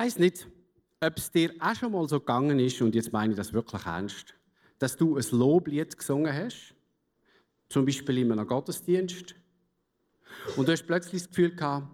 Weiß 0.00 0.18
nicht, 0.18 0.48
ob 1.02 1.18
es 1.18 1.30
dir 1.30 1.52
auch 1.60 1.74
schon 1.74 1.92
mal 1.92 2.08
so 2.08 2.20
gegangen 2.20 2.58
ist, 2.58 2.80
und 2.80 2.94
jetzt 2.94 3.12
meine 3.12 3.34
ich 3.34 3.36
das 3.36 3.52
wirklich 3.52 3.84
ernst, 3.84 4.34
dass 4.78 4.96
du 4.96 5.18
ein 5.18 5.24
Loblied 5.30 5.94
gesungen 5.98 6.32
hast, 6.32 6.74
zum 7.68 7.84
Beispiel 7.84 8.16
in 8.18 8.32
einem 8.32 8.46
Gottesdienst, 8.46 9.34
und 10.56 10.66
du 10.66 10.72
hast 10.72 10.86
plötzlich 10.86 11.20
das 11.20 11.28
Gefühl 11.28 11.54
gehabt, 11.54 11.86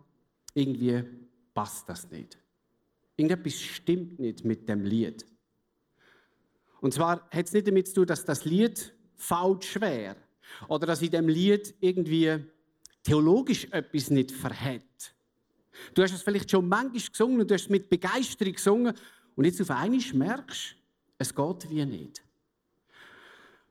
irgendwie 0.55 1.03
passt 1.53 1.89
das 1.89 2.09
nicht. 2.09 2.39
Irgendetwas 3.17 3.61
stimmt 3.61 4.21
nicht 4.21 4.45
mit 4.45 4.69
dem 4.69 4.85
Lied. 4.85 5.27
Und 6.81 6.95
zwar 6.95 7.29
hat 7.31 7.47
es 7.47 7.53
nicht 7.53 7.67
damit 7.67 7.89
zu 7.89 7.95
tun, 7.95 8.07
dass 8.07 8.25
das 8.25 8.45
Lied 8.45 8.95
falsch 9.17 9.81
wäre 9.81 10.17
oder 10.69 10.87
dass 10.87 11.03
in 11.03 11.11
dem 11.11 11.27
Lied 11.27 11.75
irgendwie 11.81 12.39
theologisch 13.03 13.67
etwas 13.73 14.11
nicht 14.11 14.31
verhält. 14.31 15.16
Du 15.95 16.03
hast 16.03 16.13
es 16.13 16.23
vielleicht 16.23 16.51
schon 16.51 16.69
manchmal 16.69 17.03
gesungen 17.11 17.41
und 17.41 17.51
du 17.51 17.55
hast 17.55 17.65
es 17.65 17.69
mit 17.69 17.89
Begeisterung 17.89 18.53
gesungen 18.53 18.95
und 19.35 19.45
jetzt 19.45 19.61
auf 19.61 19.71
einmal 19.71 20.01
merkst 20.15 20.77
es 21.19 21.35
geht 21.35 21.71
wie 21.71 21.85
nicht. 21.85 22.23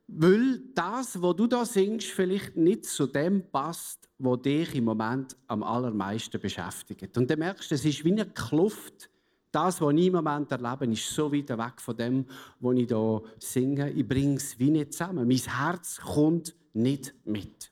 Weil 0.08 0.60
das, 0.76 1.20
was 1.22 1.36
du 1.36 1.48
da 1.48 1.66
singst, 1.66 2.08
vielleicht 2.10 2.56
nicht 2.56 2.86
zu 2.86 3.08
dem 3.08 3.50
passt, 3.50 4.08
was 4.20 4.42
dich 4.42 4.76
im 4.76 4.86
Moment 4.86 5.36
am 5.48 5.64
allermeisten 5.64 6.40
beschäftigt. 6.40 7.18
Und 7.18 7.30
dann 7.30 7.40
merkst 7.40 7.72
du, 7.72 7.76
es 7.76 7.86
ist 7.86 8.06
wie 8.06 8.12
eine 8.12 8.26
Kluft. 8.26 9.10
Das, 9.52 9.82
was 9.82 9.94
ich 9.96 10.08
im 10.08 10.14
Moment 10.14 10.52
erlebe, 10.52 10.86
ist 10.92 11.10
so 11.10 11.32
weit 11.32 11.50
weg 11.50 11.82
von 11.82 11.98
dem, 11.98 12.26
was 12.60 12.76
ich 12.76 12.88
hier 12.88 13.22
singe. 13.40 13.90
Ich 13.92 14.08
bringe 14.08 14.36
es 14.36 14.60
wie 14.60 14.70
nicht 14.70 14.94
zusammen. 14.94 15.28
Mein 15.28 15.38
Herz 15.38 16.00
kommt 16.00 16.54
nicht 16.74 17.16
mit. 17.26 17.72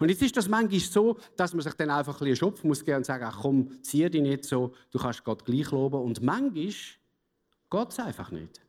Und 0.00 0.08
jetzt 0.08 0.22
ist 0.22 0.36
das 0.36 0.48
manchmal 0.48 0.80
so, 0.80 1.18
dass 1.36 1.54
man 1.54 1.62
sich 1.62 1.74
dann 1.74 1.90
einfach 1.90 2.14
ein 2.14 2.18
bisschen 2.18 2.36
Schopf 2.36 2.64
muss 2.64 2.84
geben 2.84 2.98
und 2.98 3.06
sagen, 3.06 3.24
ach 3.24 3.38
komm, 3.42 3.82
zieh 3.82 4.08
dich 4.10 4.22
nicht 4.22 4.44
so, 4.44 4.74
du 4.90 4.98
kannst 4.98 5.24
Gott 5.24 5.44
gleich 5.44 5.70
loben. 5.70 6.00
Und 6.00 6.22
manchmal 6.22 6.52
geht 6.64 7.88
es 7.88 7.98
einfach 7.98 8.30
nicht. 8.30 8.60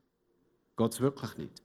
Geht 0.78 0.94
es 0.94 1.02
wirklich 1.02 1.38
nicht. 1.38 1.64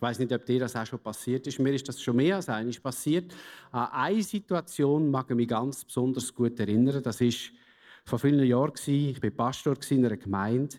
Ich 0.00 0.02
weiß 0.02 0.18
nicht, 0.18 0.32
ob 0.32 0.46
dir 0.46 0.60
das 0.60 0.74
auch 0.76 0.86
schon 0.86 0.98
passiert 0.98 1.46
ist. 1.46 1.58
Mir 1.58 1.74
ist 1.74 1.86
das 1.86 2.00
schon 2.00 2.16
mehr 2.16 2.36
als 2.36 2.48
einmal 2.48 2.72
passiert. 2.80 3.34
An 3.70 3.88
eine 3.92 4.22
Situation 4.22 5.10
mag 5.10 5.26
ich 5.28 5.36
mich 5.36 5.48
ganz 5.48 5.84
besonders 5.84 6.34
gut 6.34 6.58
erinnern. 6.58 7.02
Das 7.02 7.20
war 7.20 7.28
vor 8.06 8.18
vielen 8.18 8.46
Jahren. 8.46 8.72
Ich 8.86 9.22
war 9.22 9.30
Pastor 9.30 9.76
in 9.90 10.06
einer 10.06 10.16
Gemeinde. 10.16 10.76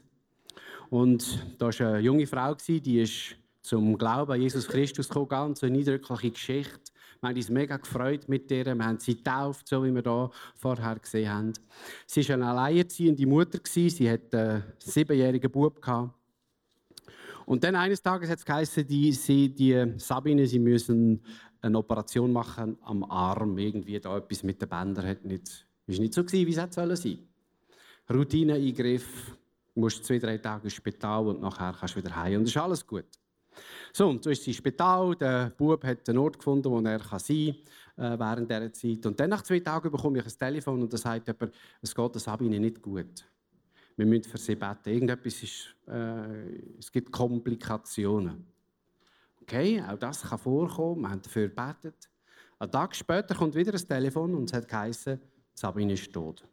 Und 0.89 1.39
da 1.59 1.67
war 1.67 1.87
eine 1.87 1.99
junge 1.99 2.25
Frau, 2.25 2.55
die 2.55 2.99
ist 2.99 3.35
zum 3.61 3.95
Glauben 3.95 4.31
an 4.31 4.41
Jesus 4.41 4.67
Christus 4.67 5.07
gekommen. 5.07 5.29
Ganz 5.29 5.63
eine 5.63 5.77
eindrückliche 5.77 6.31
Geschichte. 6.31 6.91
Wir 7.21 7.29
haben 7.29 7.35
uns 7.35 7.49
mega 7.49 7.77
gefreut 7.77 8.27
mit 8.27 8.49
ihr. 8.49 8.65
Wir 8.65 8.83
haben 8.83 8.97
sie 8.97 9.15
getauft, 9.15 9.67
so 9.67 9.83
wie 9.83 9.93
wir 9.93 10.01
hier 10.01 10.31
vorher 10.55 10.97
gesehen 10.97 11.29
haben. 11.29 11.53
Sie 12.07 12.27
war 12.27 12.33
eine 12.33 12.47
alleinerziehende 12.47 13.27
Mutter. 13.27 13.59
Sie 13.63 14.09
hatte 14.09 14.39
einen 14.39 14.63
siebenjährigen 14.79 15.51
Bub. 15.51 15.79
Und 17.45 17.63
dann 17.63 17.75
eines 17.75 18.01
Tages 18.01 18.27
hat 18.27 18.39
es 18.39 18.45
geheißen, 18.45 18.87
die, 18.87 19.11
sie, 19.11 19.53
die 19.53 19.93
Sabine, 19.97 20.47
sie 20.47 20.57
müssen 20.57 21.21
eine 21.61 21.77
Operation 21.77 22.33
machen 22.33 22.79
am 22.81 23.03
Arm. 23.03 23.55
Irgendwie 23.59 23.99
da 23.99 24.17
etwas 24.17 24.41
mit 24.41 24.59
den 24.59 24.67
Bändern 24.67 25.05
hat 25.05 25.23
nicht, 25.23 25.67
ist 25.85 25.99
nicht 25.99 26.15
so 26.15 26.23
gewesen, 26.23 26.47
wie 26.47 26.51
es 26.51 26.59
hätte 26.59 26.73
sein 26.73 26.95
sollen. 26.95 27.27
Routineeingriff, 28.11 29.37
musst 29.75 30.03
zwei, 30.05 30.17
drei 30.17 30.39
Tage 30.39 30.63
ins 30.63 30.73
Spital 30.73 31.27
und 31.27 31.39
nachher 31.39 31.75
kannst 31.79 31.95
du 31.95 31.99
wieder 31.99 32.15
heim. 32.15 32.39
Und 32.39 32.43
es 32.45 32.49
ist 32.49 32.57
alles 32.57 32.87
gut. 32.87 33.05
So, 33.93 34.09
und 34.09 34.23
so 34.23 34.29
ist 34.29 34.43
sie 34.43 34.51
im 34.51 34.57
Spital. 34.57 35.15
Der 35.15 35.51
Bub 35.57 35.83
hat 35.83 36.07
einen 36.07 36.17
Ort 36.17 36.37
gefunden, 36.37 36.69
wo 36.69 36.79
er 36.79 36.99
sein 36.99 37.55
kann 37.95 38.13
äh, 38.13 38.19
während 38.19 38.49
dieser 38.49 38.73
Zeit. 38.73 39.05
Und 39.05 39.19
dann 39.19 39.29
nach 39.29 39.43
zwei 39.43 39.59
Tagen 39.59 39.91
bekomme 39.91 40.19
ich 40.19 40.25
ein 40.25 40.39
Telefon 40.39 40.81
und 40.81 40.91
da 40.91 40.97
sagt 40.97 41.27
jemand, 41.27 41.53
es 41.81 41.93
geht 41.93 42.15
der 42.15 42.21
Sabine 42.21 42.59
nicht 42.59 42.81
gut. 42.81 43.27
Wir 43.97 44.05
müssen 44.05 44.23
für 44.23 44.37
sie 44.37 44.55
beten. 44.55 44.89
Irgendetwas 44.89 45.43
ist, 45.43 45.75
äh, 45.87 46.77
es 46.79 46.91
gibt 46.91 47.11
Komplikationen. 47.11 48.47
Okay, 49.41 49.83
auch 49.87 49.97
das 49.97 50.21
kann 50.21 50.39
vorkommen. 50.39 51.01
Wir 51.01 51.09
haben 51.09 51.21
dafür 51.21 51.49
gebetet. 51.49 52.09
Einen 52.57 52.71
Tag 52.71 52.95
später 52.95 53.35
kommt 53.35 53.55
wieder 53.55 53.73
ein 53.73 53.87
Telefon 53.87 54.35
und 54.35 54.49
es 54.49 54.53
hat 54.53 54.67
geheißen, 54.67 55.19
Sabine 55.53 55.93
ist 55.93 56.13
tot. 56.13 56.47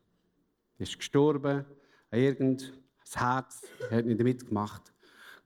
Sie 0.78 0.84
ist 0.84 0.98
gestorben, 0.98 1.64
irgend, 2.10 2.72
das 3.04 3.16
Herz 3.20 3.62
hat 3.90 4.06
nicht 4.06 4.22
mitgemacht. 4.22 4.92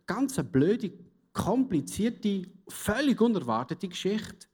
Ganz 0.06 0.38
eine 0.38 0.48
blöde 0.48 0.92
komplizierte, 1.32 2.48
völlig 2.68 3.20
unerwartete 3.20 3.88
Geschichte. 3.88 4.46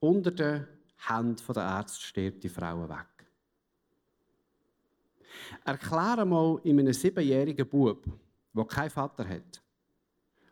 Unter 0.00 0.30
den 0.30 0.66
Händen 0.96 1.52
der 1.52 1.62
Ärzte 1.62 2.02
stirbt 2.02 2.44
die 2.44 2.48
Frau 2.48 2.88
weg. 2.88 3.06
Erkläre 5.64 6.24
mal 6.24 6.60
in 6.62 6.78
einem 6.78 6.92
siebenjährigen 6.92 7.68
Bub, 7.68 8.04
der 8.52 8.64
keinen 8.64 8.90
Vater 8.90 9.28
hat, 9.28 9.62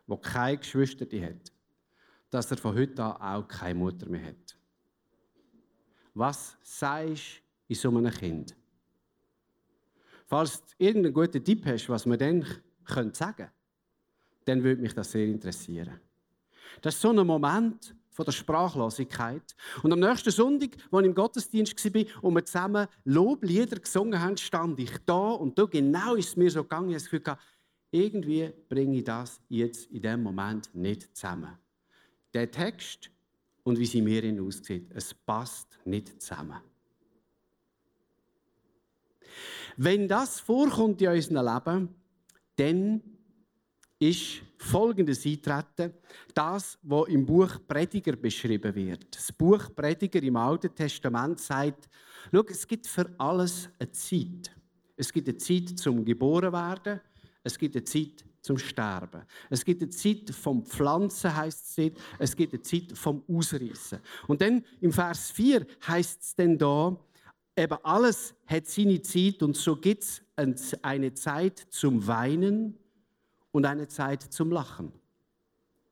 der 0.07 0.17
keine 0.17 0.57
Geschwister 0.57 1.05
hat, 1.21 1.51
dass 2.29 2.51
er 2.51 2.57
von 2.57 2.75
heute 2.75 3.03
an 3.03 3.43
auch 3.43 3.47
keine 3.47 3.79
Mutter 3.79 4.09
mehr 4.09 4.25
hat. 4.25 4.57
Was 6.13 6.57
sagst 6.61 7.37
du 7.37 7.41
in 7.69 7.75
so 7.75 7.89
einem 7.89 8.11
Kind? 8.11 8.55
Falls 10.25 10.61
du 10.61 10.73
irgendeinen 10.77 11.13
guten 11.13 11.43
Tipp 11.43 11.65
hast, 11.65 11.89
was 11.89 12.05
man 12.05 12.17
dann 12.17 12.41
sagen 12.41 13.13
könnte, 13.13 13.51
dann 14.45 14.63
würde 14.63 14.81
mich 14.81 14.93
das 14.93 15.11
sehr 15.11 15.27
interessieren. 15.27 15.99
Das 16.81 16.95
ist 16.95 17.01
so 17.01 17.09
ein 17.09 17.25
Moment 17.25 17.95
von 18.13 18.25
der 18.25 18.31
Sprachlosigkeit. 18.31 19.55
Und 19.81 19.91
am 19.91 19.99
nächsten 19.99 20.31
Sonntag, 20.31 20.71
als 20.91 21.01
ich 21.01 21.07
im 21.07 21.15
Gottesdienst 21.15 21.93
war 21.93 22.23
und 22.23 22.35
wir 22.35 22.45
zusammen 22.45 22.87
Loblieder 23.05 23.79
gesungen 23.79 24.19
haben, 24.19 24.37
stand 24.37 24.79
ich 24.79 24.97
da 25.05 25.31
und 25.31 25.57
da 25.57 25.65
genau 25.65 26.15
ist 26.15 26.29
es 26.29 26.35
mir 26.35 26.51
so 26.51 26.63
gegangen, 26.63 26.91
ich 26.91 27.03
Gefühl, 27.03 27.23
irgendwie 27.91 28.51
bringe 28.69 28.97
ich 28.97 29.03
das 29.03 29.39
jetzt 29.49 29.91
in 29.91 30.01
dem 30.01 30.23
Moment 30.23 30.73
nicht 30.73 31.15
zusammen. 31.15 31.57
Der 32.33 32.49
Text 32.49 33.09
und 33.63 33.77
wie 33.77 33.85
sie 33.85 34.01
mir 34.01 34.41
aussieht, 34.41 34.91
es 34.93 35.13
passt 35.13 35.79
nicht 35.85 36.21
zusammen. 36.21 36.59
Wenn 39.77 40.07
das 40.07 40.39
vorkommt 40.39 41.01
in 41.01 41.09
unserem 41.09 41.45
Leben, 41.45 41.95
dann 42.57 43.01
ist 44.09 44.41
folgendes 44.57 45.25
eintreten. 45.25 45.93
Das, 46.33 46.77
was 46.83 47.07
im 47.07 47.25
Buch 47.25 47.57
Prediger 47.67 48.15
beschrieben 48.15 48.73
wird. 48.75 49.15
Das 49.15 49.31
Buch 49.31 49.73
Prediger 49.75 50.21
im 50.21 50.35
Alten 50.35 50.73
Testament 50.73 51.39
sagt, 51.39 51.89
schau, 52.31 52.43
es 52.47 52.67
gibt 52.67 52.87
für 52.87 53.09
alles 53.17 53.69
eine 53.79 53.91
Zeit. 53.91 54.51
Es 54.95 55.11
gibt 55.11 55.27
eine 55.27 55.37
Zeit 55.37 55.79
zum 55.79 56.03
geboren 56.03 56.53
werden, 56.53 56.99
es 57.43 57.57
gibt 57.57 57.75
eine 57.75 57.83
Zeit 57.83 58.23
zum 58.41 58.57
Sterben. 58.57 59.23
Es 59.49 59.63
gibt 59.63 59.81
eine 59.81 59.89
Zeit 59.89 60.29
vom 60.31 60.65
Pflanzen, 60.65 61.35
heißt 61.35 61.79
es 61.79 61.91
Es 62.19 62.35
gibt 62.35 62.53
eine 62.53 62.61
Zeit 62.61 62.91
vom 62.93 63.23
Ausreißen. 63.27 63.99
Und 64.27 64.41
dann 64.41 64.63
im 64.81 64.91
Vers 64.91 65.31
4 65.31 65.65
heißt 65.87 66.21
es 66.21 66.35
dann 66.35 66.57
da, 66.57 66.97
eben 67.55 67.77
alles 67.83 68.35
hat 68.47 68.67
seine 68.67 69.01
Zeit 69.01 69.41
und 69.43 69.55
so 69.55 69.75
gibt 69.75 70.03
es 70.03 70.21
eine 70.81 71.13
Zeit 71.13 71.59
zum 71.69 72.05
Weinen 72.05 72.77
und 73.53 73.65
eine 73.65 73.87
Zeit 73.87 74.23
zum 74.23 74.51
Lachen. 74.51 74.91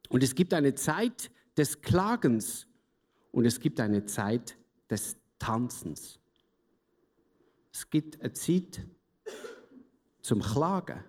Und 0.09 0.23
es 0.23 0.35
gibt 0.35 0.53
eine 0.53 0.75
Zeit 0.75 1.31
des 1.55 1.79
Klagens 1.81 2.67
und 3.31 3.45
es 3.45 3.59
gibt 3.59 3.79
eine 3.79 4.03
Zeit 4.05 4.57
des 4.89 5.15
Tanzens. 5.39 6.19
Es 7.71 7.89
gibt 7.89 8.19
eine 8.19 8.33
Zeit 8.33 8.85
zum 10.21 10.41
Klagen 10.41 11.03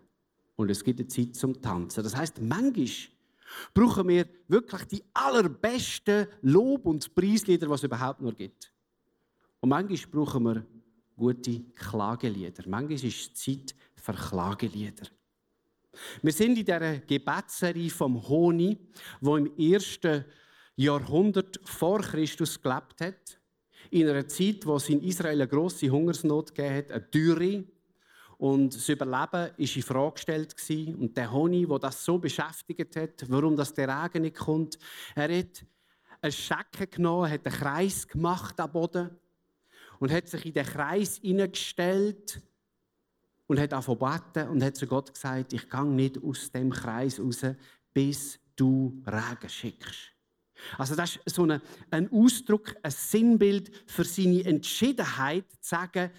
und 0.54 0.70
es 0.70 0.84
gibt 0.84 1.00
eine 1.00 1.08
Zeit 1.08 1.34
zum 1.34 1.60
Tanzen. 1.60 2.04
Das 2.04 2.14
heißt, 2.14 2.40
manchmal 2.40 2.86
brauchen 3.74 4.08
wir 4.08 4.28
wirklich 4.46 4.84
die 4.84 5.04
allerbesten 5.14 6.28
Lob- 6.42 6.86
und 6.86 7.14
Preislieder, 7.14 7.66
die 7.66 7.72
es 7.72 7.82
überhaupt 7.82 8.20
nur 8.20 8.34
gibt. 8.34 8.72
Und 9.60 9.70
manchmal 9.70 10.10
brauchen 10.10 10.44
wir 10.44 10.66
gute 11.16 11.60
Klagelieder. 11.74 12.64
Manchmal 12.68 12.92
ist 12.92 13.04
es 13.04 13.34
Zeit 13.34 13.74
für 13.96 14.12
Klagelieder. 14.12 15.06
Wir 16.22 16.32
sind 16.32 16.58
in 16.58 16.64
dieser 16.64 16.98
Gebetsserie 16.98 17.90
vom 17.90 18.26
Honi, 18.28 18.78
wo 19.20 19.36
im 19.36 19.56
ersten 19.58 20.24
Jahrhundert 20.76 21.60
vor 21.64 22.00
Christus 22.00 22.60
gelebt 22.60 23.00
hat. 23.00 23.38
In 23.90 24.08
einer 24.08 24.26
Zeit, 24.26 24.64
wo 24.64 24.76
es 24.76 24.88
in 24.88 25.02
Israel 25.02 25.40
eine 25.40 25.48
grosse 25.48 25.90
Hungersnot 25.90 26.54
gegeben 26.54 26.76
hat, 26.76 26.92
eine 26.92 27.02
Dürre. 27.02 27.64
Und 28.38 28.74
das 28.74 28.88
Überleben 28.88 29.32
war 29.32 29.50
in 29.58 29.82
Frage 29.82 30.14
gestellt. 30.14 30.56
Und 30.98 31.16
der 31.16 31.30
Honi, 31.30 31.66
der 31.66 31.78
das 31.78 32.04
so 32.04 32.18
beschäftigt 32.18 32.96
hat, 32.96 33.24
warum 33.28 33.56
das 33.56 33.74
der 33.74 33.88
Regen 33.88 34.22
nicht 34.22 34.36
kommt, 34.36 34.78
er 35.14 35.38
hat 35.38 35.64
einen 36.22 36.32
Schecken 36.32 36.90
genommen, 36.90 37.30
hat 37.30 37.46
einen 37.46 37.54
Kreis 37.54 38.08
gemacht 38.08 38.58
am 38.60 38.72
Boden 38.72 39.10
und 39.98 40.10
hat 40.10 40.28
sich 40.28 40.46
in 40.46 40.54
den 40.54 40.64
Kreis 40.64 41.18
hineingestellt 41.18 42.42
und 43.52 43.60
hat 43.60 43.74
angefangen 43.74 44.48
und 44.48 44.64
hat 44.64 44.76
zu 44.76 44.86
Gott 44.86 45.12
gesagt, 45.12 45.52
ich 45.52 45.68
gehe 45.68 45.84
nicht 45.84 46.24
aus 46.24 46.50
dem 46.50 46.70
Kreis 46.70 47.20
raus, 47.20 47.44
bis 47.92 48.40
du 48.56 49.02
Regen 49.06 49.48
schickst. 49.50 50.10
Also 50.78 50.96
das 50.96 51.18
ist 51.22 51.36
so 51.36 51.46
ein 51.90 52.10
Ausdruck, 52.10 52.74
ein 52.82 52.90
Sinnbild 52.90 53.70
für 53.84 54.04
seine 54.04 54.42
Entschiedenheit, 54.46 55.44
zu 55.60 55.68
sagen, 55.68 56.10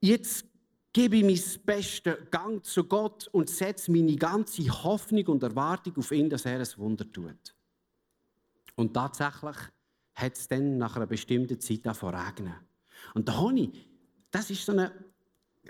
jetzt 0.00 0.44
gebe 0.92 1.16
ich 1.16 1.24
mein 1.24 1.64
Bestes, 1.66 2.18
Gang 2.30 2.64
zu 2.64 2.84
Gott 2.84 3.26
und 3.32 3.50
setze 3.50 3.90
meine 3.90 4.14
ganze 4.14 4.68
Hoffnung 4.68 5.26
und 5.26 5.42
Erwartung 5.42 5.96
auf 5.96 6.12
ihn, 6.12 6.30
dass 6.30 6.44
er 6.44 6.60
ein 6.60 6.68
Wunder 6.76 7.10
tut. 7.10 7.56
Und 8.76 8.94
tatsächlich 8.94 9.56
hat 10.14 10.36
es 10.36 10.46
dann 10.46 10.78
nach 10.78 10.94
einer 10.94 11.08
bestimmten 11.08 11.58
Zeit 11.58 11.84
angefangen 11.84 12.14
regnen. 12.14 12.54
Und 13.12 13.26
der 13.26 13.40
Honig, 13.40 13.88
das 14.30 14.50
ist 14.50 14.64
so 14.64 14.70
ein, 14.70 14.88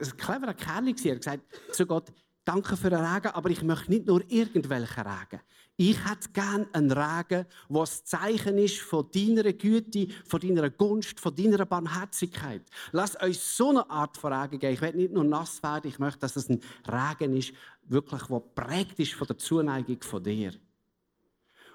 ein 0.00 0.16
cleverer 0.16 0.54
Kerl. 0.54 0.88
Er 0.88 1.12
hat 1.12 1.20
gesagt 1.20 1.44
zu 1.72 1.86
Gott, 1.86 2.12
danke 2.44 2.76
für 2.76 2.90
den 2.90 3.00
Regen, 3.00 3.28
aber 3.28 3.50
ich 3.50 3.62
möchte 3.62 3.90
nicht 3.90 4.06
nur 4.06 4.22
irgendwelchen 4.28 5.06
Regen. 5.06 5.40
Ich 5.76 6.04
hätte 6.04 6.28
gerne 6.32 6.68
einen 6.72 6.92
Regen, 6.92 7.46
das 7.70 8.04
Zeichen 8.04 8.58
ist 8.58 8.80
von 8.80 9.10
deiner 9.10 9.52
Güte, 9.52 10.08
von 10.26 10.40
deiner 10.40 10.68
Gunst, 10.68 11.18
von 11.18 11.34
deiner 11.34 11.64
Barmherzigkeit. 11.64 12.62
Lass 12.92 13.16
uns 13.16 13.56
so 13.56 13.70
eine 13.70 13.88
Art 13.88 14.16
von 14.16 14.32
Regen 14.32 14.58
geben. 14.58 14.74
Ich 14.74 14.80
will 14.82 14.92
nicht 14.92 15.12
nur 15.12 15.24
nass 15.24 15.62
werden, 15.62 15.88
ich 15.88 15.98
möchte, 15.98 16.20
dass 16.20 16.36
es 16.36 16.50
ein 16.50 16.60
Regen 16.86 17.36
ist, 17.36 17.52
wirklich, 17.84 18.22
der 18.22 18.40
prägt 18.40 18.98
ist 18.98 19.14
von 19.14 19.26
der 19.26 19.38
Zuneigung 19.38 20.02
von 20.02 20.22
dir. 20.22 20.52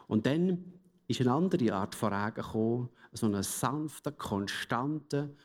Und 0.08 0.26
dann 0.26 0.74
ist 1.08 1.22
eine 1.22 1.34
andere 1.34 1.74
Art 1.74 1.96
von 1.96 2.14
Regen 2.14 2.36
gekommen, 2.36 2.90
so 3.12 3.26
einen 3.26 3.44
sanften, 3.44 4.18
konstanten, 4.18 5.36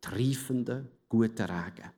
triefenden, 0.00 0.88
guten 1.08 1.42
Regen. 1.42 1.90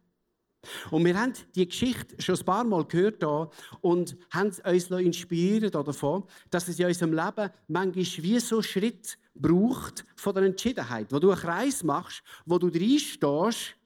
Und 0.91 1.05
wir 1.05 1.19
haben 1.19 1.33
die 1.55 1.69
Geschichte 1.69 2.21
schon 2.21 2.37
ein 2.37 2.45
paar 2.45 2.65
Mal 2.65 2.85
gehört 2.85 3.19
hier 3.21 3.51
und 3.81 4.17
haben 4.31 4.49
uns 4.49 4.91
inspiriert 4.91 5.75
davon, 5.75 6.25
dass 6.51 6.69
es 6.69 6.79
in 6.79 6.87
unserem 6.87 7.13
Leben 7.13 7.51
manchmal 7.69 8.25
wie 8.25 8.41
so 8.41 8.61
Schritt 8.61 9.19
braucht 9.35 10.05
von 10.17 10.35
der 10.35 10.45
Entschiedenheit, 10.45 11.13
wo 11.13 11.19
du 11.19 11.31
einen 11.31 11.41
Kreis 11.41 11.85
machst, 11.85 12.23
wo 12.45 12.59
du 12.59 12.67
reinstehst, 12.67 13.77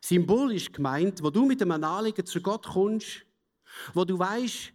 symbolisch 0.00 0.70
gemeint, 0.70 1.22
wo 1.22 1.30
du 1.30 1.44
mit 1.44 1.60
einem 1.60 1.82
Anliegen 1.82 2.24
zu 2.24 2.40
Gott 2.40 2.66
kommst, 2.66 3.26
wo 3.92 4.04
du 4.04 4.18
weißt, 4.18 4.72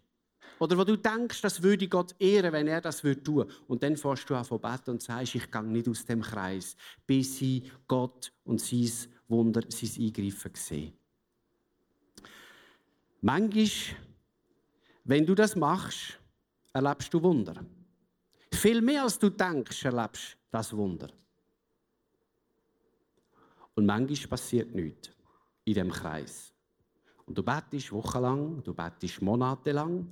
oder 0.60 0.78
wo 0.78 0.84
du 0.84 0.98
denkst, 0.98 1.42
das 1.42 1.64
würde 1.64 1.88
Gott 1.88 2.14
ehren, 2.20 2.52
wenn 2.52 2.68
er 2.68 2.82
das 2.82 3.02
würde 3.04 3.24
tun. 3.24 3.46
Und 3.68 3.82
dann 3.82 3.96
fährst 3.96 4.30
du 4.30 4.36
an 4.36 4.44
von 4.44 4.60
beten 4.60 4.92
und 4.92 5.02
sagst, 5.02 5.36
ich 5.36 5.50
gehe 5.50 5.64
nicht 5.64 5.88
aus 5.88 6.04
dem 6.04 6.22
Kreis, 6.22 6.76
bis 7.08 7.38
sie 7.38 7.64
Gott 7.88 8.34
und 8.44 8.60
sein 8.60 8.92
Wunder, 9.30 9.62
sein 9.70 9.92
Eingreifen 10.06 10.52
sehen. 10.56 10.94
Manchmal, 13.22 13.98
wenn 15.04 15.26
du 15.26 15.36
das 15.36 15.56
machst, 15.56 16.20
erlebst 16.74 17.14
du 17.14 17.22
Wunder. 17.22 17.64
Viel 18.52 18.82
mehr 18.82 19.04
als 19.04 19.20
du 19.20 19.30
denkst, 19.30 19.86
erlebst 19.86 20.34
du 20.34 20.38
das 20.52 20.76
Wunder. 20.76 21.10
Und 23.76 23.86
manchmal 23.86 24.28
passiert 24.28 24.74
nichts 24.74 25.12
in 25.66 25.76
dem 25.76 25.92
Kreis. 25.92 26.54
Und 27.26 27.38
du 27.38 27.44
betest 27.44 27.92
wochenlang, 27.92 28.64
du 28.64 28.74
betest 28.74 29.22
monatelang, 29.22 30.08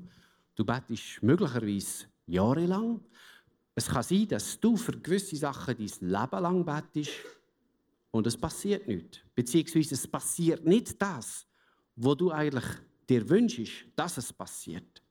du 0.55 0.63
betest 0.63 1.23
möglicherweise 1.23 2.05
jahrelang. 2.27 3.01
Es 3.73 3.87
kann 3.87 4.03
sein, 4.03 4.27
dass 4.27 4.59
du 4.59 4.77
für 4.77 4.99
gewisse 4.99 5.35
Sachen 5.35 5.75
dein 5.77 6.09
Leben 6.09 6.41
lang 6.41 6.65
betest 6.65 7.11
und 8.11 8.27
es 8.27 8.37
passiert 8.37 8.87
nichts. 8.87 9.19
Beziehungsweise 9.35 9.95
es 9.95 10.07
passiert 10.07 10.65
nicht 10.65 11.01
das, 11.01 11.45
wo 11.95 12.15
du 12.15 12.31
eigentlich 12.31 12.65
dir 13.09 13.27
wünschst, 13.29 13.85
dass 13.95 14.17
es 14.17 14.31
passiert. 14.33 15.01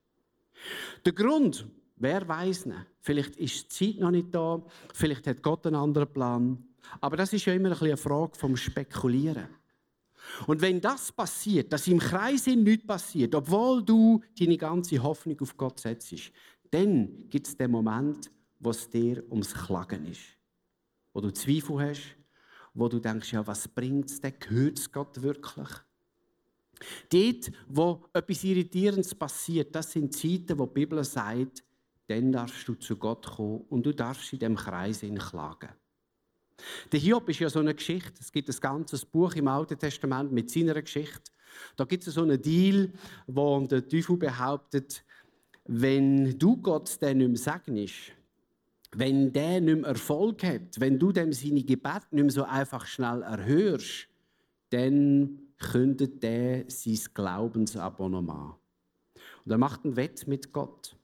Der 1.05 1.13
Grund, 1.13 1.67
wer 1.97 2.27
weiß 2.27 2.67
nicht, 2.67 2.87
vielleicht 3.01 3.37
ist 3.37 3.65
die 3.65 3.93
Zeit 3.93 4.01
noch 4.01 4.11
nicht 4.11 4.35
da, 4.35 4.63
vielleicht 4.95 5.27
hat 5.27 5.43
Gott 5.43 5.67
einen 5.67 5.77
anderen 5.77 6.13
Plan, 6.13 6.65
aber 7.01 7.17
das 7.17 7.33
ist 7.33 7.45
ja 7.45 7.55
immer 7.55 7.81
eine 7.81 7.97
Frage 7.97 8.37
vom 8.37 8.57
Spekulieren. 8.57 9.49
Und 10.47 10.61
wenn 10.61 10.81
das 10.81 11.13
passiert, 11.13 11.73
dass 11.73 11.87
im 11.87 11.99
Kreis 11.99 12.47
nichts 12.47 12.87
passiert, 12.87 13.35
obwohl 13.35 13.83
du 13.83 14.23
deine 14.39 14.57
ganze 14.57 15.01
Hoffnung 15.03 15.41
auf 15.41 15.57
Gott 15.57 15.81
setzt, 15.81 16.33
dann 16.71 17.29
gibt 17.29 17.47
es 17.47 17.57
den 17.57 17.71
Moment, 17.71 18.31
wo 18.59 18.71
es 18.71 18.89
dir 18.89 19.23
ums 19.31 19.55
Klagen 19.55 20.07
ist. 20.07 20.37
Wo 21.13 21.21
du 21.21 21.33
Zweifel 21.33 21.81
hast, 21.81 22.17
wo 22.77 22.89
du 22.89 23.01
denkst, 23.01 23.33
ja, 23.33 23.47
was 23.47 23.67
bringt 23.67 24.11
es 24.11 24.21
denn? 24.21 24.35
Gehört 24.39 24.79
es 24.79 24.93
Gott 24.93 25.21
wirklich? 25.23 25.69
Dort, 27.11 27.51
wo 27.69 28.05
etwas 28.13 28.45
Irritierendes 28.45 29.15
passiert, 29.15 29.75
das 29.75 29.93
sind 29.93 30.15
Zeiten, 30.15 30.59
wo 30.59 30.67
die 30.67 30.75
Bibel 30.75 31.03
sagt, 31.03 31.65
dann 32.07 32.31
darfst 32.31 32.69
du 32.69 32.75
zu 32.75 32.97
Gott 32.97 33.27
kommen 33.27 33.63
und 33.71 33.85
du 33.85 33.95
darfst 33.95 34.33
in 34.33 34.39
dem 34.39 34.57
Kreis 34.57 35.01
klagen. 35.01 35.71
Der 36.93 37.01
Hiob 37.01 37.29
ist 37.29 37.41
ja 37.41 37.51
so 37.51 37.61
eine 37.61 37.75
Geschichte. 37.75 38.21
Es 38.21 38.31
gibt 38.31 38.49
ein 38.49 38.61
ganzes 38.61 39.05
Buch 39.05 39.35
im 39.35 39.49
Alten 39.49 39.79
Testament 39.79 40.33
mit 40.33 40.51
seiner 40.51 40.81
Geschichte. 40.81 41.33
Da 41.77 41.85
gibt 41.85 42.07
es 42.07 42.15
so 42.15 42.23
einen 42.23 42.41
Deal, 42.41 42.93
wo 43.27 43.61
der 43.67 43.87
Teufel 43.87 44.17
behauptet, 44.17 45.05
wenn 45.65 46.39
du 46.39 46.57
Gott 46.59 46.97
dann 47.01 47.19
nicht 47.19 47.29
mehr 47.29 47.37
segnest, 47.37 48.13
wenn 48.93 49.33
der 49.33 49.61
nicht 49.61 49.81
mehr 49.81 49.89
Erfolg 49.91 50.43
hat, 50.45 50.79
wenn 50.79 50.99
du 50.99 51.13
dem 51.13 51.33
seine 51.33 51.63
Gebete 51.63 52.07
nicht 52.11 52.23
mehr 52.23 52.31
so 52.31 52.45
einfach 52.45 52.87
schnell 52.87 53.23
erhörst, 53.23 54.09
dann 54.71 55.39
kündet 55.59 56.23
der 56.23 56.65
sein 56.69 56.99
Glaubensabonnement. 57.15 58.55
Und 59.45 59.53
er 59.53 59.59
macht 59.59 59.85
ein 59.85 59.97
Wett 59.97 60.27
mit 60.27 60.53
Gott. 60.53 60.97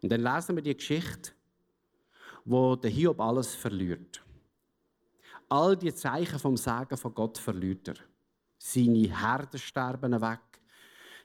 Und 0.00 0.10
dann 0.10 0.22
lesen 0.22 0.56
wir 0.56 0.62
die 0.62 0.76
Geschichte, 0.76 1.32
wo 2.44 2.74
der 2.76 2.90
Hiob 2.90 3.20
alles 3.20 3.54
verliert. 3.54 4.22
All 5.48 5.76
die 5.76 5.94
Zeichen 5.94 6.38
vom 6.38 6.56
Sagen 6.56 6.96
von 6.96 7.14
Gott 7.14 7.38
verliert 7.38 7.88
er. 7.88 7.96
Seine 8.58 9.20
Herden 9.20 9.58
sterben 9.58 10.20
weg, 10.20 10.40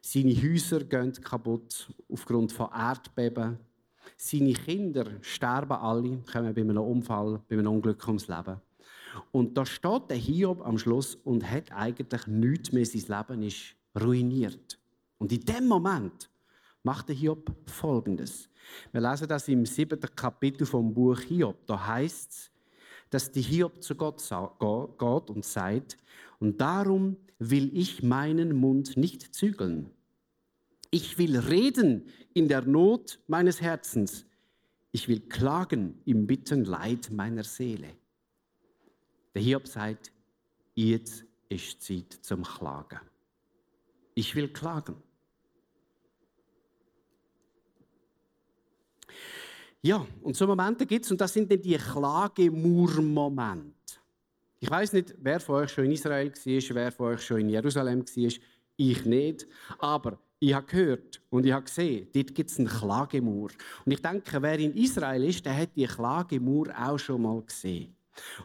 seine 0.02 0.36
Häuser 0.36 0.84
gehen 0.84 1.14
kaputt 1.14 1.88
aufgrund 2.10 2.52
von 2.52 2.70
Erdbeben, 2.72 3.58
seine 4.18 4.54
Kinder 4.54 5.06
sterben 5.22 5.78
alle, 5.78 6.18
kommen 6.32 6.54
bei 6.54 6.62
einem 6.62 6.78
Unfall, 6.78 7.40
bei 7.48 7.58
einem 7.58 7.68
Unglück 7.68 8.06
ums 8.08 8.28
Leben. 8.28 8.60
Und 9.32 9.58
da 9.58 9.66
steht 9.66 10.10
der 10.10 10.18
Hiob 10.18 10.66
am 10.66 10.78
Schluss 10.78 11.16
und 11.16 11.50
hat 11.50 11.72
eigentlich 11.72 12.28
nichts 12.28 12.72
mehr. 12.72 12.86
Sein 12.86 13.26
Leben 13.30 13.44
ist 13.44 13.76
ruiniert. 14.00 14.80
Und 15.18 15.32
in 15.32 15.42
dem 15.42 15.68
Moment 15.68 16.30
macht 16.84 17.10
der 17.10 17.16
Hiob 17.16 17.52
Folgendes. 17.68 18.50
Wir 18.92 19.02
lesen 19.02 19.28
das 19.28 19.48
im 19.48 19.66
siebten 19.66 20.16
Kapitel 20.16 20.66
vom 20.66 20.94
Buch 20.94 21.20
Hiob. 21.20 21.66
Da 21.66 21.88
heißt 21.88 22.32
es, 22.32 22.52
dass 23.10 23.32
die 23.32 23.42
Hiob 23.42 23.82
zu 23.82 23.96
Gott 23.96 24.18
geht 24.20 25.30
und 25.30 25.46
sagt, 25.46 25.98
und 26.40 26.60
darum 26.60 27.18
will 27.40 27.72
ich 27.76 28.04
meinen 28.04 28.56
Mund 28.56 28.98
nicht 28.98 29.34
zügeln. 29.34 29.92
Ich 30.90 31.18
will 31.18 31.38
reden 31.38 32.10
in 32.34 32.48
der 32.48 32.62
Not 32.62 33.20
meines 33.28 33.62
Herzens. 33.62 34.26
Ich 34.92 35.08
will 35.08 35.20
klagen 35.20 36.02
im 36.06 36.26
bitteren 36.28 36.66
Leid 36.66 37.12
meiner 37.12 37.44
Seele. 37.44 37.96
Der 39.34 39.42
Hiob 39.42 39.68
sagt, 39.68 40.12
jetzt 40.74 41.26
ist 41.50 41.82
Zeit 41.82 42.14
zum 42.22 42.44
Klagen. 42.44 43.02
Ich 44.16 44.36
will 44.36 44.48
klagen. 44.50 44.96
Ja, 49.82 50.06
und 50.22 50.36
so 50.36 50.48
Momente 50.48 50.86
gibt 50.86 51.06
es, 51.06 51.12
und 51.12 51.22
das 51.22 51.32
sind 51.34 51.52
dann 51.52 51.62
die 51.62 51.78
Klagemurmomente. 51.78 53.76
Ich 54.60 54.70
weiß 54.70 54.94
nicht, 54.94 55.14
wer 55.20 55.40
von 55.40 55.56
euch 55.56 55.72
schon 55.72 55.86
in 55.86 55.92
Israel 55.92 56.32
war, 56.32 56.76
wer 56.76 56.92
von 56.92 57.14
euch 57.14 57.22
schon 57.22 57.42
in 57.42 57.50
Jerusalem 57.50 58.02
war. 58.02 58.32
ich 58.76 59.06
nicht. 59.06 59.48
Aber 59.78 60.20
ich 60.40 60.54
habe 60.54 60.68
gehört 60.68 61.22
und 61.30 61.46
ich 61.46 61.52
habe 61.52 61.66
gesehen, 61.66 62.08
dort 62.14 62.36
gibt 62.36 62.52
es 62.52 62.60
einen 62.60 62.68
Klagemauer. 62.68 63.50
Und 63.86 63.92
ich 63.92 64.02
denke, 64.02 64.42
wer 64.42 64.60
in 64.60 64.76
Israel 64.76 65.24
ist, 65.24 65.46
der 65.46 65.58
hat 65.58 65.70
die 65.76 65.86
Klagemauer 65.86 66.68
auch 66.78 66.98
schon 66.98 67.22
mal 67.22 67.42
gesehen. 67.42 67.96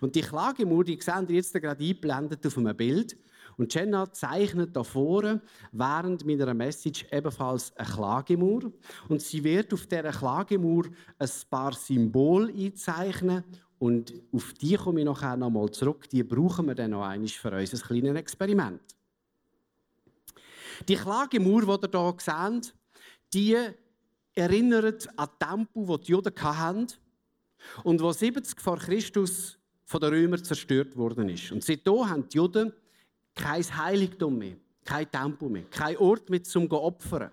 Und 0.01 0.15
die 0.15 0.23
Klagemauer, 0.23 0.85
die 0.85 0.99
sehen 1.01 1.27
ihr 1.29 1.37
jetzt 1.37 1.53
gerade 1.55 1.83
eingeblendet 1.83 2.47
auf 2.47 2.59
einem 2.59 2.77
Bild. 2.77 3.17
Und 3.59 3.73
Jenna 3.75 4.11
zeichnet 4.11 4.75
da 4.75 4.83
vorne 4.83 5.43
während 5.73 6.25
meiner 6.25 6.55
Message 6.55 7.07
ebenfalls 7.11 7.77
eine 7.77 7.89
Klagemauer. 7.89 8.73
Und 9.09 9.21
sie 9.21 9.45
wird 9.45 9.73
auf 9.75 9.87
dieser 9.87 10.11
Klagemauer 10.11 10.85
ein 11.19 11.31
paar 11.51 11.73
Symbole 11.75 12.53
einzeichnen. 12.53 13.45
Und 13.79 14.13
auf 14.33 14.55
die 14.55 14.77
komme 14.77 15.01
ich 15.01 15.07
nachher 15.07 15.37
noch 15.37 15.51
mal 15.51 15.71
zurück. 15.71 16.09
Die 16.09 16.23
brauchen 16.23 16.67
wir 16.67 16.75
dann 16.75 16.93
noch 16.93 17.05
einmal 17.05 17.29
für 17.29 17.51
unser 17.51 17.79
kleines 17.79 18.17
Experiment. 18.17 18.81
Die 20.89 20.97
Klagemauer, 20.97 21.79
die 21.79 21.87
ihr 21.87 22.01
hier 22.01 22.15
seht, 22.19 22.75
die 23.33 23.57
erinnert 24.35 25.09
an 25.17 25.29
die 25.29 25.45
Tempel, 25.45 25.87
die 25.87 26.05
die 26.05 26.13
Juden 26.13 26.35
hatten 26.43 26.87
und 27.85 28.01
wo 28.01 28.13
70 28.13 28.61
vor 28.61 28.79
Christus 28.79 29.59
von 29.85 30.01
den 30.01 30.11
Römern 30.11 30.43
zerstört 30.43 30.97
worden 30.97 31.29
ist. 31.29 31.53
Und 31.53 31.63
seitdem 31.63 32.09
haben 32.09 32.29
die 32.29 32.37
Juden 32.37 32.73
kein 33.35 33.63
Heiligtum 33.63 34.39
mehr, 34.39 34.57
kein 34.85 35.11
Tempel 35.11 35.49
mehr, 35.49 35.65
kein 35.65 35.97
Ort 35.99 36.29
mehr 36.31 36.43
zum 36.43 36.71
opfern. 36.71 37.31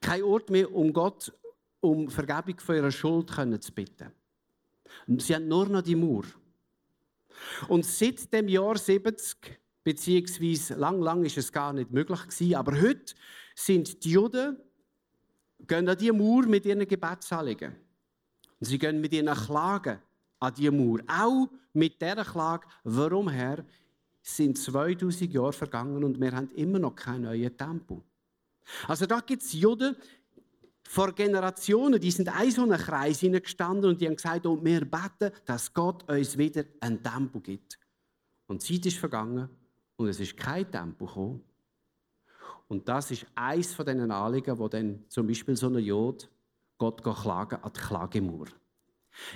Kein 0.00 0.22
Ort 0.22 0.50
mehr, 0.50 0.72
um 0.74 0.92
Gott 0.92 1.32
um 1.80 2.08
Vergebung 2.08 2.58
von 2.58 2.76
ihrer 2.76 2.90
Schuld 2.90 3.30
zu 3.62 3.72
bitten. 3.72 4.12
Sie 5.06 5.34
haben 5.34 5.46
nur 5.46 5.68
noch 5.68 5.82
die 5.82 5.94
Mauer. 5.94 6.24
Und 7.68 7.84
seit 7.86 8.32
dem 8.32 8.48
Jahr 8.48 8.76
70 8.76 9.60
beziehungsweise 9.84 10.74
lang, 10.74 11.00
lang 11.00 11.24
ist 11.24 11.38
es 11.38 11.52
gar 11.52 11.72
nicht 11.72 11.90
möglich 11.90 12.22
gewesen. 12.22 12.54
Aber 12.54 12.80
heute 12.80 13.14
sind 13.54 14.04
die 14.04 14.10
Juden, 14.12 14.58
gehen 15.66 15.88
an 15.88 15.98
die 15.98 16.12
Mauer 16.12 16.46
mit 16.46 16.66
ihren 16.66 16.86
Gebetsanliegen. 16.86 17.74
Und 18.60 18.66
sie 18.66 18.78
gehen 18.78 19.00
mit 19.00 19.12
ihren 19.12 19.34
Klagen 19.34 19.98
an 20.40 20.54
die 20.54 20.70
Mauer. 20.70 21.00
Auch 21.06 21.48
mit 21.72 22.00
dieser 22.00 22.24
Klage, 22.24 22.66
warum 22.84 23.28
Herr, 23.28 23.64
sind 24.22 24.58
2000 24.58 25.32
Jahre 25.32 25.52
vergangen 25.52 26.04
und 26.04 26.20
wir 26.20 26.32
haben 26.32 26.50
immer 26.50 26.78
noch 26.78 26.94
keinen 26.94 27.22
neuen 27.22 27.56
Tempel. 27.56 28.02
Also 28.86 29.06
da 29.06 29.20
gibt 29.20 29.42
es 29.42 29.52
Juden, 29.52 29.96
vor 30.82 31.12
Generationen, 31.12 32.00
die 32.00 32.10
sind 32.10 32.30
in 32.42 32.50
so 32.50 32.62
einen 32.62 32.78
Kreis 32.78 33.20
hineingestanden 33.20 33.90
und 33.90 34.00
die 34.00 34.06
haben 34.06 34.16
gesagt, 34.16 34.46
und 34.46 34.64
wir 34.64 34.80
beten, 34.86 35.34
dass 35.44 35.72
Gott 35.72 36.08
uns 36.10 36.36
wieder 36.38 36.64
ein 36.80 37.02
Tempel 37.02 37.42
gibt. 37.42 37.78
Und 38.46 38.66
die 38.66 38.80
Zeit 38.80 38.86
ist 38.86 38.98
vergangen 38.98 39.50
und 39.98 40.08
es 40.08 40.20
ist 40.20 40.36
kein 40.36 40.70
Tempo 40.70 41.06
gekommen. 41.06 41.42
Und 42.68 42.88
das 42.88 43.10
ist 43.10 43.26
eines 43.34 43.74
von 43.74 43.84
diesen 43.84 44.10
Anliegen, 44.10 44.58
wo 44.58 44.68
dann 44.68 45.04
zum 45.08 45.26
Beispiel 45.26 45.56
so 45.56 45.68
ein 45.68 45.78
Jod 45.78 46.28
Gott 46.78 47.02
klagen 47.02 47.56
an 47.62 47.72
die 47.74 47.80
Klagemauer. 47.80 48.46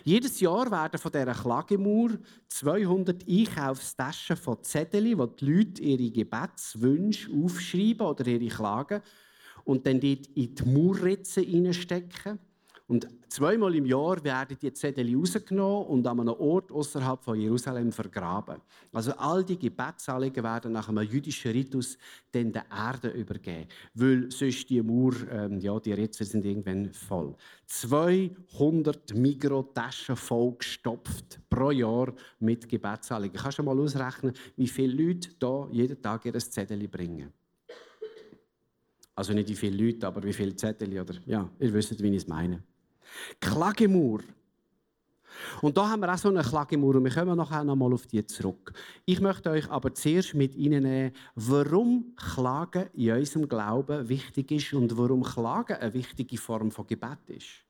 Jedes 0.04 0.38
Jahr 0.38 0.70
werden 0.70 0.98
von 0.98 1.10
dieser 1.10 1.34
Klagemauer 1.34 2.10
200 2.46 3.28
Einkaufstaschen 3.28 4.36
von 4.36 4.62
Zetteln, 4.62 5.18
wo 5.18 5.26
die 5.26 5.44
Leute 5.44 5.82
ihre 5.82 6.10
Gebetswünsche 6.10 7.32
aufschreiben 7.32 8.06
oder 8.06 8.24
ihre 8.28 8.54
Klagen 8.54 9.02
und 9.64 9.84
dann 9.84 9.98
dort 9.98 10.26
in 10.28 10.54
die 10.54 10.64
Mauerritze 10.64 11.40
reinstecken. 11.40 12.38
Und 12.92 13.08
zweimal 13.28 13.74
im 13.74 13.86
Jahr 13.86 14.22
werden 14.22 14.58
die 14.60 14.70
Zettel 14.74 15.16
rausgenommen 15.16 15.86
und 15.86 16.06
an 16.06 16.20
einem 16.20 16.34
Ort 16.38 16.70
außerhalb 16.70 17.24
von 17.24 17.40
Jerusalem 17.40 17.90
vergraben. 17.90 18.60
Also 18.92 19.12
all 19.12 19.42
die 19.42 19.58
Gebetsanliegen 19.58 20.44
werden 20.44 20.72
nach 20.72 20.90
einem 20.90 21.02
jüdischen 21.02 21.52
Ritus 21.52 21.96
dann 22.32 22.52
der 22.52 22.66
Erde 22.70 23.08
übergeben, 23.08 23.66
weil 23.94 24.30
sonst 24.30 24.68
die 24.68 24.82
Mauer, 24.82 25.14
ähm, 25.30 25.58
ja, 25.58 25.80
die 25.80 25.94
Ritze 25.94 26.26
sind 26.26 26.44
irgendwann 26.44 26.92
voll. 26.92 27.34
200 27.64 29.14
Mikrotaschen 29.14 30.14
vollgestopft 30.14 31.40
pro 31.48 31.70
Jahr 31.70 32.12
mit 32.40 32.68
Gebetsanliegen. 32.68 33.40
Kannst 33.40 33.58
du 33.58 33.62
mal 33.62 33.80
ausrechnen, 33.80 34.34
wie 34.54 34.68
viele 34.68 35.02
Leute 35.02 35.30
da 35.38 35.66
jeden 35.70 36.02
Tag 36.02 36.26
ihr 36.26 36.38
Zettel 36.38 36.86
bringen? 36.88 37.32
Also 39.14 39.32
nicht 39.32 39.48
wie 39.48 39.56
viele 39.56 39.82
Leute, 39.82 40.06
aber 40.06 40.22
wie 40.22 40.32
viele 40.32 40.56
Zettel, 40.56 40.98
oder? 40.98 41.14
Ja, 41.24 41.48
ihr 41.58 41.72
wisst, 41.72 42.02
wie 42.02 42.08
ich 42.08 42.16
es 42.16 42.26
meine. 42.26 42.62
Klagemauer. 43.40 44.20
Und 45.60 45.76
da 45.76 45.88
haben 45.88 46.00
wir 46.00 46.12
auch 46.12 46.18
so 46.18 46.28
eine 46.28 46.42
Klagemauer 46.42 46.96
und 46.96 47.04
wir 47.04 47.12
kommen 47.12 47.36
nachher 47.36 47.64
noch 47.64 47.76
mal 47.76 47.92
auf 47.92 48.06
die 48.06 48.24
zurück. 48.26 48.72
Ich 49.06 49.20
möchte 49.20 49.50
euch 49.50 49.70
aber 49.70 49.94
zuerst 49.94 50.34
mit 50.34 50.54
Ihnen 50.54 50.82
nehmen, 50.82 51.12
warum 51.34 52.14
Klagen 52.16 52.88
in 52.94 53.12
unserem 53.12 53.48
Glauben 53.48 54.08
wichtig 54.08 54.50
ist 54.50 54.74
und 54.74 54.96
warum 54.96 55.22
Klagen 55.22 55.76
eine 55.76 55.94
wichtige 55.94 56.36
Form 56.36 56.70
von 56.70 56.86
Gebet 56.86 57.28
ist. 57.28 57.64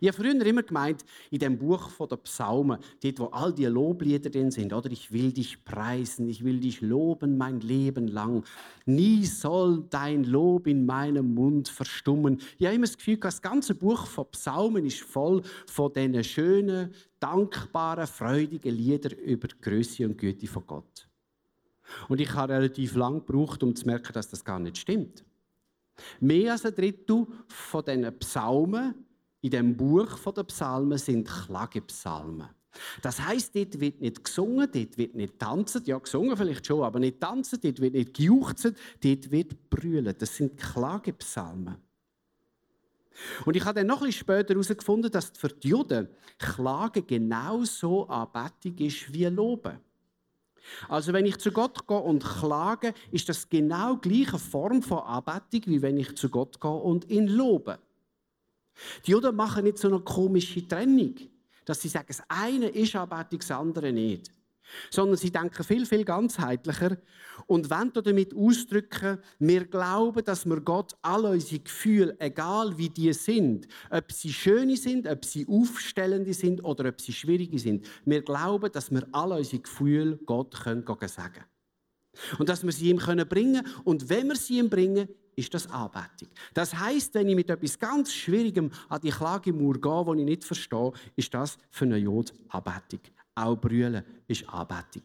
Ich 0.00 0.08
habe 0.08 0.16
früher 0.16 0.46
immer 0.46 0.62
gemeint, 0.62 1.04
in 1.30 1.38
dem 1.38 1.58
Buch 1.58 1.90
der 2.06 2.16
Psalmen, 2.16 2.78
dort 3.02 3.18
wo 3.18 3.26
all 3.26 3.52
die 3.52 3.66
Loblieder 3.66 4.30
drin 4.30 4.50
sind, 4.50 4.72
oder 4.72 4.90
ich 4.90 5.12
will 5.12 5.32
dich 5.32 5.64
preisen, 5.64 6.28
ich 6.28 6.44
will 6.44 6.60
dich 6.60 6.80
loben 6.80 7.36
mein 7.36 7.60
Leben 7.60 8.08
lang. 8.08 8.44
Nie 8.86 9.24
soll 9.24 9.84
dein 9.90 10.24
Lob 10.24 10.66
in 10.66 10.86
meinem 10.86 11.34
Mund 11.34 11.68
verstummen. 11.68 12.40
Ich 12.58 12.66
habe 12.66 12.74
immer 12.74 12.86
das 12.86 12.96
Gefühl, 12.96 13.16
das 13.18 13.42
ganze 13.42 13.74
Buch 13.74 14.06
von 14.06 14.26
Psalmen 14.32 14.84
ist 14.84 15.00
voll 15.00 15.42
von 15.66 15.92
diesen 15.92 16.24
schönen, 16.24 16.94
dankbaren, 17.20 18.06
freudigen 18.06 18.74
Liedern 18.74 19.18
über 19.18 19.48
die 19.48 19.60
Größe 19.60 20.04
und 20.04 20.18
Güte 20.18 20.46
von 20.46 20.66
Gott. 20.66 21.08
Und 22.08 22.20
ich 22.20 22.32
habe 22.34 22.54
relativ 22.54 22.94
lang 22.94 23.24
gebraucht, 23.24 23.62
um 23.62 23.74
zu 23.74 23.86
merken, 23.86 24.12
dass 24.12 24.28
das 24.28 24.44
gar 24.44 24.58
nicht 24.58 24.78
stimmt. 24.78 25.24
Mehr 26.20 26.52
als 26.52 26.64
ein 26.64 26.74
Drittel 26.74 27.26
von 27.46 27.84
diesen 27.84 28.18
Psalmen 28.18 28.94
in 29.42 29.50
dem 29.50 29.76
Buch 29.76 30.18
der 30.32 30.44
Psalmen 30.44 30.98
sind 30.98 31.28
Klagepsalmen. 31.28 32.48
Das 33.02 33.20
heißt, 33.20 33.54
dort 33.54 33.80
wird 33.80 34.00
nicht 34.00 34.24
gesungen, 34.24 34.68
dort 34.72 34.96
wird 34.96 35.14
nicht 35.14 35.38
tanzen, 35.38 35.84
ja 35.84 35.98
gesungen 35.98 36.36
vielleicht 36.36 36.66
schon, 36.66 36.82
aber 36.82 36.98
nicht 37.00 37.20
tanzen, 37.20 37.58
dort 37.62 37.80
wird 37.80 37.92
nicht 37.92 38.14
gejuchzt, 38.14 38.72
dort 39.02 39.30
wird 39.30 39.68
brüllen. 39.68 40.14
Das 40.18 40.36
sind 40.36 40.56
Klagepsalmen. 40.56 41.76
Und 43.44 43.56
ich 43.56 43.64
habe 43.64 43.80
dann 43.80 43.88
noch 43.88 44.00
bisschen 44.00 44.20
später 44.20 44.54
herausgefunden, 44.54 45.10
dass 45.10 45.32
für 45.36 45.48
die 45.48 45.68
Juden 45.68 46.08
Klage 46.38 47.02
genauso 47.02 48.08
Anbetung 48.08 48.78
ist 48.78 49.12
wie 49.12 49.26
Loben. 49.26 49.78
Also 50.88 51.12
wenn 51.12 51.26
ich 51.26 51.38
zu 51.38 51.50
Gott 51.50 51.86
gehe 51.86 51.98
und 51.98 52.24
klage, 52.24 52.94
ist 53.10 53.28
das 53.28 53.48
genau 53.48 53.96
die 53.96 54.08
gleiche 54.08 54.38
Form 54.38 54.80
von 54.80 55.00
Anbetung, 55.00 55.62
wie 55.66 55.82
wenn 55.82 55.98
ich 55.98 56.16
zu 56.16 56.30
Gott 56.30 56.60
gehe 56.60 56.70
und 56.70 57.10
ihn 57.10 57.26
lobe. 57.26 57.78
Die 59.06 59.10
Juden 59.10 59.36
machen 59.36 59.64
nicht 59.64 59.78
so 59.78 59.88
eine 59.88 60.00
komische 60.00 60.66
Trennung, 60.66 61.14
dass 61.64 61.80
sie 61.80 61.88
sagen, 61.88 62.06
das 62.08 62.22
eine 62.28 62.68
ist 62.68 62.94
Anbetung, 62.96 63.38
das 63.38 63.50
andere 63.50 63.92
nicht. 63.92 64.30
Sondern 64.90 65.16
sie 65.16 65.30
denken 65.30 65.64
viel, 65.64 65.84
viel 65.84 66.04
ganzheitlicher 66.04 66.96
und 67.46 67.68
wollen 67.68 67.92
damit 67.92 68.34
ausdrücken, 68.34 69.18
wir 69.38 69.66
glauben, 69.66 70.24
dass 70.24 70.46
wir 70.46 70.60
Gott 70.60 70.94
all 71.02 71.24
unsere 71.26 71.60
Gefühle, 71.60 72.16
egal 72.20 72.78
wie 72.78 72.88
die 72.88 73.12
sind, 73.12 73.66
ob 73.90 74.10
sie 74.12 74.32
schöne 74.32 74.76
sind, 74.76 75.06
ob 75.06 75.24
sie 75.24 75.46
aufstellende 75.46 76.32
sind 76.32 76.64
oder 76.64 76.88
ob 76.88 77.00
sie 77.00 77.12
schwierige 77.12 77.58
sind, 77.58 77.86
wir 78.04 78.22
glauben, 78.22 78.70
dass 78.72 78.90
wir 78.90 79.06
all 79.12 79.32
unsere 79.32 79.62
Gefühle 79.62 80.18
Gott 80.24 80.54
können 80.62 80.84
sagen 81.06 81.44
und 82.38 82.48
dass 82.48 82.62
wir 82.62 82.72
sie 82.72 82.90
ihm 82.90 82.98
bringen 82.98 83.28
können. 83.28 83.66
Und 83.84 84.08
wenn 84.08 84.28
wir 84.28 84.36
sie 84.36 84.58
ihm 84.58 84.70
bringen, 84.70 85.08
ist 85.36 85.52
das 85.54 85.66
Anbetung. 85.70 86.28
Das 86.54 86.74
heißt, 86.74 87.14
wenn 87.14 87.28
ich 87.28 87.36
mit 87.36 87.50
etwas 87.50 87.78
ganz 87.78 88.12
Schwierigem 88.12 88.70
an 88.88 89.00
die 89.00 89.10
Klagemauer 89.10 89.74
gehe, 89.74 90.14
die 90.14 90.20
ich 90.20 90.26
nicht 90.26 90.44
verstehe, 90.44 90.92
ist 91.16 91.32
das 91.32 91.58
für 91.70 91.84
einen 91.84 92.02
Jod 92.02 92.32
Anbetung. 92.48 93.00
Auch 93.34 93.56
Brüllen 93.56 94.04
ist 94.28 94.48
Anbetung. 94.48 95.02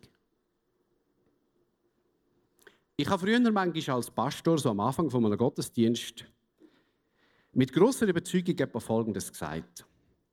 Ich 3.00 3.07
habe 3.07 3.19
früher 3.19 3.39
manchmal 3.39 3.96
als 3.96 4.10
Pastor, 4.10 4.57
so 4.57 4.72
am 4.72 4.79
Anfang 4.79 5.10
von 5.10 5.24
einem 5.24 5.38
Gottesdienst, 5.38 6.25
mit 7.53 7.72
großer 7.72 8.07
Überzeugung 8.07 8.57
etwa 8.57 8.79
Folgendes 8.79 9.31
gesagt. 9.31 9.87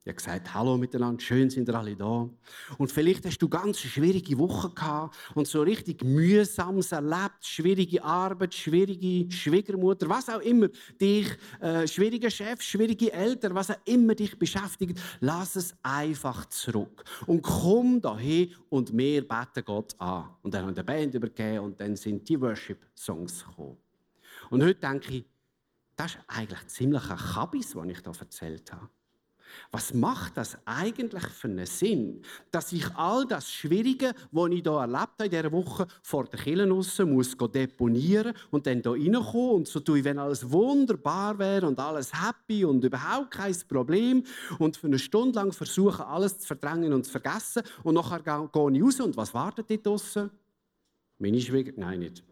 Ich 0.07 0.11
habe 0.11 0.17
gesagt, 0.17 0.53
hallo 0.53 0.77
miteinander, 0.77 1.19
schön 1.25 1.49
sind 1.49 1.67
ihr 1.67 1.75
alle 1.75 1.97
da. 1.97 2.29
Und 2.77 2.93
vielleicht 2.93 3.25
hast 3.25 3.39
du 3.39 3.49
ganz 3.49 3.79
schwierige 3.79 4.37
Wochen 4.37 4.75
gehabt 4.75 5.17
und 5.35 5.49
so 5.49 5.63
richtig 5.63 6.05
mühsames 6.05 6.93
erlebt, 6.93 7.39
schwierige 7.41 8.05
Arbeit, 8.05 8.53
schwierige 8.53 9.33
Schwiegermutter, 9.35 10.07
was 10.07 10.29
auch 10.29 10.41
immer 10.41 10.69
dich, 11.01 11.29
äh, 11.59 11.89
schwierige 11.89 12.31
Chef, 12.31 12.61
schwierige 12.61 13.15
Eltern, 13.15 13.55
was 13.55 13.71
auch 13.71 13.81
immer 13.87 14.15
dich 14.15 14.39
beschäftigt, 14.39 15.01
lass 15.21 15.57
es 15.57 15.75
einfach 15.83 16.45
zurück 16.51 17.03
und 17.27 17.41
komm 17.41 18.03
dahin 18.03 18.55
und 18.69 18.95
wir 18.95 19.27
beten 19.27 19.65
Gott 19.65 19.99
an. 19.99 20.29
Und 20.43 20.53
dann 20.53 20.67
haben 20.67 20.77
wir 20.77 20.83
die 20.83 20.87
Band 20.87 21.15
übergeben 21.15 21.61
und 21.61 21.81
dann 21.81 21.97
sind 21.97 22.29
die 22.29 22.39
Worship-Songs 22.39 23.47
gekommen. 23.47 23.79
Und 24.51 24.63
heute 24.63 24.81
denke 24.81 25.15
ich, 25.15 25.25
das 25.97 26.17
ist 26.17 26.21
eigentlich 26.27 26.67
ziemlich 26.67 27.09
ein 27.09 27.17
Kabis, 27.17 27.75
was 27.75 27.89
ich 27.89 28.03
da 28.03 28.13
erzählt 28.21 28.71
habe. 28.71 28.91
Was 29.71 29.95
macht 29.95 30.37
das 30.37 30.57
eigentlich 30.65 31.27
für 31.29 31.49
einen 31.49 31.67
Sinn, 31.67 32.23
dass 32.51 32.73
ich 32.73 32.87
all 32.97 33.27
das 33.27 33.51
Schwierige, 33.51 34.15
was 34.31 34.51
ich 34.51 34.63
hier 34.63 34.73
erlebt 34.73 34.97
habe 34.97 35.25
in 35.25 35.31
dieser 35.31 35.53
Woche, 35.53 35.87
vor 36.03 36.25
der 36.25 36.41
Kirche 36.41 36.69
raus 36.69 36.99
muss 37.01 37.37
deponieren 37.53 38.35
und 38.51 38.67
dann 38.67 38.83
hier 38.83 38.93
reinkommen 38.93 39.51
und 39.51 39.69
so 39.69 39.81
tue 39.81 39.99
ich, 39.99 40.05
wenn 40.05 40.19
alles 40.19 40.51
wunderbar 40.51 41.39
wäre 41.39 41.67
und 41.67 41.79
alles 41.79 42.13
happy 42.13 42.65
und 42.65 42.85
überhaupt 42.85 43.31
kein 43.31 43.55
Problem 43.69 44.25
und 44.59 44.77
für 44.77 44.87
eine 44.87 44.99
Stunde 44.99 45.39
lang 45.39 45.53
versuche, 45.53 46.07
alles 46.07 46.39
zu 46.39 46.47
verdrängen 46.47 46.93
und 46.93 47.05
zu 47.05 47.13
vergessen 47.13 47.63
und 47.83 47.95
nachher 47.95 48.21
gehe 48.21 48.71
ich 48.73 48.83
raus 48.83 49.01
und 49.01 49.17
was 49.17 49.35
wartet 49.35 49.71
dort 49.71 49.87
draussen? 49.87 50.31
Meine 51.19 51.41
Schwierigkeiten, 51.41 51.81
nein, 51.81 52.01
nicht. 52.01 52.25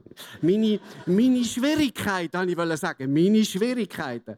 Meine, 0.42 0.80
meine 1.06 1.44
Schwierigkeiten, 1.44 2.48
ich 2.48 2.78
sagen, 2.78 3.12
meine 3.12 3.44
Schwierigkeiten 3.44 4.36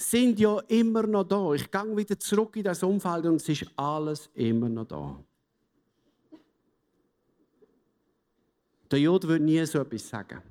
sind 0.00 0.40
ja 0.40 0.58
immer 0.68 1.06
noch 1.06 1.24
da. 1.24 1.52
Ich 1.52 1.70
gehe 1.70 1.96
wieder 1.96 2.18
zurück 2.18 2.56
in 2.56 2.64
das 2.64 2.82
Umfeld 2.82 3.26
und 3.26 3.36
es 3.36 3.48
ist 3.48 3.70
alles 3.76 4.30
immer 4.34 4.68
noch 4.68 4.86
da. 4.86 5.22
Der 8.90 8.98
Jod 8.98 9.26
würde 9.26 9.44
nie 9.44 9.64
so 9.66 9.78
etwas 9.78 10.08
sagen. 10.08 10.42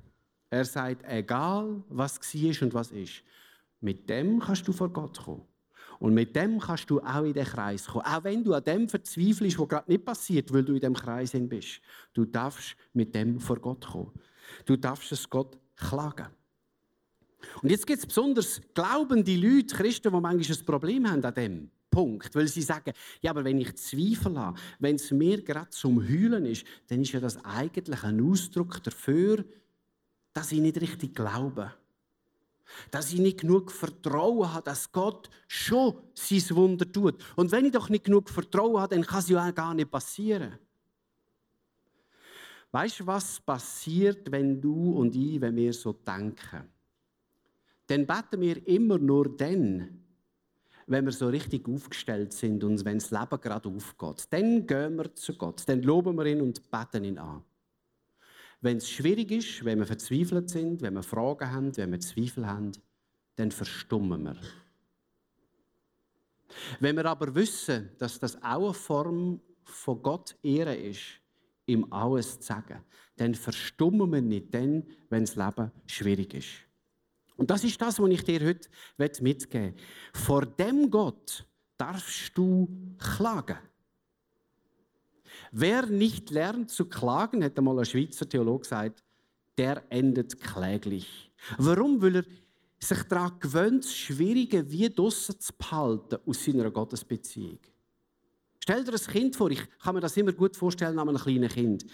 Er 0.48 0.64
sagt, 0.64 1.04
egal 1.06 1.82
was 1.88 2.18
war 2.18 2.62
und 2.62 2.74
was 2.74 2.90
ist, 2.92 3.22
mit 3.80 4.08
dem 4.08 4.40
kannst 4.40 4.66
du 4.66 4.72
vor 4.72 4.88
Gott 4.88 5.18
kommen. 5.18 5.42
Und 5.98 6.14
mit 6.14 6.34
dem 6.34 6.58
kannst 6.58 6.88
du 6.88 7.00
auch 7.00 7.24
in 7.24 7.34
den 7.34 7.44
Kreis 7.44 7.86
kommen. 7.86 8.06
Auch 8.06 8.24
wenn 8.24 8.42
du 8.42 8.54
an 8.54 8.64
dem 8.64 8.88
verzweifelst, 8.88 9.58
was 9.58 9.68
gerade 9.68 9.90
nicht 9.90 10.04
passiert, 10.04 10.52
weil 10.52 10.64
du 10.64 10.74
in 10.74 10.80
dem 10.80 10.94
Kreis 10.94 11.32
bist. 11.32 11.80
Du 12.14 12.24
darfst 12.24 12.74
mit 12.94 13.14
dem 13.14 13.38
vor 13.38 13.58
Gott 13.58 13.86
kommen. 13.86 14.10
Du 14.64 14.76
darfst 14.76 15.12
es 15.12 15.28
Gott 15.28 15.58
klagen. 15.76 16.28
Und 17.62 17.70
jetzt 17.70 17.86
gibt 17.86 18.00
es 18.00 18.06
besonders 18.06 18.60
glaubende 18.74 19.34
Leute, 19.36 19.74
Christen, 19.74 20.12
die 20.12 20.20
manchmal 20.20 20.58
ein 20.58 20.66
Problem 20.66 21.10
haben 21.10 21.24
an 21.24 21.34
dem 21.34 21.70
Punkt. 21.90 22.34
Weil 22.34 22.48
sie 22.48 22.62
sagen, 22.62 22.92
ja, 23.20 23.30
aber 23.30 23.44
wenn 23.44 23.58
ich 23.58 23.74
Zweifel 23.76 24.38
habe, 24.38 24.58
wenn 24.78 24.96
es 24.96 25.10
mir 25.10 25.42
gerade 25.42 25.70
zum 25.70 26.00
Heulen 26.08 26.46
ist, 26.46 26.64
dann 26.88 27.02
ist 27.02 27.12
ja 27.12 27.20
das 27.20 27.44
eigentlich 27.44 28.02
ein 28.04 28.20
Ausdruck 28.20 28.82
dafür, 28.82 29.44
dass 30.32 30.52
ich 30.52 30.60
nicht 30.60 30.80
richtig 30.80 31.14
glaube. 31.14 31.74
Dass 32.90 33.12
ich 33.12 33.18
nicht 33.18 33.40
genug 33.40 33.72
Vertrauen 33.72 34.52
habe, 34.52 34.64
dass 34.64 34.92
Gott 34.92 35.28
schon 35.48 35.94
sein 36.14 36.56
Wunder 36.56 36.90
tut. 36.90 37.16
Und 37.34 37.50
wenn 37.50 37.64
ich 37.64 37.72
doch 37.72 37.88
nicht 37.88 38.04
genug 38.04 38.30
Vertrauen 38.30 38.80
habe, 38.80 38.94
dann 38.94 39.04
kann 39.04 39.18
es 39.18 39.28
ja 39.28 39.44
auch 39.44 39.54
gar 39.54 39.74
nicht 39.74 39.90
passieren. 39.90 40.56
Weißt 42.70 43.00
du, 43.00 43.06
was 43.06 43.40
passiert, 43.40 44.30
wenn 44.30 44.60
du 44.60 44.92
und 44.92 45.16
ich, 45.16 45.40
wenn 45.40 45.56
wir 45.56 45.72
so 45.72 45.92
denken? 45.92 46.68
Dann 47.90 48.06
beten 48.06 48.40
wir 48.40 48.68
immer 48.68 48.98
nur 48.98 49.36
dann, 49.36 50.00
wenn 50.86 51.04
wir 51.04 51.12
so 51.12 51.26
richtig 51.26 51.68
aufgestellt 51.68 52.32
sind 52.32 52.62
und 52.62 52.84
wenn 52.84 52.98
das 52.98 53.10
Leben 53.10 53.40
gerade 53.40 53.68
aufgeht. 53.68 54.26
Dann 54.30 54.64
gehen 54.64 54.96
wir 54.96 55.12
zu 55.16 55.36
Gott, 55.36 55.68
dann 55.68 55.82
loben 55.82 56.16
wir 56.16 56.26
ihn 56.26 56.40
und 56.40 56.70
beten 56.70 57.02
ihn 57.02 57.18
an. 57.18 57.42
Wenn 58.60 58.76
es 58.76 58.88
schwierig 58.88 59.32
ist, 59.32 59.64
wenn 59.64 59.80
wir 59.80 59.86
verzweifelt 59.86 60.50
sind, 60.50 60.82
wenn 60.82 60.94
wir 60.94 61.02
Fragen 61.02 61.50
haben, 61.50 61.76
wenn 61.76 61.90
wir 61.90 61.98
Zweifel 61.98 62.46
haben, 62.46 62.70
dann 63.34 63.50
verstummen 63.50 64.22
wir. 64.22 64.36
Wenn 66.78 66.94
wir 66.94 67.06
aber 67.06 67.34
wissen, 67.34 67.90
dass 67.98 68.20
das 68.20 68.40
auch 68.40 68.66
eine 68.66 68.74
Form 68.74 69.40
von 69.64 70.00
Gott 70.00 70.36
Ehre 70.44 70.76
ist, 70.76 71.20
ihm 71.66 71.92
alles 71.92 72.38
zu 72.38 72.46
sagen, 72.46 72.84
dann 73.16 73.34
verstummen 73.34 74.12
wir 74.12 74.22
nicht 74.22 74.54
dann, 74.54 74.84
wenn 75.08 75.24
das 75.24 75.34
Leben 75.34 75.72
schwierig 75.86 76.34
ist. 76.34 76.69
Und 77.40 77.50
das 77.50 77.64
ist 77.64 77.80
das, 77.80 77.98
was 77.98 78.10
ich 78.10 78.22
dir 78.22 78.54
heute 78.98 79.22
mitgeben 79.22 79.74
will. 79.74 79.82
Vor 80.12 80.44
dem 80.44 80.90
Gott 80.90 81.46
darfst 81.78 82.36
du 82.36 82.68
klagen. 82.98 83.56
Wer 85.50 85.86
nicht 85.86 86.28
lernt 86.28 86.70
zu 86.70 86.84
klagen, 86.84 87.42
hat 87.42 87.56
einmal 87.56 87.78
ein 87.78 87.86
Schweizer 87.86 88.28
Theologe 88.28 88.64
gesagt, 88.64 89.02
der 89.56 89.82
endet 89.88 90.38
kläglich. 90.38 91.32
Warum? 91.56 92.02
Weil 92.02 92.16
er 92.16 92.24
sich 92.78 93.02
daran 93.04 93.40
gewöhnt, 93.40 93.84
das 93.84 93.94
Schwierige 93.94 94.70
wie 94.70 94.90
draussen 94.90 95.40
zu 95.40 95.54
behalten 95.56 96.18
aus 96.26 96.44
seiner 96.44 96.70
Gottesbeziehung. 96.70 97.58
Stell 98.58 98.84
dir 98.84 98.92
ein 98.92 98.98
Kind 98.98 99.34
vor, 99.34 99.50
ich 99.50 99.62
kann 99.78 99.94
mir 99.94 100.02
das 100.02 100.14
immer 100.18 100.32
gut 100.32 100.58
vorstellen, 100.58 100.98
an 100.98 101.08
einem 101.08 101.16
kleinen 101.16 101.48
Kind. 101.48 101.86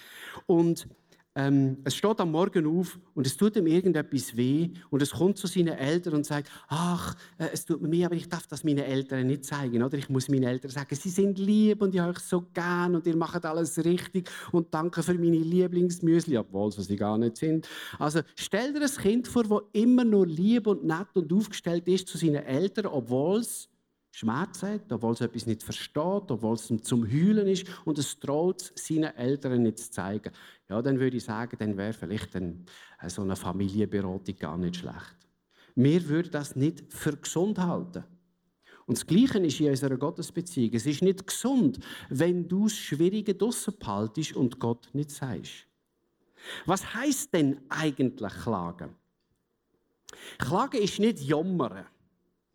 Und 0.47 0.89
ähm, 1.37 1.77
es 1.85 1.95
steht 1.95 2.19
am 2.19 2.33
Morgen 2.33 2.67
auf 2.67 2.99
und 3.15 3.27
es 3.27 3.37
tut 3.37 3.57
ihm 3.57 3.67
irgendetwas 3.67 4.37
weh 4.37 4.71
und 4.89 5.03
es 5.03 5.11
kommt 5.11 5.37
zu 5.37 5.47
seinen 5.47 5.77
Eltern 5.77 6.15
und 6.15 6.25
sagt, 6.25 6.51
ach, 6.69 7.15
äh, 7.37 7.49
es 7.53 7.67
tut 7.67 7.83
mir 7.83 7.91
weh, 7.91 8.05
aber 8.07 8.15
ich 8.15 8.27
darf 8.27 8.47
das 8.47 8.65
meinen 8.65 8.79
Eltern 8.79 9.27
nicht 9.27 9.45
zeigen. 9.45 9.83
Oder 9.83 9.99
ich 9.99 10.09
muss 10.09 10.31
meinen 10.31 10.45
Eltern 10.45 10.71
sagen, 10.71 10.95
sie 10.97 11.11
sind 11.11 11.39
lieb 11.39 11.83
und 11.83 11.95
ich 11.95 12.01
habe 12.01 12.13
euch 12.13 12.21
so 12.21 12.47
gern 12.55 12.97
und 12.97 13.07
ihr 13.07 13.17
macht 13.17 13.45
alles 13.45 13.77
richtig 13.85 14.31
und 14.51 14.73
danke 14.73 15.03
für 15.03 15.13
meine 15.13 15.37
Lieblingsmüsli, 15.37 16.39
obwohl 16.39 16.73
sie 16.73 16.97
gar 16.97 17.19
nicht 17.19 17.37
sind. 17.37 17.69
Also 17.99 18.21
stell 18.35 18.73
dir 18.73 18.81
ein 18.81 18.91
Kind 18.91 19.29
vor, 19.29 19.45
das 19.45 19.61
immer 19.73 20.05
nur 20.05 20.27
lieb 20.27 20.67
und 20.67 20.85
nett 20.85 21.09
und 21.15 21.31
aufgestellt 21.33 21.87
ist 21.87 22.09
zu 22.09 22.17
seinen 22.17 22.47
Eltern, 22.47 22.87
obwohl 22.87 23.41
es 23.41 23.69
Schmerz 24.19 24.63
hat, 24.63 24.91
obwohl 24.91 25.13
es 25.13 25.21
etwas 25.21 25.45
nicht 25.45 25.63
versteht, 25.63 26.31
obwohl 26.31 26.55
es 26.55 26.73
zum 26.83 27.05
Heulen 27.05 27.47
ist 27.49 27.67
und 27.85 27.99
es 27.99 28.19
droht, 28.19 28.73
seinen 28.75 29.15
Eltern 29.15 29.63
nicht 29.63 29.79
zu 29.79 29.91
zeigen. 29.91 30.33
Ja, 30.71 30.81
dann 30.81 30.99
würde 30.99 31.19
ich 31.19 31.25
sagen, 31.25 31.55
dann 31.59 31.77
wäre 31.77 31.93
vielleicht 31.93 32.35
ein, 32.35 32.65
äh, 32.99 33.11
so 33.11 33.21
eine 33.21 33.37
Familienberatung 33.37 34.35
gar 34.37 34.57
nicht 34.57 34.77
schlecht. 34.77 35.19
Wir 35.75 36.09
würden 36.09 36.31
das 36.31 36.57
nicht 36.57 36.91
für 36.91 37.15
gesund 37.15 37.59
halten. 37.59 38.05
Und 38.87 38.97
das 38.97 39.07
Gleiche 39.07 39.39
ist 39.41 39.61
in 39.61 39.69
unserer 39.69 39.99
Gottesbeziehung. 39.99 40.73
Es 40.73 40.87
ist 40.87 41.03
nicht 41.03 41.27
gesund, 41.27 41.79
wenn 42.09 42.49
du 42.49 42.69
das 42.69 42.73
Schwierige 42.73 43.35
draussen 43.35 43.75
behaltest 43.79 44.35
und 44.35 44.59
Gott 44.59 44.89
nicht 44.95 45.11
sagst. 45.11 45.67
Was 46.65 46.95
heißt 46.95 47.35
denn 47.35 47.61
eigentlich 47.69 48.33
Klagen? 48.33 48.95
Klagen 50.39 50.81
ist 50.81 51.01
nicht 51.01 51.21
Jammern. 51.21 51.85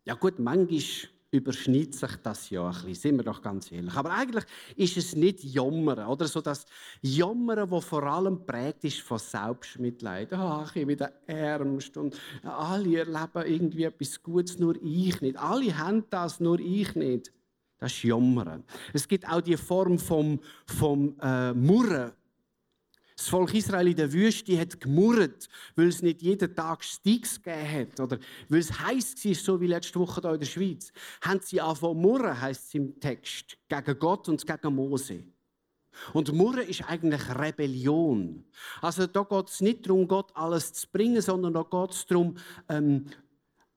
Ja 0.04 0.14
gut, 0.14 0.40
manchmal 0.40 1.12
überschneidet 1.32 1.94
sich 1.94 2.16
das 2.22 2.50
ja 2.50 2.66
ein 2.66 2.72
bisschen, 2.72 2.94
sind 2.94 3.16
wir 3.16 3.24
doch 3.24 3.40
ganz 3.40 3.72
ehrlich. 3.72 3.94
Aber 3.94 4.10
eigentlich 4.10 4.44
ist 4.76 4.96
es 4.96 5.16
nicht 5.16 5.42
Jammern, 5.42 6.06
oder? 6.06 6.28
So 6.28 6.40
das 6.40 6.66
Jammern, 7.00 7.68
das 7.68 7.84
vor 7.84 8.02
allem 8.04 8.44
prägt 8.44 8.84
ist 8.84 9.00
von 9.00 9.18
Selbstmitleid. 9.18 10.32
Ach, 10.32 10.76
ich 10.76 10.86
bin 10.86 10.98
der 10.98 11.12
Ärmste 11.26 12.00
und 12.00 12.20
alle 12.42 12.98
erleben 12.98 13.46
irgendwie 13.46 13.84
etwas 13.84 14.22
Gutes, 14.22 14.58
nur 14.58 14.76
ich 14.82 15.20
nicht. 15.20 15.36
Alle 15.36 15.76
haben 15.76 16.04
das, 16.10 16.38
nur 16.38 16.60
ich 16.60 16.94
nicht. 16.94 17.32
Das 17.78 17.92
ist 17.92 18.02
Jammern. 18.04 18.62
Es 18.92 19.08
gibt 19.08 19.26
auch 19.28 19.40
die 19.40 19.56
Form 19.56 19.98
vom, 19.98 20.38
vom 20.66 21.18
äh, 21.20 21.52
Murren, 21.54 22.12
das 23.16 23.28
Volk 23.28 23.54
Israel 23.54 23.88
in 23.88 23.96
der 23.96 24.12
Wüste 24.12 24.58
hat 24.58 24.80
gemurrt, 24.80 25.48
weil 25.76 25.88
es 25.88 26.02
nicht 26.02 26.22
jeden 26.22 26.54
Tag 26.54 26.84
Sticks 26.84 27.42
gegeben 27.42 27.90
hat 27.90 28.00
oder 28.00 28.18
weil 28.48 28.60
es 28.60 28.78
heiß 28.78 29.24
war, 29.24 29.34
so 29.34 29.60
wie 29.60 29.66
letzte 29.66 29.98
Woche 29.98 30.20
hier 30.20 30.32
in 30.32 30.40
der 30.40 30.46
Schweiz. 30.46 30.92
Haben 31.22 31.40
sie 31.42 31.60
angefangen 31.60 32.00
murren, 32.00 32.40
heisst 32.40 32.68
es 32.68 32.74
im 32.74 32.98
Text, 32.98 33.56
gegen 33.68 33.98
Gott 33.98 34.28
und 34.28 34.46
gegen 34.46 34.74
Mose. 34.74 35.24
Und 36.12 36.32
Murren 36.32 36.66
ist 36.66 36.88
eigentlich 36.88 37.22
Rebellion. 37.38 38.44
Also 38.80 39.06
da 39.06 39.22
geht 39.22 39.48
es 39.48 39.60
nicht 39.60 39.86
darum, 39.86 40.08
Gott 40.08 40.34
alles 40.34 40.72
zu 40.72 40.86
bringen, 40.90 41.20
sondern 41.20 41.52
da 41.52 41.62
geht 41.62 41.90
es 41.90 42.06
darum, 42.06 42.36
ähm, 42.68 43.06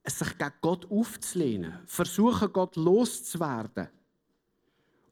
sich 0.05 0.37
gegen 0.37 0.53
Gott 0.61 0.89
aufzulehnen, 0.89 1.79
versuchen, 1.85 2.51
Gott 2.53 2.75
loszuwerden. 2.75 3.89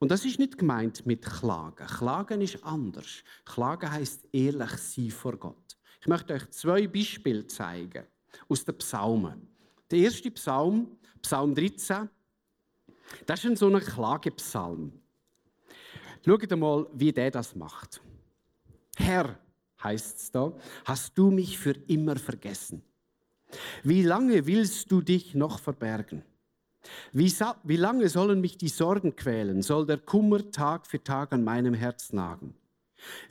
Und 0.04 0.10
das 0.10 0.26
ist 0.26 0.38
nicht 0.38 0.58
gemeint 0.58 1.06
mit 1.06 1.24
Klagen. 1.24 1.88
Klagen 1.88 2.42
ist 2.42 2.62
anders. 2.62 3.24
Klagen 3.46 3.90
heißt 3.90 4.28
ehrlich 4.34 4.72
sein 4.72 5.10
vor 5.10 5.38
Gott. 5.38 5.78
Ich 6.02 6.08
möchte 6.08 6.34
euch 6.34 6.50
zwei 6.50 6.88
Beispiele 6.88 7.48
zeigen 7.48 8.04
aus 8.50 8.66
den 8.66 8.78
Psalmen. 8.80 9.48
Der 9.90 10.00
erste 10.00 10.30
Psalm, 10.32 10.98
Psalm 11.22 11.56
13, 11.56 12.10
das 13.26 13.46
ist 13.46 13.60
so 13.60 13.74
ein 13.74 13.80
Klagepsalm. 13.80 14.92
Schaut 16.26 16.52
mal, 16.52 16.86
wie 16.92 17.14
der 17.14 17.32
das 17.32 17.56
macht. 17.56 18.02
Herr, 18.98 19.40
heißt 19.82 20.18
es 20.18 20.32
da, 20.32 20.54
hast 20.84 21.18
du 21.18 21.32
mich 21.32 21.58
für 21.58 21.78
immer 21.88 22.18
vergessen? 22.18 22.84
Wie 23.84 24.04
lange 24.04 24.46
willst 24.46 24.92
du 24.92 25.00
dich 25.00 25.34
noch 25.34 25.62
verbergen? 25.62 26.26
Wie, 27.12 27.34
wie 27.64 27.78
lange 27.78 28.10
sollen 28.10 28.42
mich 28.42 28.58
die 28.58 28.68
Sorgen 28.68 29.16
quälen? 29.16 29.62
Soll 29.62 29.86
der 29.86 29.98
Kummer 29.98 30.52
Tag 30.52 30.88
für 30.88 31.04
Tag 31.04 31.34
an 31.34 31.44
meinem 31.44 31.74
Herz 31.74 32.14
nagen? 32.14 32.56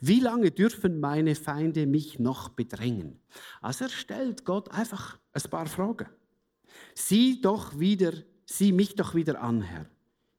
Wie 0.00 0.20
lange 0.20 0.50
dürfen 0.50 1.00
meine 1.00 1.34
Feinde 1.34 1.86
mich 1.86 2.18
noch 2.18 2.50
bedrängen? 2.50 3.20
Also 3.60 3.84
er 3.84 3.90
stellt 3.90 4.44
Gott 4.44 4.70
einfach 4.70 5.18
ein 5.32 5.50
paar 5.50 5.66
Fragen. 5.66 6.08
Sieh 6.94 7.40
doch 7.40 7.78
wieder, 7.78 8.12
sieh 8.44 8.72
mich 8.72 8.94
doch 8.94 9.14
wieder 9.14 9.40
an, 9.42 9.62
Herr. 9.62 9.86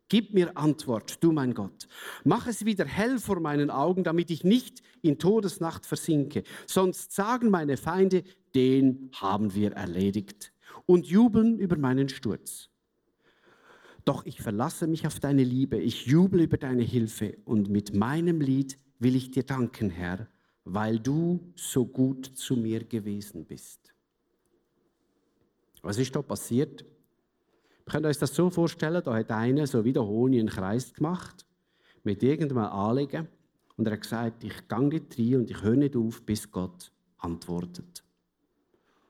Gib 0.09 0.33
mir 0.33 0.55
Antwort, 0.57 1.23
du 1.23 1.31
mein 1.31 1.55
Gott. 1.55 1.87
Mach 2.23 2.45
es 2.45 2.65
wieder 2.65 2.85
hell 2.85 3.17
vor 3.17 3.39
meinen 3.39 3.71
Augen, 3.71 4.03
damit 4.03 4.29
ich 4.29 4.43
nicht 4.43 4.83
in 5.01 5.17
Todesnacht 5.17 5.85
versinke. 5.85 6.43
Sonst 6.67 7.13
sagen 7.13 7.49
meine 7.49 7.77
Feinde, 7.77 8.23
den 8.53 9.09
haben 9.13 9.55
wir 9.55 9.71
erledigt 9.71 10.53
und 10.85 11.07
jubeln 11.07 11.57
über 11.57 11.77
meinen 11.77 12.09
Sturz. 12.09 12.69
Doch 14.05 14.25
ich 14.25 14.41
verlasse 14.41 14.87
mich 14.87 15.07
auf 15.07 15.19
deine 15.19 15.43
Liebe, 15.43 15.77
ich 15.77 16.05
jubel 16.05 16.41
über 16.41 16.57
deine 16.57 16.83
Hilfe 16.83 17.37
und 17.45 17.69
mit 17.69 17.95
meinem 17.95 18.41
Lied 18.41 18.77
will 18.99 19.15
ich 19.15 19.31
dir 19.31 19.43
danken, 19.43 19.89
Herr, 19.89 20.27
weil 20.65 20.99
du 20.99 21.53
so 21.55 21.85
gut 21.85 22.25
zu 22.25 22.55
mir 22.57 22.83
gewesen 22.83 23.45
bist. 23.45 23.93
Was 25.81 25.97
ist 25.97 26.15
da 26.15 26.21
passiert? 26.21 26.83
Wir 27.85 27.91
können 27.91 28.05
uns 28.05 28.19
das 28.19 28.33
so 28.33 28.49
vorstellen, 28.49 29.01
da 29.03 29.13
hat 29.13 29.31
einer 29.31 29.67
so 29.67 29.83
wie 29.83 29.93
der 29.93 30.05
Honig 30.05 30.39
einen 30.39 30.49
Kreis 30.49 30.93
gemacht 30.93 31.45
mit 32.03 32.23
irgendeinem 32.23 32.65
Anliegen 32.65 33.27
und 33.77 33.87
er 33.87 33.93
hat 33.93 34.01
gesagt, 34.01 34.43
ich 34.43 34.67
gehe 34.67 34.79
nicht 34.79 35.17
rein 35.17 35.35
und 35.35 35.49
ich 35.49 35.61
höre 35.61 35.75
nicht 35.75 35.95
auf, 35.95 36.21
bis 36.25 36.49
Gott 36.51 36.91
antwortet. 37.17 38.03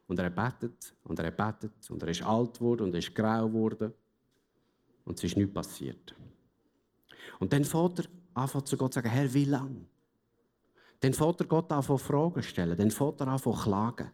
Und 0.08 0.19
er 0.19 0.29
betet 0.29 0.95
und 1.03 1.17
er 1.19 1.32
betet 1.32 1.89
und 1.89 2.01
er 2.03 2.10
ist 2.10 2.23
alt 2.23 2.60
geworden 2.60 2.84
und 2.84 2.93
er 2.93 2.99
ist 2.99 3.15
grau 3.15 3.47
geworden 3.47 3.93
und 5.06 5.18
es 5.18 5.24
ist 5.24 5.38
nichts 5.38 5.54
passiert. 5.54 6.16
Und 7.39 7.54
dann 7.54 7.66
fährt 7.66 8.00
er 8.00 8.06
an 8.34 8.66
zu 8.66 8.78
Gott 8.78 8.94
zu 8.94 8.98
sagen, 9.00 9.10
Herr, 9.10 9.34
wie 9.34 9.46
lange? 9.46 9.86
Dann 11.00 11.13
fährt 11.13 11.42
er 11.42 11.48
Gott 11.48 11.72
an 11.72 11.84
Fragen 11.84 12.44
stellen, 12.44 12.78
dann 12.78 12.92
fährt 12.92 13.22
er 13.22 13.28
an 13.28 13.39
klagen. 13.39 14.12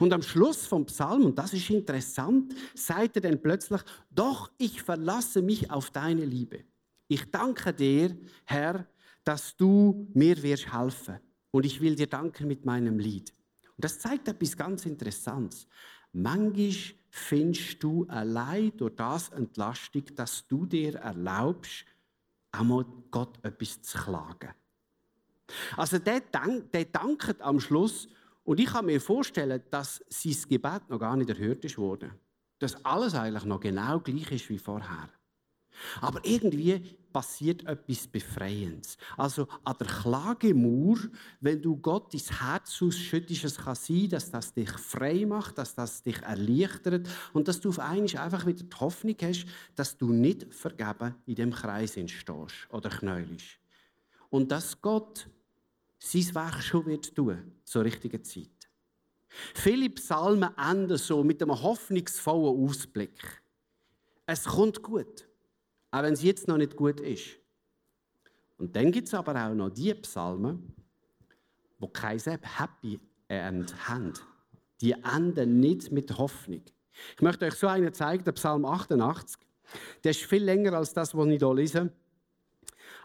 Und 0.00 0.12
am 0.12 0.22
Schluss 0.22 0.66
vom 0.66 0.84
Psalm, 0.86 1.24
und 1.24 1.38
das 1.38 1.54
ist 1.54 1.70
interessant, 1.70 2.54
sagt 2.74 3.16
er 3.16 3.22
dann 3.22 3.40
plötzlich, 3.40 3.80
doch 4.10 4.50
ich 4.58 4.82
verlasse 4.82 5.40
mich 5.40 5.70
auf 5.70 5.90
deine 5.90 6.24
Liebe. 6.24 6.64
Ich 7.08 7.30
danke 7.30 7.72
dir, 7.72 8.16
Herr, 8.44 8.86
dass 9.24 9.56
du 9.56 10.08
mir 10.14 10.42
wirst 10.42 10.72
helfen. 10.72 11.18
Und 11.50 11.66
ich 11.66 11.80
will 11.80 11.94
dir 11.94 12.06
danken 12.06 12.48
mit 12.48 12.64
meinem 12.64 12.98
Lied. 12.98 13.32
Und 13.76 13.84
das 13.84 13.98
zeigt 13.98 14.28
etwas 14.28 14.56
ganz 14.56 14.86
Interessantes. 14.86 15.66
Manchmal 16.12 16.72
findest 17.10 17.82
du 17.82 18.06
allein 18.08 18.76
durch 18.76 18.94
das 18.96 19.30
Entlastung, 19.30 20.04
dass 20.14 20.46
du 20.46 20.66
dir 20.66 20.96
erlaubst, 20.96 21.84
einmal 22.52 22.84
Gott 23.10 23.38
etwas 23.42 23.82
zu 23.82 23.98
klagen. 23.98 24.50
Also 25.76 25.98
der, 25.98 26.20
der 26.72 26.84
dankt 26.86 27.40
am 27.40 27.60
Schluss 27.60 28.08
und 28.44 28.60
ich 28.60 28.66
kann 28.66 28.86
mir 28.86 29.00
vorstellen, 29.00 29.62
dass 29.70 30.02
sein 30.08 30.36
Gebet 30.48 30.88
noch 30.88 30.98
gar 30.98 31.16
nicht 31.16 31.30
erhört 31.30 31.76
wurde. 31.76 32.12
Dass 32.58 32.84
alles 32.84 33.14
eigentlich 33.14 33.44
noch 33.44 33.60
genau 33.60 34.00
gleich 34.00 34.30
ist 34.32 34.48
wie 34.48 34.58
vorher. 34.58 35.08
Aber 36.00 36.20
irgendwie 36.24 36.96
passiert 37.12 37.64
etwas 37.66 38.06
Befreiendes. 38.06 38.96
Also 39.16 39.46
an 39.64 39.76
der 39.78 39.86
Klagemauer, 39.86 40.98
wenn 41.40 41.60
du 41.60 41.76
Gott 41.76 42.12
dein 42.14 42.38
Herz 42.38 42.80
ausschüttest, 42.82 43.44
es 43.44 43.56
kann 43.56 43.74
sein, 43.74 44.08
dass 44.08 44.30
das 44.30 44.52
dich 44.54 44.70
frei 44.70 45.26
macht, 45.26 45.58
dass 45.58 45.74
das 45.74 46.02
dich 46.02 46.20
erleichtert 46.22 47.08
und 47.32 47.48
dass 47.48 47.60
du 47.60 47.68
auf 47.68 47.78
einmal 47.78 48.16
einfach 48.16 48.46
wieder 48.46 48.62
die 48.62 48.76
Hoffnung 48.76 49.16
hast, 49.22 49.46
dass 49.74 49.96
du 49.96 50.12
nicht 50.12 50.52
vergeben 50.54 51.14
in 51.26 51.34
dem 51.34 51.52
Kreis 51.52 51.92
stehst 51.92 52.68
oder 52.70 52.90
knäulst. 52.90 53.58
Und 54.30 54.50
dass 54.50 54.80
Gott 54.80 55.28
sein 55.98 56.34
Werk 56.34 56.62
schon 56.62 56.86
wird 56.86 57.14
tun 57.14 57.52
zur 57.64 57.84
richtigen 57.84 58.24
Zeit. 58.24 58.48
Viele 59.54 59.88
Psalmen 59.90 60.50
enden 60.56 60.96
so 60.96 61.22
mit 61.24 61.42
einem 61.42 61.60
hoffnungsvollen 61.60 62.68
Ausblick. 62.68 63.42
Es 64.26 64.44
kommt 64.44 64.82
gut, 64.82 65.28
auch 65.92 66.02
wenn 66.02 66.14
es 66.14 66.22
jetzt 66.22 66.48
noch 66.48 66.56
nicht 66.56 66.74
gut 66.74 66.98
ist. 67.00 67.38
Und 68.58 68.74
dann 68.74 68.90
gibt 68.90 69.08
es 69.08 69.14
aber 69.14 69.34
auch 69.34 69.54
noch 69.54 69.70
die 69.70 69.94
Psalmen, 69.94 70.74
wo 71.78 71.86
kein 71.88 72.18
Happy 72.18 72.98
End 73.28 73.88
haben. 73.88 74.12
Die 74.80 74.92
enden 74.92 75.60
nicht 75.60 75.92
mit 75.92 76.16
Hoffnung. 76.18 76.62
Ich 77.16 77.22
möchte 77.22 77.46
euch 77.46 77.54
so 77.54 77.68
einen 77.68 77.92
zeigen, 77.92 78.24
der 78.24 78.32
Psalm 78.32 78.64
88. 78.64 79.38
Der 80.02 80.10
ist 80.10 80.22
viel 80.22 80.42
länger 80.42 80.74
als 80.74 80.92
das, 80.92 81.16
was 81.16 81.26
ich 81.28 81.38
hier 81.38 81.54
lese. 81.54 81.92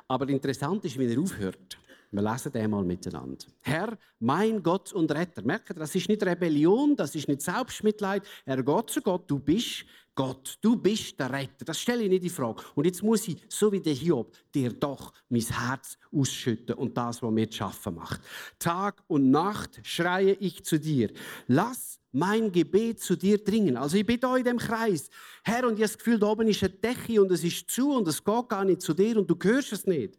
Aber 0.07 0.27
interessant 0.29 0.83
ist, 0.85 0.97
wie 0.97 1.11
er 1.11 1.19
aufhört. 1.19 1.77
Wir 2.11 2.21
lesen 2.21 2.51
den 2.51 2.71
mal 2.71 2.83
miteinander. 2.83 3.45
Herr, 3.61 3.97
mein 4.19 4.63
Gott 4.63 4.93
und 4.93 5.11
Retter. 5.11 5.41
Merkt 5.43 5.71
ihr, 5.71 5.75
das 5.75 5.93
ist 5.93 6.07
nicht 6.07 6.23
Rebellion, 6.23 6.95
das 6.95 7.15
ist 7.15 7.27
nicht 7.27 7.41
Selbstmitleid. 7.41 8.25
Herr 8.45 8.63
Gott 8.63 8.89
zu 8.89 9.01
Gott, 9.01 9.29
du 9.29 9.39
bist 9.39 9.85
Gott, 10.17 10.57
du 10.61 10.75
bist 10.75 11.19
der 11.19 11.31
Retter. 11.31 11.63
Das 11.63 11.79
stelle 11.79 12.01
ich 12.01 12.09
nicht 12.09 12.23
in 12.23 12.31
Frage. 12.31 12.63
Und 12.73 12.85
jetzt 12.85 13.03
muss 13.03 13.27
ich, 13.27 13.37
so 13.49 13.71
wie 13.71 13.79
der 13.79 13.93
Hiob, 13.93 14.35
dir 14.51 14.73
doch 14.73 15.13
mein 15.29 15.41
Herz 15.41 15.95
ausschütten 16.11 16.73
und 16.73 16.97
das, 16.97 17.21
was 17.21 17.31
mir 17.31 17.47
zu 17.47 17.57
schaffen 17.57 17.93
macht. 17.93 18.19
Tag 18.57 19.03
und 19.05 19.29
Nacht 19.29 19.79
schreie 19.83 20.33
ich 20.33 20.65
zu 20.65 20.79
dir. 20.79 21.11
Lass 21.45 21.99
mein 22.11 22.51
Gebet 22.51 22.99
zu 22.99 23.15
dir 23.15 23.37
dringen. 23.37 23.77
Also 23.77 23.97
ich 23.97 24.07
bin 24.07 24.19
da 24.19 24.35
in 24.35 24.43
dem 24.43 24.57
Kreis. 24.57 25.11
Herr, 25.43 25.67
und 25.67 25.73
ich 25.75 25.83
habe 25.83 25.91
das 25.91 25.97
Gefühl, 25.99 26.17
da 26.17 26.31
oben 26.31 26.47
ist 26.47 26.63
eine 26.63 26.73
Decke 26.73 27.21
und 27.21 27.31
es 27.31 27.43
ist 27.43 27.69
zu 27.69 27.91
und 27.91 28.07
es 28.07 28.23
geht 28.23 28.49
gar 28.49 28.65
nicht 28.65 28.81
zu 28.81 28.95
dir 28.95 29.19
und 29.19 29.29
du 29.29 29.37
hörst 29.39 29.71
es 29.71 29.85
nicht. 29.85 30.17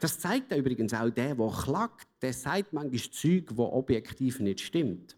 Das 0.00 0.20
zeigt 0.20 0.52
übrigens 0.52 0.92
auch 0.92 1.08
der, 1.08 1.34
der 1.34 1.50
klagt, 1.64 2.08
der 2.20 2.34
sagt 2.34 2.74
manchmal 2.74 3.10
Zeug, 3.10 3.44
wo 3.54 3.64
objektiv 3.72 4.38
nicht 4.38 4.60
stimmt. 4.60 5.16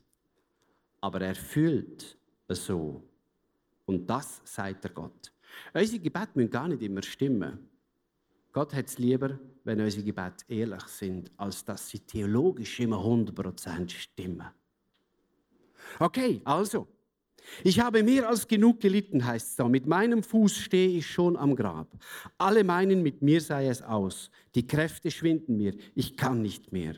Aber 1.00 1.20
er 1.22 1.34
fühlt 1.34 2.16
so. 2.48 3.02
Und 3.86 4.08
das 4.08 4.40
sagt 4.44 4.84
er 4.84 4.90
Gott. 4.90 5.32
Unsere 5.72 6.00
Gebete 6.00 6.30
müssen 6.34 6.50
gar 6.50 6.68
nicht 6.68 6.82
immer 6.82 7.02
stimmen. 7.02 7.68
Gott 8.52 8.72
hat 8.74 8.86
es 8.86 8.98
lieber, 8.98 9.38
wenn 9.64 9.80
unsere 9.80 10.04
Gebete 10.04 10.44
ehrlich 10.48 10.84
sind, 10.84 11.30
als 11.36 11.64
dass 11.64 11.88
sie 11.88 12.00
theologisch 12.00 12.80
immer 12.80 12.98
100% 12.98 13.90
stimmen. 13.90 14.46
Okay, 15.98 16.40
also, 16.44 16.86
ich 17.62 17.80
habe 17.80 18.02
mehr 18.02 18.28
als 18.28 18.46
genug 18.46 18.80
gelitten, 18.80 19.24
heißt 19.24 19.50
es 19.50 19.56
da. 19.56 19.68
Mit 19.68 19.86
meinem 19.86 20.22
Fuß 20.22 20.56
stehe 20.56 20.98
ich 20.98 21.06
schon 21.06 21.36
am 21.36 21.54
Grab. 21.56 21.92
Alle 22.38 22.64
meinen, 22.64 23.02
mit 23.02 23.22
mir 23.22 23.40
sei 23.40 23.68
es 23.68 23.82
aus. 23.82 24.30
Die 24.54 24.66
Kräfte 24.66 25.10
schwinden 25.10 25.56
mir. 25.56 25.74
Ich 25.94 26.16
kann 26.16 26.40
nicht 26.40 26.72
mehr. 26.72 26.96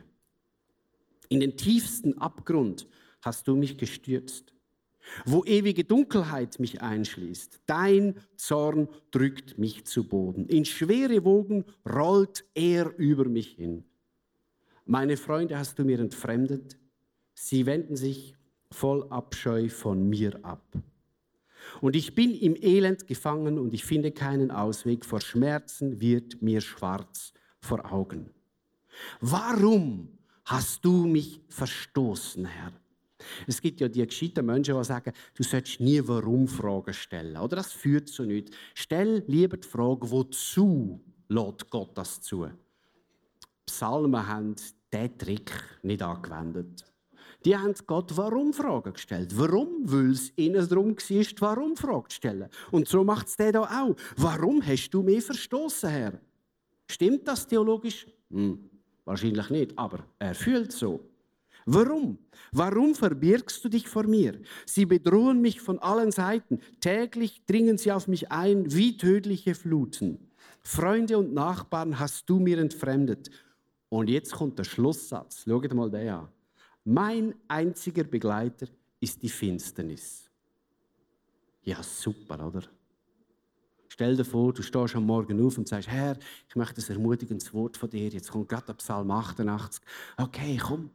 In 1.28 1.40
den 1.40 1.56
tiefsten 1.56 2.18
Abgrund 2.18 2.86
hast 3.22 3.48
du 3.48 3.56
mich 3.56 3.76
gestürzt, 3.76 4.52
wo 5.24 5.44
ewige 5.44 5.84
Dunkelheit 5.84 6.58
mich 6.60 6.82
einschließt. 6.82 7.60
Dein 7.66 8.16
Zorn 8.36 8.88
drückt 9.10 9.58
mich 9.58 9.84
zu 9.86 10.08
Boden. 10.08 10.46
In 10.46 10.64
schwere 10.64 11.24
Wogen 11.24 11.64
rollt 11.88 12.44
er 12.54 12.96
über 12.98 13.26
mich 13.26 13.52
hin. 13.52 13.84
Meine 14.84 15.16
Freunde 15.16 15.58
hast 15.58 15.78
du 15.78 15.84
mir 15.84 15.98
entfremdet. 15.98 16.76
Sie 17.34 17.66
wenden 17.66 17.96
sich 17.96 18.34
voll 18.70 19.06
Abscheu 19.10 19.68
von 19.68 20.08
mir 20.08 20.44
ab. 20.44 20.62
Und 21.80 21.96
ich 21.96 22.14
bin 22.14 22.34
im 22.34 22.56
Elend 22.56 23.06
gefangen 23.06 23.58
und 23.58 23.74
ich 23.74 23.84
finde 23.84 24.12
keinen 24.12 24.50
Ausweg. 24.50 25.04
Vor 25.04 25.20
Schmerzen 25.20 26.00
wird 26.00 26.40
mir 26.40 26.60
schwarz 26.60 27.32
vor 27.60 27.92
Augen. 27.92 28.30
Warum 29.20 30.08
hast 30.44 30.84
du 30.84 31.06
mich 31.06 31.40
verstoßen, 31.48 32.46
Herr? 32.46 32.72
Es 33.46 33.60
gibt 33.60 33.80
ja 33.80 33.88
die 33.88 34.06
gescheiten 34.06 34.46
Menschen, 34.46 34.76
die 34.76 34.84
sagen, 34.84 35.12
du 35.34 35.42
sollst 35.42 35.80
nie 35.80 36.00
Warum-Fragen 36.06 36.94
stellen. 36.94 37.36
Oder 37.36 37.56
das 37.56 37.72
führt 37.72 38.08
zu 38.08 38.24
nichts. 38.24 38.56
Stell 38.74 39.24
lieber 39.26 39.56
die 39.56 39.68
Frage, 39.68 40.10
wozu 40.10 41.00
lädt 41.28 41.70
Gott 41.70 41.96
das 41.96 42.20
zu? 42.20 42.48
Psalmen 43.66 44.26
haben 44.26 44.54
diesen 44.92 45.18
Trick 45.18 45.52
nicht 45.82 46.02
angewendet. 46.02 46.84
Die 47.44 47.56
haben 47.56 47.74
Gott 47.86 48.16
Warum-Fragen 48.16 48.92
gestellt. 48.92 49.30
Warum? 49.36 49.82
Weil 49.84 50.10
es 50.10 50.32
ihnen 50.36 50.68
darum 50.68 50.96
war, 50.96 50.96
die 50.96 51.40
Warum-Frage 51.40 52.08
zu 52.08 52.16
stellen. 52.16 52.48
Und 52.70 52.88
so 52.88 53.04
macht 53.04 53.28
es 53.28 53.36
der 53.36 53.52
da 53.52 53.62
auch. 53.62 53.94
Warum 54.16 54.64
hast 54.66 54.90
du 54.90 55.02
mich 55.02 55.24
verstoßen, 55.24 55.90
Herr? 55.90 56.20
Stimmt 56.88 57.26
das 57.28 57.46
theologisch? 57.46 58.06
Hm, 58.30 58.70
wahrscheinlich 59.04 59.50
nicht, 59.50 59.78
aber 59.78 60.04
er 60.18 60.34
fühlt 60.34 60.72
so. 60.72 61.00
Warum? 61.66 62.18
Warum 62.52 62.94
verbirgst 62.94 63.64
du 63.64 63.68
dich 63.68 63.88
vor 63.88 64.04
mir? 64.04 64.40
Sie 64.64 64.86
bedrohen 64.86 65.42
mich 65.42 65.60
von 65.60 65.80
allen 65.80 66.12
Seiten. 66.12 66.60
Täglich 66.80 67.44
dringen 67.44 67.76
sie 67.76 67.90
auf 67.90 68.06
mich 68.06 68.30
ein 68.30 68.72
wie 68.72 68.96
tödliche 68.96 69.56
Fluten. 69.56 70.30
Freunde 70.62 71.18
und 71.18 71.34
Nachbarn 71.34 71.98
hast 71.98 72.30
du 72.30 72.38
mir 72.38 72.58
entfremdet. 72.58 73.30
Und 73.88 74.08
jetzt 74.08 74.32
kommt 74.32 74.58
der 74.58 74.64
Schlusssatz. 74.64 75.42
Schaut 75.44 75.74
mal 75.74 75.90
den 75.90 76.08
an. 76.08 76.28
Mein 76.84 77.34
einziger 77.48 78.04
Begleiter 78.04 78.68
ist 79.00 79.20
die 79.20 79.28
Finsternis. 79.28 80.30
Ja, 81.62 81.82
super, 81.82 82.46
oder? 82.46 82.62
Stell 83.88 84.16
dir 84.16 84.24
vor, 84.24 84.52
du 84.52 84.62
stehst 84.62 84.94
am 84.94 85.06
Morgen 85.06 85.44
auf 85.44 85.58
und 85.58 85.66
sagst, 85.66 85.88
Herr, 85.88 86.16
ich 86.48 86.54
möchte 86.54 86.80
ein 86.80 86.96
ermutigendes 86.96 87.52
Wort 87.52 87.76
von 87.76 87.90
dir. 87.90 88.08
Jetzt 88.08 88.30
kommt 88.30 88.48
gerade 88.48 88.66
der 88.66 88.74
Psalm 88.74 89.10
88. 89.10 89.82
Okay, 90.16 90.60
komm. 90.62 90.90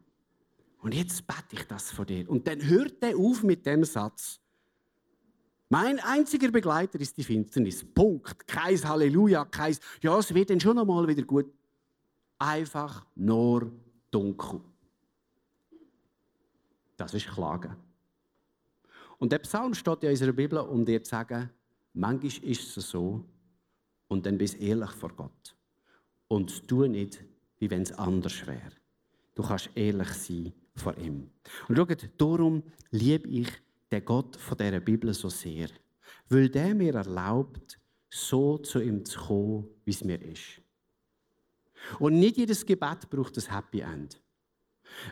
Und 0.82 0.94
jetzt 0.94 1.24
bete 1.28 1.52
ich 1.52 1.64
das 1.68 1.92
von 1.92 2.06
dir. 2.06 2.28
Und 2.28 2.46
dann 2.46 2.60
hört 2.66 3.02
er 3.02 3.16
auf 3.16 3.44
mit 3.44 3.64
dem 3.64 3.84
Satz. 3.84 4.40
Mein 5.68 6.00
einziger 6.00 6.50
Begleiter 6.50 7.00
ist 7.00 7.16
die 7.16 7.22
Finsternis. 7.22 7.84
Punkt. 7.84 8.46
Kein 8.48 8.82
Halleluja, 8.82 9.44
kein, 9.44 9.76
ja, 10.02 10.18
es 10.18 10.34
wird 10.34 10.50
dann 10.50 10.60
schon 10.60 10.78
einmal 10.78 11.06
wieder 11.06 11.22
gut. 11.22 11.46
Einfach 12.36 13.06
nur 13.14 13.72
dunkel. 14.10 14.60
Das 16.96 17.14
ist 17.14 17.28
Klagen. 17.28 17.76
Und 19.18 19.30
der 19.30 19.38
Psalm 19.38 19.74
steht 19.74 20.02
ja 20.02 20.10
in 20.10 20.14
unserer 20.14 20.32
Bibel, 20.32 20.58
um 20.58 20.84
dir 20.84 21.02
zu 21.02 21.10
sagen, 21.10 21.48
manchmal 21.94 22.50
ist 22.50 22.76
es 22.76 22.90
so, 22.90 23.24
und 24.08 24.26
dann 24.26 24.36
bist 24.36 24.54
du 24.54 24.58
ehrlich 24.58 24.90
vor 24.90 25.12
Gott. 25.14 25.56
Und 26.26 26.66
tu 26.66 26.84
nicht, 26.86 27.24
wie 27.60 27.70
wenn 27.70 27.82
es 27.82 27.92
anders 27.92 28.46
wäre. 28.48 28.72
Du 29.34 29.42
kannst 29.44 29.70
ehrlich 29.76 30.08
sein 30.08 30.52
vor 30.74 30.96
ihm. 30.98 31.30
Und 31.68 31.76
schaut, 31.76 32.08
darum 32.18 32.62
liebe 32.90 33.28
ich 33.28 33.48
den 33.90 34.04
Gott 34.04 34.36
von 34.36 34.56
dieser 34.56 34.80
Bibel 34.80 35.12
so 35.12 35.28
sehr. 35.28 35.68
Weil 36.28 36.48
der 36.48 36.74
mir 36.74 36.94
erlaubt, 36.94 37.78
so 38.10 38.58
zu 38.58 38.80
ihm 38.80 39.04
zu 39.04 39.18
kommen, 39.20 39.68
wie 39.84 39.90
es 39.90 40.04
mir 40.04 40.20
ist. 40.20 40.60
Und 41.98 42.18
nicht 42.18 42.36
jedes 42.36 42.64
Gebet 42.64 43.08
braucht 43.10 43.36
ein 43.38 43.54
Happy 43.54 43.80
End. 43.80 44.20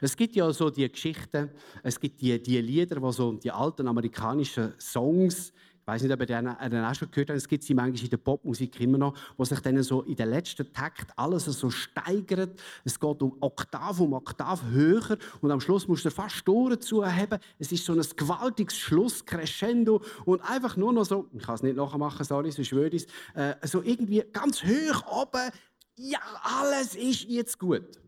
Es 0.00 0.16
gibt 0.16 0.36
ja 0.36 0.52
so 0.52 0.70
die 0.70 0.90
Geschichten, 0.90 1.50
es 1.82 1.98
gibt 1.98 2.20
die, 2.20 2.40
die 2.40 2.60
Lieder, 2.60 3.00
wo 3.00 3.10
so 3.10 3.32
die 3.32 3.50
alten 3.50 3.88
amerikanischen 3.88 4.74
Songs, 4.78 5.52
ich 5.80 5.86
weiß 5.86 6.02
nicht, 6.02 6.12
ob 6.12 6.20
ihr 6.20 6.26
den 6.26 6.48
auch 6.48 6.94
schon 6.94 7.10
gehört 7.10 7.30
habt, 7.30 7.38
es 7.38 7.48
gibt 7.48 7.64
sie 7.64 7.74
manchmal 7.74 8.04
in 8.04 8.10
der 8.10 8.16
Popmusik 8.18 8.78
immer 8.80 8.98
noch, 8.98 9.14
wo 9.36 9.44
sich 9.44 9.58
dann 9.60 9.82
so 9.82 10.02
in 10.02 10.14
den 10.14 10.28
letzten 10.28 10.72
Takt 10.72 11.10
alles 11.16 11.46
so 11.46 11.70
steigert. 11.70 12.60
Es 12.84 13.00
geht 13.00 13.22
um 13.22 13.36
Oktav 13.40 13.98
um 13.98 14.12
Oktav 14.12 14.62
höher 14.70 15.16
und 15.40 15.50
am 15.50 15.60
Schluss 15.60 15.88
musst 15.88 16.04
du 16.04 16.10
fast 16.10 16.44
Tore 16.44 16.78
zuheben. 16.78 17.40
Es 17.58 17.72
ist 17.72 17.84
so 17.84 17.94
ein 17.94 18.04
gewaltiges 18.16 18.76
Schlusscrescendo 18.76 20.02
und 20.26 20.40
einfach 20.42 20.76
nur 20.76 20.92
noch 20.92 21.04
so, 21.04 21.28
ich 21.32 21.42
kann 21.42 21.54
es 21.54 21.62
nicht 21.62 21.76
nachmachen, 21.76 22.24
sorry, 22.24 22.50
sonst 22.52 22.72
würde 22.72 22.96
ich 22.96 23.06
äh, 23.34 23.54
so 23.66 23.82
irgendwie 23.82 24.22
ganz 24.32 24.62
hoch 24.62 25.22
oben, 25.22 25.50
ja, 25.96 26.20
alles 26.42 26.94
ist 26.94 27.24
jetzt 27.24 27.58
gut. 27.58 28.00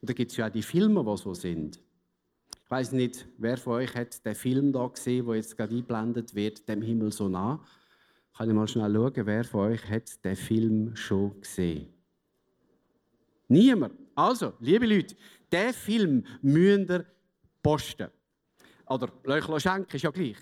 Und 0.00 0.08
da 0.08 0.12
gibt 0.12 0.30
es 0.30 0.36
ja 0.36 0.46
auch 0.46 0.50
die 0.50 0.62
Filme, 0.62 1.04
die 1.04 1.16
so 1.16 1.34
sind. 1.34 1.80
Ich 2.68 2.70
weiß 2.70 2.92
nicht, 2.92 3.26
wer 3.38 3.56
von 3.56 3.76
euch 3.76 3.94
hat 3.94 4.22
den 4.26 4.34
Film 4.34 4.74
da 4.74 4.86
gesehen, 4.88 5.24
der 5.24 5.36
jetzt 5.36 5.56
gerade 5.56 5.74
eingeblendet 5.74 6.34
wird, 6.34 6.68
dem 6.68 6.82
Himmel 6.82 7.10
so 7.10 7.26
nah. 7.26 7.64
Kann 8.36 8.50
ich 8.50 8.54
mal 8.54 8.68
schnell 8.68 8.92
schauen, 8.92 9.24
wer 9.24 9.44
von 9.44 9.72
euch 9.72 9.88
hat 9.88 10.22
den 10.22 10.36
Film 10.36 10.94
schon 10.94 11.40
gesehen? 11.40 11.88
Niemand. 13.48 13.94
Also, 14.14 14.52
liebe 14.60 14.84
Leute, 14.84 15.16
diesen 15.50 15.72
Film 15.72 16.26
müsst 16.42 16.90
ihr 16.90 17.06
posten. 17.62 18.08
Oder 18.86 19.12
euch 19.26 19.62
schenken, 19.62 19.96
ist 19.96 20.02
ja 20.02 20.10
gleich. 20.10 20.36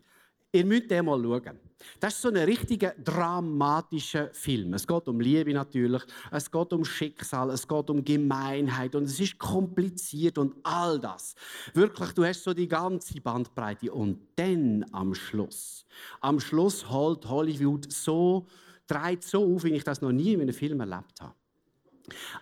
Ihr 0.57 0.65
müsst 0.65 0.91
den 0.91 1.05
mal 1.05 1.23
schauen. 1.23 1.61
Das 2.01 2.15
ist 2.15 2.23
so 2.23 2.29
ein 2.29 2.37
richtiger 2.37 2.95
dramatischer 3.05 4.31
Film. 4.33 4.73
Es 4.73 4.87
geht 4.87 5.07
um 5.07 5.21
Liebe 5.21 5.53
natürlich, 5.53 6.03
es 6.31 6.51
geht 6.51 6.73
um 6.73 6.83
Schicksal, 6.83 7.51
es 7.51 7.69
geht 7.69 7.91
um 7.91 8.03
Gemeinheit 8.03 8.95
und 8.95 9.05
es 9.05 9.21
ist 9.21 9.39
kompliziert 9.39 10.39
und 10.39 10.55
all 10.63 10.99
das. 10.99 11.35
Wirklich, 11.75 12.13
du 12.13 12.25
hast 12.25 12.43
so 12.43 12.55
die 12.55 12.69
ganze 12.69 13.21
Bandbreite 13.21 13.93
und 13.93 14.19
dann 14.37 14.87
am 14.93 15.15
Schluss, 15.15 15.85
am 16.23 16.41
Schluss 16.41 16.89
holt 16.89 17.29
Hollywood 17.29 17.93
so, 17.93 18.47
dreht 18.87 19.25
so 19.25 19.55
auf, 19.55 19.65
wie 19.65 19.75
ich 19.75 19.85
das 19.85 20.01
noch 20.01 20.13
nie 20.13 20.33
in 20.33 20.41
einem 20.41 20.55
Film 20.55 20.81
erlebt 20.81 21.21
habe. 21.21 21.35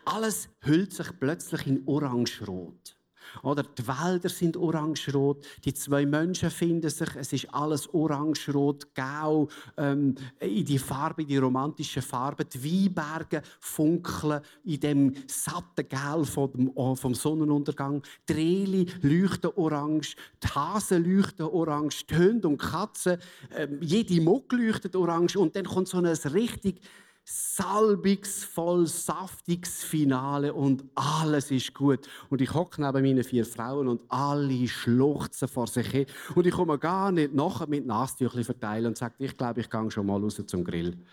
Alles 0.04 0.48
hüllt 0.60 0.92
sich 0.92 1.08
plötzlich 1.18 1.66
in 1.66 1.82
Orangerot. 1.86 2.96
Oder 3.42 3.62
die 3.62 3.86
Wälder 3.86 4.28
sind 4.28 4.56
orangerot, 4.56 5.46
die 5.64 5.74
zwei 5.74 6.06
Menschen 6.06 6.50
finden 6.50 6.90
sich, 6.90 7.08
es 7.16 7.32
ist 7.32 7.52
alles 7.52 7.92
orangerot, 7.92 8.94
gau, 8.94 9.48
ähm, 9.76 10.14
in 10.40 10.64
die 10.64 10.78
Farbe, 10.78 11.24
die 11.24 11.36
romantische 11.36 12.02
Farbe. 12.02 12.44
Die 12.44 12.62
Weinberge 12.64 13.42
funkeln 13.60 14.40
in 14.64 14.80
dem 14.80 15.14
satten 15.26 15.88
Gel 15.88 16.24
vom, 16.24 16.70
oh, 16.74 16.94
vom 16.94 17.14
Sonnenuntergang. 17.14 18.02
Die 18.28 18.32
Reli 18.32 18.86
leuchten 19.02 19.50
orange, 19.56 20.16
die 20.42 20.48
Hasen 20.48 21.04
leuchten 21.04 21.46
orange, 21.46 22.06
die 22.06 22.16
Hunde 22.16 22.48
und 22.48 22.58
Katzen, 22.58 23.18
ähm, 23.56 23.78
jede 23.80 24.20
Muck 24.20 24.52
leuchtet 24.52 24.96
orange 24.96 25.36
und 25.36 25.54
dann 25.56 25.64
kommt 25.64 25.88
so 25.88 25.98
ein 25.98 26.06
richtig 26.06 26.80
salbungsvoll, 27.24 28.86
saftiges 28.86 29.82
Finale 29.82 30.52
und 30.52 30.84
alles 30.94 31.50
ist 31.50 31.72
gut. 31.72 32.06
Und 32.28 32.42
ich 32.42 32.52
hocke 32.52 32.82
neben 32.82 33.02
meinen 33.02 33.24
vier 33.24 33.46
Frauen 33.46 33.88
und 33.88 34.02
alle 34.08 34.68
schluchzen 34.68 35.48
vor 35.48 35.66
sich 35.66 35.86
hin. 35.86 36.06
Und 36.34 36.46
ich 36.46 36.52
komme 36.52 36.78
gar 36.78 37.10
nicht 37.10 37.34
nachher 37.34 37.66
mit 37.66 37.86
Nasentüchli 37.86 38.44
verteilen 38.44 38.86
und 38.86 38.98
sage, 38.98 39.14
ich 39.18 39.36
glaube, 39.36 39.60
ich 39.60 39.70
gehe 39.70 39.90
schon 39.90 40.06
mal 40.06 40.20
raus 40.20 40.40
zum 40.46 40.64
Grill. 40.64 40.98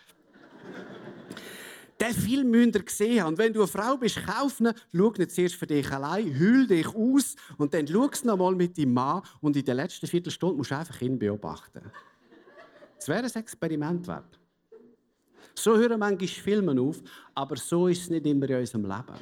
Den 2.01 2.13
Film 2.13 2.51
müsst 2.51 2.75
ihr 2.75 2.83
gesehen 2.83 3.21
haben. 3.21 3.29
Und 3.29 3.37
wenn 3.37 3.53
du 3.53 3.61
eine 3.61 3.67
Frau 3.67 3.95
bist, 3.95 4.19
kauf 4.25 4.59
ihn, 4.59 4.73
schau 4.93 5.13
nicht 5.17 5.31
zuerst 5.31 5.55
für 5.55 5.67
dich 5.67 5.89
allein, 5.91 6.33
hüll 6.33 6.67
dich 6.67 6.93
aus 6.93 7.35
und 7.57 7.73
dann 7.73 7.87
schau 7.87 8.09
es 8.11 8.25
noch 8.25 8.37
mal 8.37 8.53
mit 8.53 8.77
deinem 8.77 8.93
Mann 8.93 9.21
und 9.39 9.55
in 9.55 9.63
der 9.63 9.75
letzten 9.75 10.07
Viertelstunde 10.07 10.57
musst 10.57 10.71
du 10.71 10.77
einfach 10.77 10.99
ihn 10.99 11.17
beobachten. 11.17 11.89
Das 12.97 13.07
wäre 13.07 13.23
ein 13.23 13.31
Experiment 13.31 14.07
wert. 14.07 14.40
So 15.53 15.77
hören 15.77 15.99
manchmal 15.99 16.27
Filme 16.27 16.81
auf, 16.81 17.01
aber 17.35 17.55
so 17.57 17.87
ist 17.87 18.03
es 18.03 18.09
nicht 18.09 18.25
immer 18.25 18.49
in 18.49 18.59
unserem 18.59 18.83
Leben. 18.83 19.19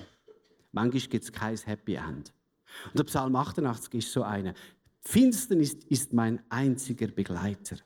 Manchmal 0.72 1.02
gibt 1.02 1.24
es 1.24 1.32
kein 1.32 1.58
Happy 1.58 1.96
End. 1.96 2.34
Und 2.88 3.00
der 3.00 3.04
Psalm 3.06 3.36
88 3.36 3.94
ist 3.96 4.12
so 4.12 4.24
einer. 4.24 4.54
Finsternis 5.02 5.74
ist 5.89 6.13
mein 6.13 6.42
einziger 6.50 7.08
Begleiter. 7.08 7.78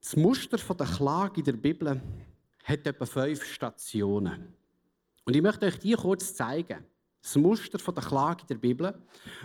Das 0.00 0.16
Muster 0.16 0.56
der 0.56 0.86
Klage 0.86 1.40
in 1.40 1.44
der 1.44 1.52
Bibel 1.52 2.00
hat 2.64 2.86
etwa 2.86 3.06
fünf 3.06 3.44
Stationen. 3.44 4.54
Und 5.24 5.36
ich 5.36 5.42
möchte 5.42 5.66
euch 5.66 5.78
die 5.78 5.94
kurz 5.94 6.34
zeigen 6.34 6.84
das 7.22 7.36
Muster 7.36 7.78
der 7.78 8.02
Klage 8.02 8.42
in 8.42 8.48
der 8.48 8.54
Bibel, 8.56 8.94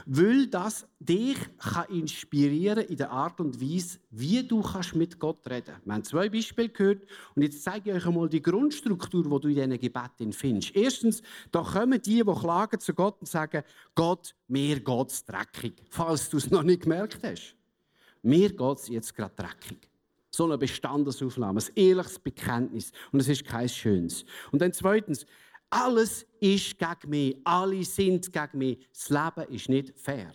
weil 0.07 0.47
das 0.47 0.87
dich 0.99 1.37
kann 1.59 1.87
inspirieren 1.89 2.85
in 2.85 2.97
der 2.97 3.11
Art 3.11 3.39
und 3.39 3.61
Weise, 3.61 3.99
wie 4.09 4.41
du 4.43 4.63
mit 4.95 5.19
Gott 5.19 5.47
reden 5.47 5.65
kannst. 5.67 5.85
Wir 5.85 5.93
haben 5.93 6.03
zwei 6.03 6.29
Beispiele 6.29 6.69
gehört 6.69 7.03
und 7.35 7.43
jetzt 7.43 7.63
zeige 7.63 7.91
ich 7.91 7.95
euch 7.95 8.05
einmal 8.07 8.27
die 8.29 8.41
Grundstruktur, 8.41 9.23
die 9.23 9.29
du 9.29 9.47
in 9.49 9.55
diesen 9.55 9.79
Gebeten 9.79 10.33
findest. 10.33 10.75
Erstens, 10.75 11.21
da 11.51 11.61
kommen 11.61 12.01
die, 12.01 12.23
die 12.23 12.33
klagen 12.33 12.79
zu 12.79 12.93
Gott 12.95 13.17
und 13.19 13.27
sagen, 13.27 13.63
Gott, 13.93 14.33
mir 14.47 14.79
geht 14.79 15.09
es 15.09 15.23
dreckig, 15.23 15.83
falls 15.89 16.29
du 16.29 16.37
es 16.37 16.49
noch 16.49 16.63
nicht 16.63 16.81
gemerkt 16.81 17.19
hast. 17.23 17.55
Mir 18.23 18.49
geht 18.49 18.77
es 18.77 18.87
jetzt 18.87 19.15
gerade 19.15 19.35
dreckig. 19.35 19.87
So 20.31 20.45
eine 20.45 20.57
Bestandesaufnahme, 20.57 21.59
ein 21.59 21.71
ehrliches 21.75 22.19
Bekenntnis 22.19 22.91
und 23.11 23.19
es 23.19 23.27
ist 23.27 23.45
kein 23.45 23.69
Schönes. 23.69 24.25
Und 24.51 24.61
dann 24.61 24.73
zweitens, 24.73 25.25
alles 25.69 26.25
ist 26.39 26.77
gegen 26.77 27.09
mich. 27.09 27.37
Alle 27.43 27.83
sind 27.83 28.31
gegen 28.31 28.57
mich. 28.57 28.87
Das 28.93 29.09
Leben 29.09 29.53
ist 29.53 29.69
nicht 29.69 29.99
fair. 29.99 30.33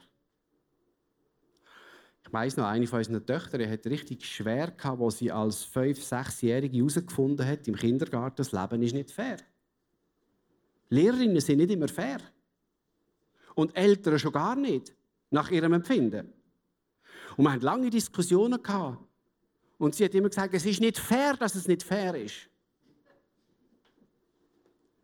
Ich 2.25 2.33
weiß 2.33 2.57
noch, 2.57 2.67
eine 2.67 2.87
von 2.87 2.99
unseren 2.99 3.27
Töchtern 3.27 3.69
hat 3.69 3.87
richtig 3.87 4.25
schwer 4.25 4.73
wo 4.97 5.11
sie 5.11 5.31
als 5.31 5.67
5-, 5.67 5.99
6-Jährige 5.99 6.79
herausgefunden 6.79 7.47
hat 7.47 7.69
im 7.69 7.77
Kindergarten, 7.77 8.37
das 8.37 8.53
Leben 8.53 8.83
ist 8.83 8.95
nicht 8.95 9.11
fair. 9.11 9.37
Lehrerinnen 10.89 11.41
sind 11.41 11.59
nicht 11.59 11.71
immer 11.71 11.89
fair. 11.89 12.21
Und 13.55 13.77
Eltern 13.77 14.19
schon 14.19 14.33
gar 14.33 14.57
nicht, 14.57 14.95
nach 15.31 15.51
ihrem 15.51 15.75
Empfinden. 15.75 16.33
Und 17.37 17.45
wir 17.45 17.53
hatten 17.53 17.65
lange 17.65 17.91
Diskussionen. 17.91 18.61
Und 19.79 19.95
sie 19.95 20.05
hat 20.05 20.15
immer 20.15 20.29
gesagt, 20.29 20.55
es 20.55 20.65
ist 20.65 20.81
nicht 20.81 20.99
fair, 20.99 21.35
dass 21.37 21.55
es 21.55 21.69
nicht 21.69 21.83
fair 21.83 22.15
ist. 22.15 22.49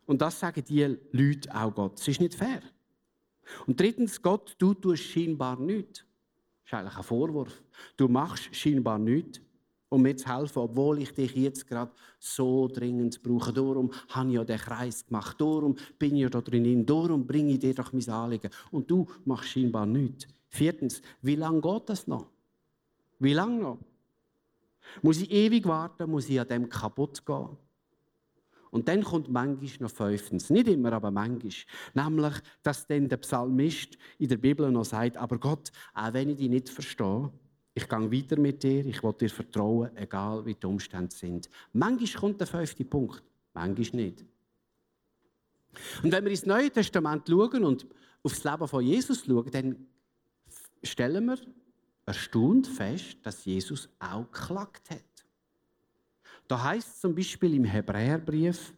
Und 0.09 0.23
das 0.23 0.41
sagen 0.41 0.65
die 0.65 0.97
Leute 1.13 1.55
auch 1.55 1.75
Gott. 1.75 2.01
Es 2.01 2.09
ist 2.09 2.19
nicht 2.19 2.35
fair. 2.35 2.63
Und 3.67 3.79
drittens, 3.79 4.23
Gott, 4.23 4.57
du 4.59 4.73
tust 4.73 5.03
scheinbar 5.03 5.61
nichts. 5.61 6.03
Das 6.65 6.73
ist 6.73 6.75
eigentlich 6.75 6.97
ein 6.97 7.03
Vorwurf. 7.03 7.63
Du 7.95 8.09
machst 8.09 8.49
scheinbar 8.57 8.99
nichts, 8.99 9.43
um 9.91 10.01
mir 10.01 10.17
zu 10.17 10.35
helfen, 10.35 10.61
obwohl 10.61 11.03
ich 11.03 11.13
dich 11.13 11.35
jetzt 11.37 11.67
gerade 11.67 11.93
so 12.19 12.69
dringend 12.69 13.23
brauche. 13.23 13.53
Darum 13.53 13.93
habe 14.09 14.31
ich 14.31 14.37
ja 14.37 14.45
den 14.45 14.59
Kreis 14.59 15.05
gemacht. 15.05 15.39
Darum 15.39 15.77
bin 15.99 16.17
ich 16.17 16.23
ja 16.23 16.31
da 16.31 16.41
drin. 16.41 16.87
Darum 16.87 17.27
bringe 17.27 17.53
ich 17.53 17.59
dir 17.59 17.75
doch 17.75 17.93
mein 17.93 18.09
Anliegen. 18.09 18.51
Und 18.71 18.91
du 18.91 19.07
machst 19.27 19.51
scheinbar 19.51 19.85
nichts. 19.85 20.27
Viertens, 20.49 21.03
wie 21.21 21.37
lange 21.37 21.61
geht 21.61 21.91
das 21.91 22.07
noch? 22.07 22.31
Wie 23.19 23.35
lange 23.35 23.61
noch? 23.61 23.79
Muss 25.03 25.21
ich 25.21 25.31
ewig 25.31 25.67
warten? 25.67 26.11
Muss 26.11 26.31
ich 26.31 26.41
an 26.41 26.49
dem 26.49 26.67
kaputt 26.67 27.27
gehen? 27.27 27.59
Und 28.71 28.89
dann 28.89 29.03
kommt 29.03 29.29
manchmal 29.29 29.89
noch 29.89 29.91
fünftens, 29.91 30.51
nicht 30.51 30.69
immer, 30.69 30.93
aber 30.93 31.11
manchmal, 31.11 31.53
nämlich, 31.95 32.35
dass 32.63 32.87
dann 32.87 33.09
der 33.09 33.17
Psalmist 33.19 33.99
in 34.19 34.29
der 34.29 34.37
Bibel 34.37 34.71
noch 34.71 34.85
sagt, 34.85 35.17
aber 35.17 35.39
Gott, 35.39 35.71
auch 35.95 36.13
wenn 36.13 36.31
ich 36.31 36.37
dich 36.37 36.49
nicht 36.49 36.69
verstehe, 36.69 37.31
ich 37.75 37.89
gehe 37.89 38.13
weiter 38.13 38.39
mit 38.39 38.63
dir, 38.63 38.85
ich 38.85 39.03
will 39.03 39.13
dir 39.13 39.31
vertrauen, 39.31 39.97
egal 39.97 40.45
wie 40.45 40.55
die 40.55 40.67
Umstände 40.67 41.15
sind. 41.15 41.49
Manchmal 41.73 42.21
kommt 42.21 42.41
der 42.41 42.47
fünfte 42.47 42.85
Punkt, 42.85 43.23
manchmal 43.55 44.03
nicht. 44.03 44.25
Und 46.03 46.13
wenn 46.13 46.25
wir 46.25 46.31
ins 46.31 46.47
Neue 46.47 46.71
Testament 46.71 47.29
schauen 47.29 47.65
und 47.65 47.87
auf 48.23 48.33
das 48.33 48.45
Leben 48.45 48.69
von 48.69 48.85
Jesus 48.85 49.25
schauen, 49.25 49.51
dann 49.51 49.87
stellen 50.83 51.27
wir 51.27 51.39
erstaunt 52.07 52.67
fest, 52.67 53.19
dass 53.23 53.45
Jesus 53.45 53.89
auch 53.99 54.31
geklagt 54.31 54.91
hat. 54.91 55.05
Da 56.49 56.65
heißt 56.65 57.01
zum 57.03 57.15
Beispiel 57.15 57.55
im 57.55 57.65
Hebräerbrief, 57.65 58.73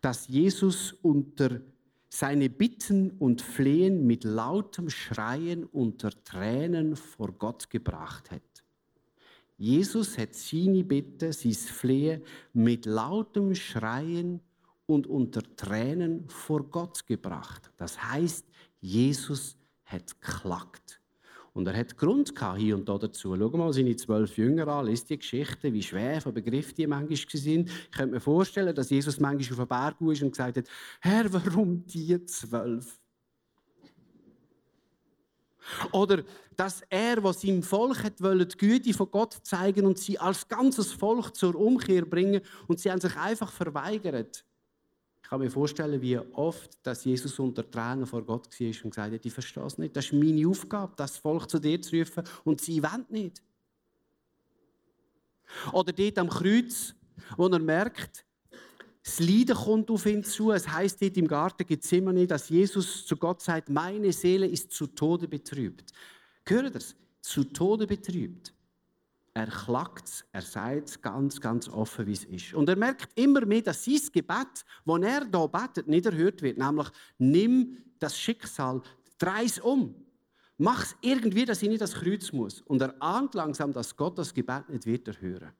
dass 0.00 0.28
Jesus 0.28 0.92
unter 0.92 1.60
seine 2.08 2.50
Bitten 2.50 3.12
und 3.12 3.40
Flehen 3.40 4.06
mit 4.06 4.24
lautem 4.24 4.90
Schreien 4.90 5.64
unter 5.64 6.10
Tränen 6.24 6.96
vor 6.96 7.32
Gott 7.32 7.70
gebracht 7.70 8.30
hat. 8.30 8.42
Jesus 9.56 10.18
hat 10.18 10.34
seine 10.34 10.84
Bitte, 10.84 11.32
sein 11.32 11.52
Flehen 11.52 12.22
mit 12.52 12.86
lautem 12.86 13.54
Schreien 13.54 14.40
und 14.86 15.06
unter 15.06 15.42
Tränen 15.56 16.28
vor 16.28 16.64
Gott 16.64 17.06
gebracht. 17.06 17.70
Das 17.76 18.02
heißt, 18.02 18.46
Jesus 18.80 19.56
hat 19.84 20.20
geklagt. 20.20 21.00
Und 21.54 21.68
er 21.68 21.76
hat 21.76 21.96
Grund 21.96 22.34
gehabt, 22.34 22.58
hier 22.58 22.74
und 22.74 22.88
da 22.88 22.98
dazu. 22.98 23.36
Schau 23.38 23.56
mal 23.56 23.72
seine 23.72 23.94
zwölf 23.94 24.36
Jünger 24.36 24.66
an, 24.66 24.86
liest 24.86 25.08
die 25.08 25.18
Geschichte, 25.18 25.72
wie 25.72 25.82
schwer 25.82 26.20
von 26.20 26.34
Begriff 26.34 26.74
die 26.74 26.86
manchmal 26.86 27.40
sind. 27.40 27.70
Ich 27.70 27.90
könnte 27.92 28.14
mir 28.14 28.20
vorstellen, 28.20 28.74
dass 28.74 28.90
Jesus 28.90 29.20
manchmal 29.20 29.60
auf 29.60 29.68
den 29.68 29.68
Berg 29.68 30.12
ist 30.12 30.22
und 30.22 30.32
gesagt 30.32 30.56
hat, 30.56 30.68
Herr, 31.00 31.32
warum 31.32 31.86
die 31.86 32.24
zwölf? 32.24 32.98
Oder 35.92 36.24
dass 36.56 36.82
er, 36.90 37.22
was 37.22 37.40
seinem 37.40 37.62
Volk 37.62 38.02
hat 38.02 38.20
wollte, 38.20 38.46
die 38.46 38.56
Güte 38.58 38.92
von 38.92 39.10
Gott 39.12 39.38
zeigen 39.44 39.86
und 39.86 39.98
sie 39.98 40.18
als 40.18 40.48
ganzes 40.48 40.92
Volk 40.92 41.36
zur 41.36 41.54
Umkehr 41.54 42.04
bringen 42.04 42.40
und 42.66 42.80
sie 42.80 42.90
haben 42.90 43.00
sich 43.00 43.16
einfach 43.16 43.52
verweigert. 43.52 44.44
Ich 45.24 45.30
kann 45.30 45.40
mir 45.40 45.50
vorstellen, 45.50 46.02
wie 46.02 46.18
oft 46.18 46.86
dass 46.86 47.06
Jesus 47.06 47.38
unter 47.38 47.68
Tränen 47.68 48.04
vor 48.04 48.22
Gott 48.22 48.60
war 48.60 48.66
und 48.66 48.90
gesagt 48.90 49.14
hat, 49.14 49.24
ich 49.24 49.32
verstehe 49.32 49.64
es 49.64 49.78
nicht. 49.78 49.96
Das 49.96 50.04
ist 50.04 50.12
meine 50.12 50.46
Aufgabe, 50.46 50.92
das 50.96 51.16
Volk 51.16 51.48
zu 51.48 51.58
dir 51.58 51.80
zu 51.80 51.96
rufen 51.96 52.24
und 52.44 52.60
sie 52.60 52.82
wollen 52.82 53.06
nicht. 53.08 53.42
Oder 55.72 55.94
dort 55.94 56.18
am 56.18 56.28
Kreuz, 56.28 56.94
wo 57.38 57.46
er 57.46 57.58
merkt, 57.58 58.26
das 59.02 59.18
Leiden 59.18 59.56
kommt 59.56 59.90
auf 59.90 60.04
ihn 60.04 60.22
zu. 60.22 60.52
Es 60.52 60.68
heißt 60.68 61.00
dort 61.00 61.16
im 61.16 61.26
Garten 61.26 61.66
Gethsemane, 61.66 62.26
dass 62.26 62.50
Jesus 62.50 63.06
zu 63.06 63.16
Gott 63.16 63.40
sagt, 63.40 63.70
meine 63.70 64.12
Seele 64.12 64.46
ist 64.46 64.72
zu 64.72 64.86
Tode 64.88 65.26
betrübt. 65.26 65.90
Hört 66.46 66.64
ihr 66.64 66.70
das? 66.70 66.94
Zu 67.22 67.44
Tode 67.44 67.86
betrübt. 67.86 68.53
Er 69.36 69.48
klagt 69.48 70.06
es, 70.06 70.24
er 70.30 70.42
sagt 70.42 70.88
es 70.90 71.02
ganz, 71.02 71.40
ganz 71.40 71.68
offen, 71.68 72.06
wie 72.06 72.12
es 72.12 72.24
ist. 72.24 72.54
Und 72.54 72.68
er 72.68 72.76
merkt 72.76 73.18
immer 73.18 73.44
mehr, 73.44 73.62
dass 73.62 73.84
sein 73.84 73.98
Gebet, 74.12 74.64
das 74.86 75.02
er 75.02 75.28
hier 75.28 75.48
betet, 75.48 75.88
nicht 75.88 76.06
erhört 76.06 76.40
wird. 76.40 76.56
Nämlich, 76.56 76.88
nimm 77.18 77.76
das 77.98 78.16
Schicksal, 78.16 78.80
dreh 79.18 79.44
es 79.44 79.58
um. 79.58 79.96
Mach 80.56 80.84
es 80.84 80.96
irgendwie, 81.00 81.44
dass 81.44 81.62
ich 81.62 81.68
nicht 81.68 81.80
das 81.80 81.94
Kreuz 81.94 82.32
muss. 82.32 82.60
Und 82.60 82.80
er 82.80 82.94
ahnt 83.02 83.34
langsam, 83.34 83.72
dass 83.72 83.96
Gott 83.96 84.16
das 84.18 84.32
Gebet 84.32 84.68
nicht 84.68 84.86
wird 84.86 85.08
erhören. 85.08 85.52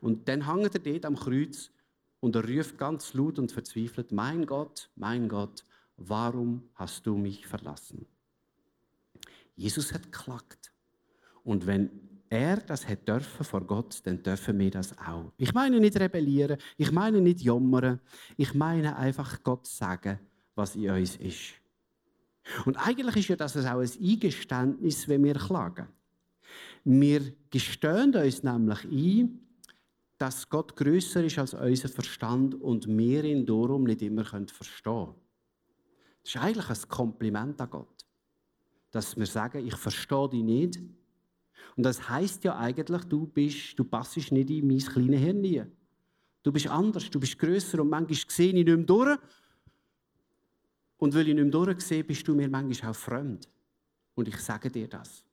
Und 0.00 0.28
dann 0.28 0.52
hängt 0.52 0.74
er 0.74 0.80
dort 0.80 1.04
am 1.04 1.16
Kreuz 1.16 1.70
und 2.18 2.34
er 2.34 2.44
ruft 2.44 2.78
ganz 2.78 3.14
laut 3.14 3.38
und 3.38 3.52
verzweifelt, 3.52 4.10
mein 4.10 4.44
Gott, 4.44 4.90
mein 4.96 5.28
Gott, 5.28 5.64
warum 5.96 6.68
hast 6.74 7.06
du 7.06 7.16
mich 7.16 7.46
verlassen? 7.46 8.06
Jesus 9.54 9.92
hat 9.92 10.10
geklagt. 10.10 10.72
Und 11.44 11.66
wenn 11.66 12.15
er 12.28 12.56
das 12.58 12.86
hat 12.88 13.06
dürfen 13.06 13.44
vor 13.44 13.60
Gott, 13.62 14.00
dann 14.04 14.22
dürfen 14.22 14.58
wir 14.58 14.70
das 14.70 14.96
auch. 14.98 15.32
Ich 15.36 15.52
meine 15.52 15.80
nicht 15.80 15.98
rebellieren, 15.98 16.58
ich 16.76 16.92
meine 16.92 17.20
nicht 17.20 17.40
jammern, 17.40 18.00
ich 18.36 18.54
meine 18.54 18.96
einfach 18.96 19.42
Gott 19.42 19.66
sagen, 19.66 20.18
was 20.54 20.76
in 20.76 20.90
uns 20.90 21.16
ist. 21.16 21.54
Und 22.64 22.76
eigentlich 22.76 23.16
ist 23.16 23.28
ja 23.28 23.36
das 23.36 23.56
auch 23.56 23.80
ein 23.80 23.90
Eingeständnis, 24.00 25.08
wenn 25.08 25.24
wir 25.24 25.34
klagen. 25.34 25.88
Wir 26.84 27.32
gestehen 27.50 28.14
uns 28.14 28.42
nämlich 28.42 28.84
ein, 28.84 29.40
dass 30.18 30.48
Gott 30.48 30.76
größer 30.76 31.24
ist 31.24 31.38
als 31.38 31.54
unser 31.54 31.88
Verstand 31.88 32.54
und 32.54 32.86
wir 32.86 33.24
ihn 33.24 33.44
darum 33.44 33.84
nicht 33.84 34.02
immer 34.02 34.24
verstehen 34.24 34.82
können. 34.84 35.14
Das 36.22 36.34
ist 36.34 36.40
eigentlich 36.40 36.68
ein 36.68 36.88
Kompliment 36.88 37.60
an 37.60 37.70
Gott, 37.70 38.04
dass 38.90 39.16
wir 39.16 39.26
sagen, 39.26 39.66
ich 39.66 39.76
verstehe 39.76 40.28
dich 40.28 40.42
nicht 40.42 40.80
und 41.76 41.82
das 41.82 42.08
heißt 42.08 42.44
ja 42.44 42.56
eigentlich, 42.56 43.04
du 43.04 43.26
bist, 43.26 43.78
du 43.78 43.84
passst 43.84 44.16
nicht 44.16 44.50
in 44.50 44.66
mein 44.66 44.78
kleines 44.78 45.20
Hirn 45.20 45.72
Du 46.42 46.52
bist 46.52 46.68
anders, 46.68 47.10
du 47.10 47.20
bist 47.20 47.38
größer 47.38 47.80
und 47.80 47.90
manchmal 47.90 48.18
sehe 48.28 48.48
ich 48.48 48.54
nicht 48.54 48.66
mehr 48.66 48.76
durch. 48.76 49.18
Und 50.96 51.14
weil 51.14 51.28
ich 51.28 51.34
nicht 51.34 51.42
mehr 51.42 51.50
durchsehe, 51.50 52.04
bist 52.04 52.26
du 52.26 52.34
mir 52.34 52.48
manchmal 52.48 52.92
auch 52.92 52.96
fremd. 52.96 53.48
Und 54.14 54.28
ich 54.28 54.38
sage 54.38 54.70
dir 54.70 54.88
das. 54.88 55.24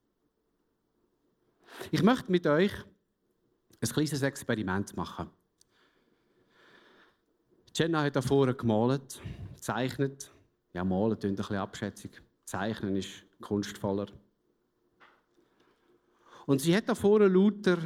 Ich 1.91 2.03
möchte 2.03 2.31
mit 2.31 2.45
euch 2.47 2.73
ein 3.79 3.89
kleines 3.89 4.21
Experiment 4.21 4.97
machen. 4.97 5.29
Jenna 7.75 8.03
hat 8.03 8.15
da 8.15 8.21
vorne 8.21 8.53
gemalt, 8.53 9.21
gezeichnet. 9.55 10.31
Ja, 10.73 10.83
malen 10.83 11.17
klingt 11.17 11.39
ein 11.39 11.43
bisschen 11.43 11.57
abschätzig. 11.57 12.21
Zeichnen 12.45 12.95
ist 12.95 13.23
kunstvoller. 13.39 14.07
Und 16.45 16.59
sie 16.59 16.75
hat 16.75 16.89
da 16.89 16.95
vorne 16.95 17.27
lauter 17.27 17.77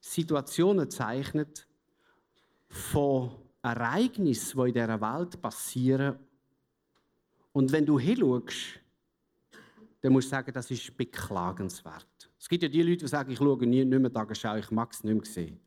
Situationen 0.00 0.84
gezeichnet 0.84 1.68
von 2.68 3.30
Ereignissen, 3.62 4.58
die 4.60 4.68
in 4.68 4.74
dieser 4.74 5.00
Welt 5.00 5.40
passieren. 5.40 6.18
Und 7.52 7.70
wenn 7.70 7.84
du 7.84 7.98
hinschaust, 7.98 8.80
dann 10.00 10.12
musst 10.12 10.28
du 10.28 10.30
sagen, 10.30 10.52
das 10.52 10.70
ist 10.70 10.96
beklagenswert. 10.96 12.30
Es 12.38 12.48
gibt 12.48 12.62
ja 12.62 12.68
die 12.68 12.82
Leute, 12.82 13.04
die 13.04 13.08
sagen, 13.08 13.30
ich 13.30 13.38
schaue 13.38 13.64
nie, 13.66 13.84
nicht 13.84 14.00
mehr 14.00 14.12
Tagesschau, 14.12 14.56
ich 14.56 14.70
mag 14.70 14.92
es 14.92 15.04
nicht 15.04 15.14
mehr 15.14 15.24
sehen. 15.24 15.60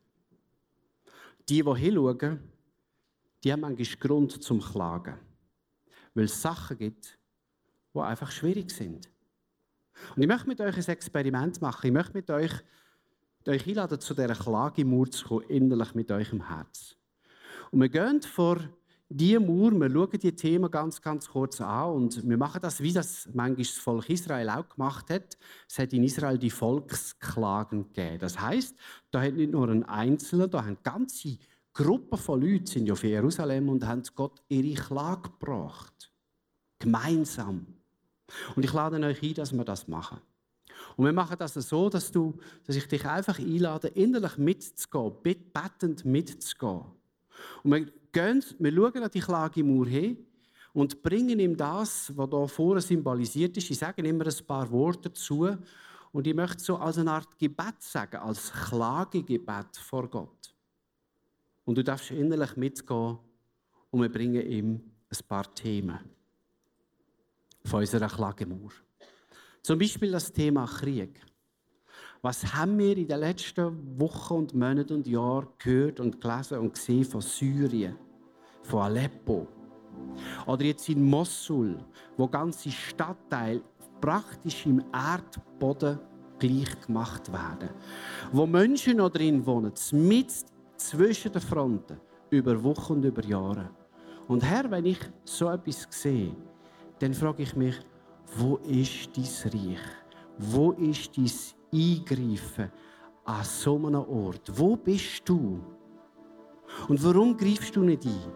Die, 1.48 1.64
die 1.64 1.76
hinschauen, 1.76 2.40
die 3.44 3.54
haben 3.54 3.62
manchmal 3.62 4.00
Grund 4.00 4.44
zum 4.44 4.60
Klagen. 4.60 5.20
Weil 6.14 6.26
es 6.26 6.42
Sachen 6.42 6.78
gibt, 6.78 7.18
die 7.94 8.00
einfach 8.00 8.32
schwierig 8.32 8.72
sind. 8.72 9.10
Und 10.16 10.22
ich 10.22 10.28
möchte 10.28 10.48
mit 10.48 10.62
euch 10.62 10.78
ein 10.78 10.94
Experiment 10.94 11.62
machen. 11.62 11.88
Ich 11.88 11.94
möchte 11.94 12.14
mit 12.14 12.30
euch, 12.30 12.52
euch 13.48 13.68
einladen, 13.68 14.00
zu 14.00 14.14
dieser 14.14 14.36
Klagemauer 14.36 15.10
zu 15.12 15.28
kommen, 15.28 15.46
innerlich 15.50 15.96
mit 15.96 16.12
euch 16.12 16.32
im 16.32 16.48
Herz. 16.48 16.96
Und 17.72 17.82
wir 17.82 17.90
gehen 17.90 18.22
vor 18.22 18.60
diese 19.08 19.40
Mauer, 19.40 19.72
wir 19.72 19.90
schauen 19.90 20.20
die 20.20 20.36
Themen 20.36 20.72
ganz, 20.72 21.02
ganz 21.02 21.30
kurz 21.30 21.62
an 21.62 21.92
und 21.92 22.28
wir 22.28 22.38
machen 22.38 22.60
das, 22.62 22.82
wie 22.82 22.92
das 22.92 23.30
manchmal 23.34 23.64
das 23.64 23.74
Volk 23.74 24.10
Israel 24.10 24.50
auch 24.50 24.68
gemacht 24.68 25.10
hat. 25.12 25.38
Es 25.70 25.78
hat 25.78 25.94
in 25.94 26.04
Israel 26.04 26.40
die 26.40 26.50
Volksklagen 26.50 27.84
gegeben. 27.94 28.20
Das 28.20 28.40
heißt, 28.40 28.76
da 29.12 29.22
hat 29.22 29.36
nicht 29.36 29.52
nur 29.52 29.70
ein 29.70 29.84
Einzelner, 29.84 30.48
da 30.48 30.66
haben 30.66 30.78
ganze 30.82 31.38
Gruppen 31.72 32.18
von 32.18 32.42
Leuten 32.42 32.66
sind 32.66 32.88
ja 32.88 32.96
für 32.96 33.08
Jerusalem 33.08 33.70
und 33.70 33.86
haben 33.86 34.02
Gott 34.16 34.42
ihre 34.48 34.82
Klage 34.82 35.30
gebracht. 35.30 36.12
Gemeinsam. 36.80 37.75
Und 38.56 38.66
ich 38.66 38.74
lade 38.74 39.00
euch 39.06 39.22
ein, 39.22 39.34
dass 39.34 39.54
wir 39.54 39.64
das 39.64 39.88
machen. 39.88 40.20
Und 40.98 41.06
wir 41.06 41.14
machen 41.14 41.38
das 41.38 41.54
so, 41.54 41.90
dass, 41.90 42.12
du, 42.12 42.38
dass 42.66 42.76
ich 42.76 42.88
dich 42.88 43.06
einfach 43.06 43.40
einlade, 43.40 43.90
innerlich 43.90 44.38
mitzugehen, 44.38 45.14
bettend 45.54 46.06
mitzugehen. 46.06 46.86
Und 47.64 47.72
wir, 47.72 47.92
gehen, 48.12 48.44
wir 48.60 48.74
schauen 48.74 49.04
an 49.04 49.12
die 49.12 49.20
Klagemauer 49.20 49.88
hin 49.88 50.26
und 50.74 51.02
bringen 51.02 51.40
ihm 51.40 51.56
das, 51.56 52.12
was 52.16 52.30
hier 52.30 52.48
vorne 52.48 52.82
symbolisiert 52.82 53.58
ist. 53.58 53.70
Ich 53.70 53.78
sage 53.78 54.02
immer 54.02 54.26
ein 54.26 54.48
paar 54.48 54.70
Worte 54.72 55.10
dazu. 55.10 55.50
Und 56.12 56.28
ich 56.28 56.34
möchte 56.34 56.64
so 56.64 56.78
als 56.78 56.98
eine 56.98 57.12
Art 57.12 57.38
Gebet 57.38 57.76
sagen, 57.82 58.18
als 58.18 58.52
Klagegebet 58.52 59.76
vor 59.78 60.10
Gott. 60.10 60.56
Und 61.66 61.78
du 61.78 61.84
darfst 61.84 62.12
innerlich 62.12 62.56
mitgehen 62.56 63.18
und 63.92 64.02
wir 64.02 64.10
bringen 64.10 64.46
ihm 64.50 64.92
ein 65.10 65.28
paar 65.28 65.54
Themen 65.54 66.00
von 67.66 67.80
unserer 67.82 68.08
Klagemauer. 68.08 68.72
Zum 69.62 69.80
Beispiel 69.80 70.12
das 70.12 70.32
Thema 70.32 70.66
Krieg. 70.66 71.20
Was 72.22 72.54
haben 72.54 72.78
wir 72.78 72.98
in 72.98 73.08
den 73.08 73.20
letzten 73.20 74.00
Wochen 74.00 74.34
und 74.36 74.54
Monaten 74.54 74.94
und 74.94 75.08
Jahren 75.08 75.48
gehört 75.58 76.00
und 76.00 76.20
gelesen 76.22 76.60
und 76.60 76.74
gesehen 76.74 77.04
von 77.04 77.22
Syrien, 77.22 77.98
von 78.64 78.84
Aleppo? 78.84 79.48
Oder 80.46 80.66
jetzt 80.66 80.90
in 80.90 81.04
Mosul, 81.04 81.78
wo 82.18 82.28
ganze 82.28 82.72
Stadtteile 82.72 83.62
praktisch 84.02 84.66
im 84.66 84.84
Erdboden 84.94 86.00
gleich 86.40 86.82
gemacht 86.86 87.32
werden. 87.32 87.70
Wo 88.32 88.46
Menschen 88.46 88.98
noch 88.98 89.10
drin 89.10 89.46
wohnen, 89.46 89.74
mit 89.94 90.34
zwischen 90.78 91.32
den 91.32 91.42
Fronten, 91.42 92.00
über 92.30 92.62
Wochen 92.64 92.94
und 92.94 93.06
über 93.06 93.24
Jahre. 93.24 93.70
Und 94.28 94.44
Herr, 94.44 94.70
wenn 94.70 94.86
ich 94.86 95.00
so 95.24 95.50
etwas 95.50 95.88
sehe, 95.90 96.36
dann 97.00 97.14
frage 97.14 97.44
ich 97.44 97.56
mich, 97.56 97.80
wo 98.38 98.58
ist 98.58 99.10
dein 99.16 99.52
Reich? 99.54 99.80
Wo 100.38 100.72
ist 100.72 101.18
dein 101.18 101.32
Eingreifen 101.74 102.72
an 103.26 103.44
so 103.44 103.76
einem 103.76 103.96
Ort? 103.96 104.52
Wo 104.54 104.76
bist 104.76 105.22
du? 105.26 105.62
Und 106.88 107.04
warum 107.04 107.38
greifst 107.38 107.76
du 107.76 107.82
nicht 107.82 108.06
ein? 108.06 108.32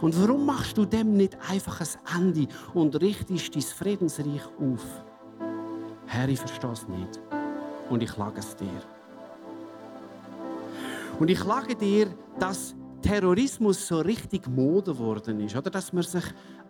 Und 0.00 0.20
warum 0.20 0.44
machst 0.44 0.76
du 0.76 0.84
dem 0.84 1.14
nicht 1.14 1.36
einfach 1.48 1.80
ein 1.80 2.32
Ende 2.32 2.48
und 2.74 3.00
richtest 3.00 3.54
dein 3.54 3.62
Friedensreich 3.62 4.44
auf? 4.60 4.84
Herr, 6.06 6.28
ich 6.28 6.40
verstehe 6.40 6.72
es 6.72 6.88
nicht. 6.88 7.20
Und 7.88 8.02
ich 8.02 8.10
klage 8.10 8.40
es 8.40 8.56
dir. 8.56 8.82
Und 11.18 11.30
ich 11.30 11.40
klage 11.40 11.74
dir, 11.74 12.08
dass 12.38 12.74
Terrorismus 13.02 13.86
so 13.86 14.00
richtig 14.00 14.46
Mode 14.48 14.92
geworden 14.92 15.40
ist. 15.40 15.56
Oder 15.56 15.70
dass 15.70 15.92
man 15.92 16.02
sich 16.02 16.24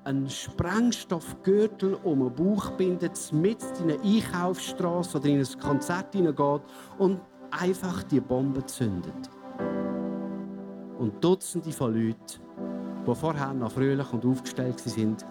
einen 0.05 0.29
Sprengstoffgürtel 0.29 1.95
um 2.03 2.21
den 2.21 2.35
Bauch 2.35 2.71
bindet, 2.71 3.33
mit 3.33 3.63
in 3.81 3.91
eine 3.91 4.03
Einkaufsstraße 4.03 5.19
oder 5.19 5.29
in 5.29 5.41
ein 5.41 5.61
Konzert 5.61 6.15
hineingeht 6.15 6.63
und 6.99 7.21
einfach 7.51 8.03
die 8.05 8.21
Bombe 8.21 8.65
zündet. 8.67 9.31
Und 10.99 11.23
Dutzende 11.23 11.71
von 11.73 11.95
Leuten, 11.95 12.41
die 13.07 13.15
vorher 13.15 13.55
noch 13.55 13.73
fröhlich 13.73 14.13
und 14.13 14.25
aufgestellt 14.25 14.81
sind, 14.81 15.25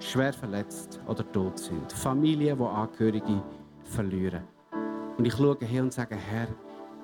schwer 0.00 0.32
verletzt 0.32 1.00
oder 1.06 1.30
tot 1.32 1.58
sind. 1.58 1.92
Familien, 1.92 2.58
die 2.58 2.64
Angehörige 2.64 3.42
verlieren. 3.84 4.42
Und 5.16 5.24
ich 5.26 5.34
schaue 5.34 5.58
her 5.60 5.82
und 5.82 5.92
sage, 5.92 6.16
Herr, 6.16 6.48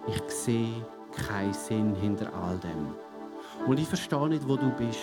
ich 0.06 0.22
sehe 0.28 0.86
keinen 1.12 1.52
Sinn 1.52 1.94
hinter 1.94 2.32
all 2.34 2.58
dem. 2.58 2.94
Und 3.66 3.78
ich 3.78 3.86
verstehe 3.86 4.28
nicht, 4.28 4.46
wo 4.48 4.56
du 4.56 4.70
bist. 4.70 5.00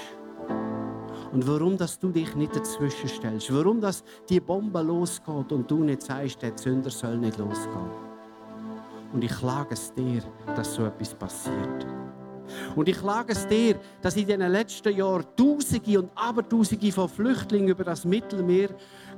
Und 1.31 1.47
warum 1.47 1.77
dass 1.77 1.97
du 1.97 2.09
dich 2.09 2.35
nicht 2.35 2.55
dazwischen 2.55 3.07
stellst. 3.07 3.53
Warum 3.53 3.79
dass 3.79 4.03
die 4.27 4.39
Bombe 4.39 4.81
losgeht 4.81 5.51
und 5.51 5.69
du 5.69 5.83
nicht 5.83 6.01
sagst, 6.01 6.41
der 6.41 6.55
Zünder 6.55 6.89
soll 6.89 7.17
nicht 7.17 7.37
losgehen. 7.37 8.11
Und 9.13 9.23
ich 9.23 9.31
klage 9.31 9.73
es 9.73 9.93
dir, 9.93 10.21
dass 10.55 10.73
so 10.73 10.85
etwas 10.85 11.13
passiert. 11.13 11.87
Und 12.75 12.89
ich 12.89 12.97
klage 12.97 13.31
es 13.33 13.47
dir, 13.47 13.79
dass 14.01 14.15
in 14.15 14.27
den 14.27 14.41
letzten 14.41 14.95
Jahren 14.95 15.25
Tausende 15.35 15.99
und 15.99 16.11
Abertausende 16.15 16.91
von 16.91 17.07
Flüchtlingen 17.07 17.69
über 17.69 17.83
das 17.83 18.03
Mittelmeer 18.05 18.69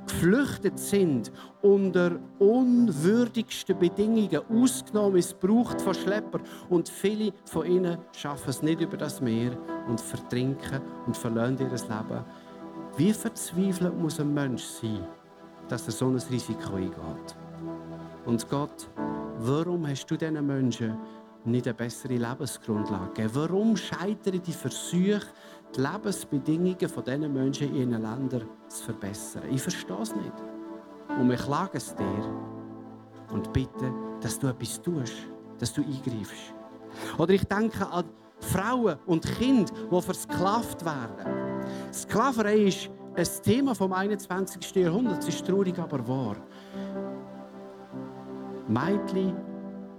geflüchtet 0.06 0.78
sind 0.78 1.32
unter 1.62 2.18
unwürdigsten 2.38 3.78
Bedingungen, 3.78 4.40
ausgenommen 4.50 5.14
missbraucht 5.14 5.80
von 5.80 5.94
Schlepper 5.94 6.40
und 6.68 6.88
viele 6.88 7.32
von 7.44 7.66
ihnen 7.66 7.98
schaffen 8.16 8.50
es 8.50 8.62
nicht 8.62 8.80
über 8.80 8.96
das 8.96 9.20
Meer 9.20 9.56
und 9.88 10.00
vertrinken 10.00 10.80
und 11.06 11.16
verlieren 11.16 11.58
ihr 11.58 11.68
Leben. 11.68 12.24
Wie 12.96 13.12
verzweifelt 13.12 13.98
muss 13.98 14.20
ein 14.20 14.32
Mensch 14.32 14.62
sein, 14.62 15.06
dass 15.68 15.86
er 15.86 15.92
so 15.92 16.08
ein 16.08 16.16
Risiko 16.30 16.76
eingeht? 16.76 17.36
Und 18.24 18.48
Gott, 18.48 18.88
warum 19.38 19.86
hast 19.86 20.06
du 20.06 20.16
diesen 20.16 20.46
Menschen 20.46 20.96
nicht 21.44 21.66
eine 21.66 21.74
bessere 21.74 22.16
Lebensgrundlage? 22.16 23.28
Warum 23.34 23.76
scheitern 23.76 24.40
die 24.40 24.52
Versuche, 24.52 25.26
die 25.76 25.80
Lebensbedingungen 25.80 26.78
dieser 26.78 27.28
Menschen 27.28 27.68
in 27.68 27.90
ihren 27.90 28.02
Ländern 28.02 28.48
zu 28.68 28.84
verbessern? 28.84 29.42
Ich 29.50 29.62
verstehe 29.62 30.00
es 30.00 30.14
nicht. 30.14 30.32
Und 31.08 31.28
wir 31.28 31.36
klagen 31.36 31.76
es 31.76 31.94
dir 31.94 32.24
und 33.32 33.52
bitten, 33.52 33.92
dass 34.20 34.38
du 34.38 34.48
etwas 34.48 34.80
tust, 34.80 35.14
dass 35.58 35.72
du 35.72 35.82
eingreifst. 35.82 36.54
Oder 37.18 37.34
ich 37.34 37.44
denke 37.44 37.86
an 37.86 38.04
Frauen 38.40 38.96
und 39.06 39.24
Kinder, 39.38 39.72
die 39.90 40.02
versklavt 40.02 40.84
werden. 40.84 41.62
Sklaverei 41.92 42.64
ist 42.64 42.90
ein 43.16 43.26
Thema 43.42 43.74
vom 43.74 43.92
21. 43.92 44.74
Jahrhundert. 44.76 45.22
Es 45.22 45.28
ist 45.28 45.46
traurig, 45.46 45.78
aber 45.78 46.06
wahr. 46.06 46.36
Mädchen 48.68 49.53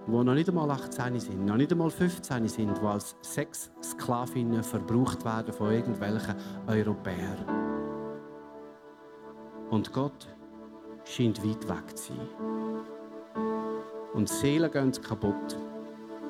die 0.08 0.12
noch 0.12 0.34
nicht 0.34 0.50
einmal 0.50 0.70
18 0.70 1.20
sind, 1.20 1.46
noch 1.46 1.58
nicht 1.58 1.72
einmal 1.72 1.90
15 1.90 2.48
sind, 2.48 2.78
die 2.78 2.86
als 2.86 3.16
Sexsklavinnen 3.24 4.64
verbraucht 4.64 5.26
werden 5.26 5.54
von 5.54 5.72
irgendwelchen 5.72 6.36
Europäern. 6.68 7.66
Und 9.70 9.92
Gott 9.92 10.28
scheint 11.06 11.44
weit 11.44 11.68
weg 11.68 11.98
zu 11.98 12.14
sein. 12.14 12.28
Und 14.14 14.30
Seelen 14.30 14.72
gehen 14.72 14.92
kaputt 14.92 15.58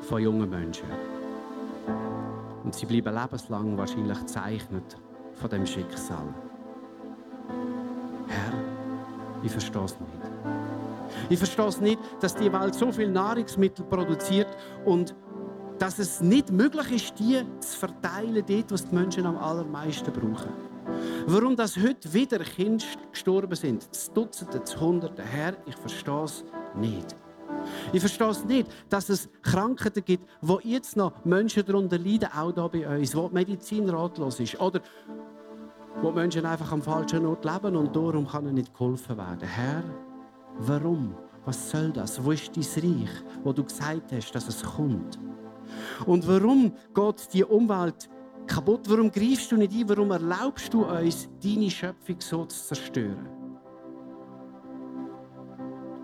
von 0.01 0.21
jungen 0.21 0.49
Menschen. 0.49 0.87
Und 2.63 2.73
sie 2.73 2.85
bleiben 2.85 3.13
lebenslang 3.13 3.77
wahrscheinlich 3.77 4.19
gezeichnet 4.19 4.97
von 5.33 5.49
dem 5.49 5.65
Schicksal. 5.65 6.33
Herr, 8.27 8.53
ich 9.43 9.51
verstehe 9.51 9.83
es 9.83 9.99
nicht. 9.99 10.64
Ich 11.29 11.37
verstehe 11.37 11.67
es 11.67 11.81
nicht, 11.81 11.99
dass 12.19 12.35
die 12.35 12.51
Welt 12.51 12.75
so 12.75 12.91
viel 12.91 13.09
Nahrungsmittel 13.09 13.85
produziert 13.85 14.47
und 14.85 15.15
dass 15.79 15.99
es 15.99 16.21
nicht 16.21 16.51
möglich 16.51 16.91
ist, 16.91 17.19
die 17.19 17.41
zu 17.59 17.77
verteilen, 17.77 18.43
dort, 18.47 18.71
was 18.71 18.87
die 18.87 18.95
Menschen 18.95 19.25
am 19.25 19.37
allermeisten 19.37 20.11
brauchen. 20.11 20.51
Warum 21.27 21.55
das 21.55 21.75
heute 21.77 22.13
wieder 22.13 22.39
Kinder 22.39 22.85
gestorben 23.11 23.55
sind, 23.55 23.93
zu 23.93 24.11
Dutzenden, 24.11 24.65
zu 24.65 24.79
Hunderten, 24.79 25.25
Herr, 25.25 25.55
ich 25.65 25.75
verstehe 25.75 26.23
es 26.23 26.43
nicht. 26.75 27.15
Ich 27.91 27.99
verstehe 27.99 28.29
es 28.29 28.45
nicht, 28.45 28.69
dass 28.89 29.09
es 29.09 29.27
Krankheiten 29.41 30.05
gibt, 30.05 30.29
wo 30.41 30.59
jetzt 30.63 30.95
noch 30.95 31.25
Menschen 31.25 31.65
darunter 31.65 31.97
leiden, 31.97 32.29
auch 32.31 32.53
hier 32.53 32.69
bei 32.69 32.97
uns, 32.99 33.15
wo 33.15 33.27
die 33.27 33.33
Medizin 33.33 33.89
ratlos 33.89 34.39
ist. 34.39 34.59
Oder 34.59 34.81
wo 36.01 36.11
Menschen 36.11 36.45
einfach 36.45 36.71
am 36.71 36.81
falschen 36.81 37.25
Ort 37.25 37.43
leben 37.45 37.75
und 37.75 37.95
darum 37.95 38.27
kann 38.27 38.53
nicht 38.53 38.73
geholfen 38.73 39.17
werden. 39.17 39.47
Herr, 39.47 39.83
Warum? 40.59 41.15
Was 41.45 41.69
soll 41.69 41.91
das? 41.91 42.23
Wo 42.23 42.31
ist 42.31 42.55
dein 42.55 42.63
Reich, 42.63 43.09
wo 43.43 43.53
du 43.53 43.63
gesagt 43.63 44.11
hast, 44.11 44.31
dass 44.31 44.47
es 44.47 44.63
kommt? 44.63 45.19
Und 46.05 46.27
warum 46.27 46.73
geht 46.93 47.33
die 47.33 47.43
Umwelt 47.43 48.09
kaputt? 48.47 48.89
Warum 48.89 49.11
greifst 49.11 49.51
du 49.51 49.57
nicht 49.57 49.73
ein? 49.73 49.89
Warum 49.89 50.11
erlaubst 50.11 50.73
du 50.73 50.85
uns, 50.85 51.29
deine 51.43 51.69
Schöpfung 51.69 52.17
so 52.19 52.45
zu 52.45 52.65
zerstören? 52.67 53.29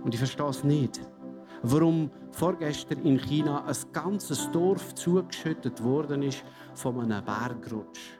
Und 0.03 0.13
ich 0.13 0.19
verstehe 0.19 0.47
es 0.47 0.63
nicht. 0.63 1.01
Warum 1.63 2.09
vorgestern 2.31 3.03
in 3.03 3.17
China 3.17 3.65
ein 3.65 3.75
ganzes 3.91 4.49
Dorf 4.51 4.95
zugeschüttet 4.95 5.83
worden 5.83 6.23
ist 6.23 6.43
von 6.73 6.99
einem 6.99 7.23
Bergrutsch. 7.23 8.19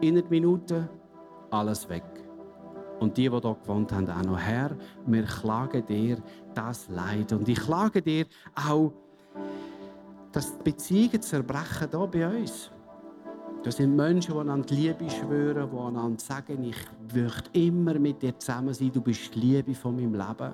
In 0.00 0.18
einer 0.18 0.28
Minute 0.28 0.88
alles 1.50 1.88
weg. 1.88 2.11
Und 3.02 3.16
die, 3.16 3.28
die 3.28 3.30
hier 3.30 3.40
gewohnt 3.40 3.92
haben, 3.92 4.08
auch 4.08 4.22
noch. 4.22 4.38
Herr, 4.38 4.76
wir 5.06 5.24
klagen 5.24 5.84
dir 5.84 6.18
das 6.54 6.88
Leid. 6.88 7.32
Und 7.32 7.48
ich 7.48 7.58
klage 7.58 8.00
dir 8.00 8.26
auch, 8.54 8.92
dass 10.30 10.56
die 10.58 10.62
Beziehungen 10.62 11.20
zerbrechen 11.20 11.88
hier 11.90 12.06
bei 12.06 12.38
uns. 12.38 12.70
Das 13.64 13.76
sind 13.76 13.96
Menschen, 13.96 14.34
die 14.34 14.40
einander 14.40 14.72
Liebe 14.72 15.10
schwören, 15.10 15.68
die 15.68 15.76
einander 15.76 16.20
sagen, 16.20 16.62
ich 16.62 16.76
möchte 17.12 17.50
immer 17.58 17.98
mit 17.98 18.22
dir 18.22 18.38
zusammen 18.38 18.72
sein, 18.72 18.92
du 18.92 19.00
bist 19.00 19.34
die 19.34 19.40
Liebe 19.40 19.74
von 19.74 19.96
meinem 19.96 20.14
Leben. 20.14 20.52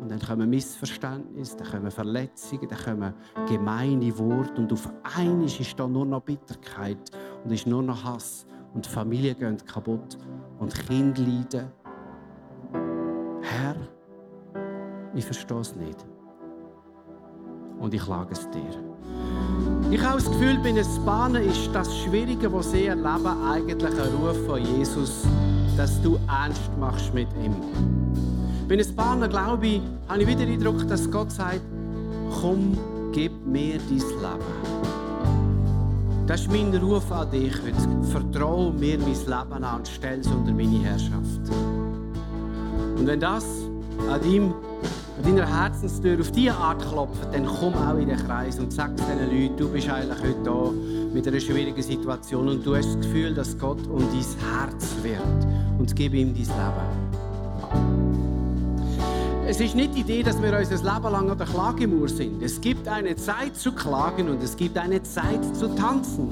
Und 0.00 0.10
dann 0.10 0.18
kommen 0.18 0.50
Missverständnisse, 0.50 1.58
dann 1.58 1.70
kommen 1.70 1.90
Verletzungen, 1.92 2.68
dann 2.68 2.78
kommen 2.78 3.14
gemeine 3.48 4.18
Worte 4.18 4.60
und 4.60 4.72
auf 4.72 4.90
einmal 5.16 5.46
ist 5.46 5.78
da 5.78 5.86
nur 5.86 6.06
noch 6.06 6.22
Bitterkeit 6.22 7.10
und 7.44 7.52
ist 7.52 7.68
nur 7.68 7.82
noch 7.84 8.02
Hass 8.02 8.46
und 8.74 8.84
die 8.86 8.90
Familie 8.90 9.34
geht 9.34 9.66
kaputt 9.66 10.18
und 10.58 10.74
Kinder 10.86 11.22
leiden. 11.22 11.72
Herr, 13.42 13.76
ich 15.14 15.24
verstehe 15.24 15.60
es 15.60 15.74
nicht. 15.74 16.04
Und 17.78 17.94
ich 17.94 18.02
klage 18.02 18.32
es 18.32 18.48
dir. 18.50 18.88
Ich 19.90 20.02
habe 20.04 20.20
das 20.20 20.30
Gefühl, 20.30 20.58
bei 20.58 20.72
den 20.72 20.86
Bahnen 21.06 21.42
ist 21.44 21.70
das 21.72 21.96
Schwierige, 21.98 22.52
was 22.52 22.72
sie 22.72 22.86
erleben, 22.86 23.42
eigentlich 23.44 23.92
ein 23.92 24.14
Ruf 24.20 24.36
von 24.46 24.62
Jesus, 24.62 25.24
dass 25.76 26.00
du 26.02 26.18
ernst 26.28 26.70
machst 26.78 27.14
mit 27.14 27.28
ihm. 27.42 27.54
Bei 28.68 28.76
den 28.76 28.94
Bahnen, 28.94 29.30
glaube 29.30 29.66
ich, 29.66 29.82
habe 30.08 30.20
ich 30.20 30.28
wieder 30.28 30.44
den 30.44 30.54
Eindruck, 30.54 30.86
dass 30.88 31.10
Gott 31.10 31.32
sagt, 31.32 31.62
komm, 32.40 32.76
gib 33.12 33.32
mir 33.46 33.78
dein 33.78 33.98
Leben. 33.98 35.07
Das 36.28 36.42
ist 36.42 36.52
mein 36.52 36.74
Ruf 36.76 37.10
an 37.10 37.30
dich 37.30 37.54
heute. 37.54 38.06
Vertraue 38.12 38.70
mir 38.74 38.98
mein 38.98 39.14
Leben 39.14 39.64
an 39.64 39.78
und 39.78 39.88
stell 39.88 40.20
es 40.20 40.26
unter 40.26 40.52
meine 40.52 40.78
Herrschaft. 40.80 41.40
Und 42.98 43.06
wenn 43.06 43.18
das 43.18 43.46
an, 44.10 44.20
deinem, 44.20 44.52
an 45.16 45.24
deiner 45.24 45.46
Herzenstür 45.46 46.20
auf 46.20 46.30
diese 46.30 46.52
Art 46.52 46.86
klopft, 46.86 47.26
dann 47.32 47.46
komm 47.46 47.72
auch 47.72 47.96
in 47.96 48.08
den 48.08 48.18
Kreis 48.18 48.58
und 48.58 48.70
sag 48.74 48.94
diesen 48.98 49.20
Leuten, 49.20 49.56
du 49.56 49.70
bist 49.70 49.88
eigentlich 49.88 50.20
heute 50.20 50.42
da 50.44 50.70
mit 51.14 51.26
einer 51.26 51.40
schwierigen 51.40 51.82
Situation 51.82 52.46
und 52.46 52.66
du 52.66 52.76
hast 52.76 52.88
das 52.88 52.96
Gefühl, 52.96 53.32
dass 53.32 53.56
Gott 53.56 53.86
um 53.86 54.00
dein 54.00 54.60
Herz 54.60 54.96
wird 55.02 55.78
und 55.78 55.96
gib 55.96 56.12
ihm 56.12 56.34
dein 56.34 56.42
Leben. 56.42 57.07
Es 59.58 59.64
ist 59.64 59.74
nicht 59.74 59.96
die 59.96 60.02
Idee, 60.02 60.22
dass 60.22 60.40
wir 60.40 60.56
unser 60.56 60.76
Leben 60.76 61.12
lang 61.12 61.30
an 61.30 61.36
der 61.36 61.46
Klagemauer 61.48 62.08
sind. 62.08 62.40
Es 62.44 62.60
gibt 62.60 62.86
eine 62.86 63.16
Zeit 63.16 63.56
zu 63.56 63.72
klagen 63.72 64.28
und 64.28 64.40
es 64.40 64.56
gibt 64.56 64.78
eine 64.78 65.02
Zeit 65.02 65.44
zu 65.56 65.66
tanzen. 65.74 66.28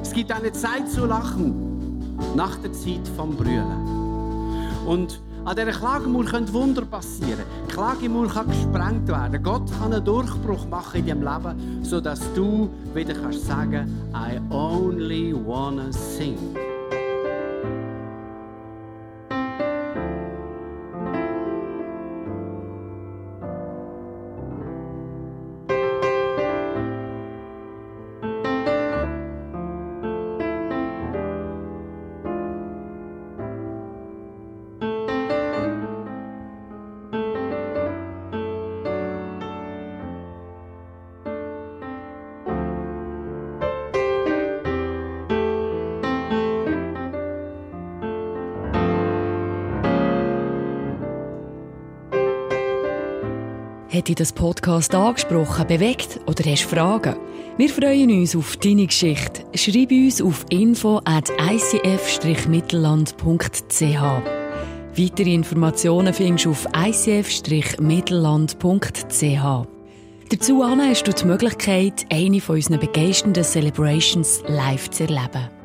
Es 0.00 0.14
gibt 0.14 0.32
eine 0.32 0.50
Zeit 0.52 0.90
zu 0.90 1.04
lachen 1.04 2.16
nach 2.34 2.56
der 2.56 2.72
Zeit 2.72 3.06
vom 3.18 3.36
Brüllen. 3.36 4.86
Und 4.86 5.20
an 5.44 5.56
dieser 5.56 5.72
Klagemauer 5.72 6.24
können 6.24 6.50
Wunder 6.54 6.86
passieren. 6.86 7.44
Die 7.68 7.74
Klagemauer 7.74 8.28
kann 8.28 8.48
gesprengt 8.48 9.08
werden. 9.08 9.42
Gott 9.42 9.70
kann 9.78 9.92
einen 9.92 10.02
Durchbruch 10.02 10.66
machen 10.70 11.00
in 11.00 11.06
deinem 11.06 11.22
Leben, 11.22 11.84
sodass 11.84 12.20
du 12.34 12.70
wieder 12.94 13.12
kannst 13.12 13.46
sagen, 13.46 13.92
I 14.14 14.40
only 14.50 15.34
wanna 15.34 15.92
sing. 15.92 16.38
Hat 54.00 54.08
dich 54.08 54.16
das 54.16 54.32
Podcast 54.32 54.94
angesprochen, 54.94 55.66
bewegt 55.66 56.20
oder 56.26 56.50
hast 56.50 56.62
Fragen? 56.62 57.16
Wir 57.58 57.68
freuen 57.68 58.10
uns 58.10 58.34
auf 58.34 58.56
deine 58.56 58.86
Geschichte. 58.86 59.44
Schreib 59.52 59.90
uns 59.90 60.22
auf 60.22 60.46
info 60.48 61.02
at 61.04 61.28
icf-mittelland.ch. 61.28 64.02
Weitere 64.96 65.34
Informationen 65.34 66.14
findest 66.14 66.46
du 66.46 66.52
auf 66.52 66.66
icf-mittelland.ch. 66.72 69.66
Dazu 70.30 70.64
hast 70.64 71.02
du 71.02 71.12
die 71.12 71.26
Möglichkeit, 71.26 72.06
eine 72.10 72.40
von 72.40 72.56
unseren 72.56 72.80
begeisternden 72.80 73.44
Celebrations 73.44 74.42
live 74.46 74.88
zu 74.88 75.02
erleben. 75.02 75.59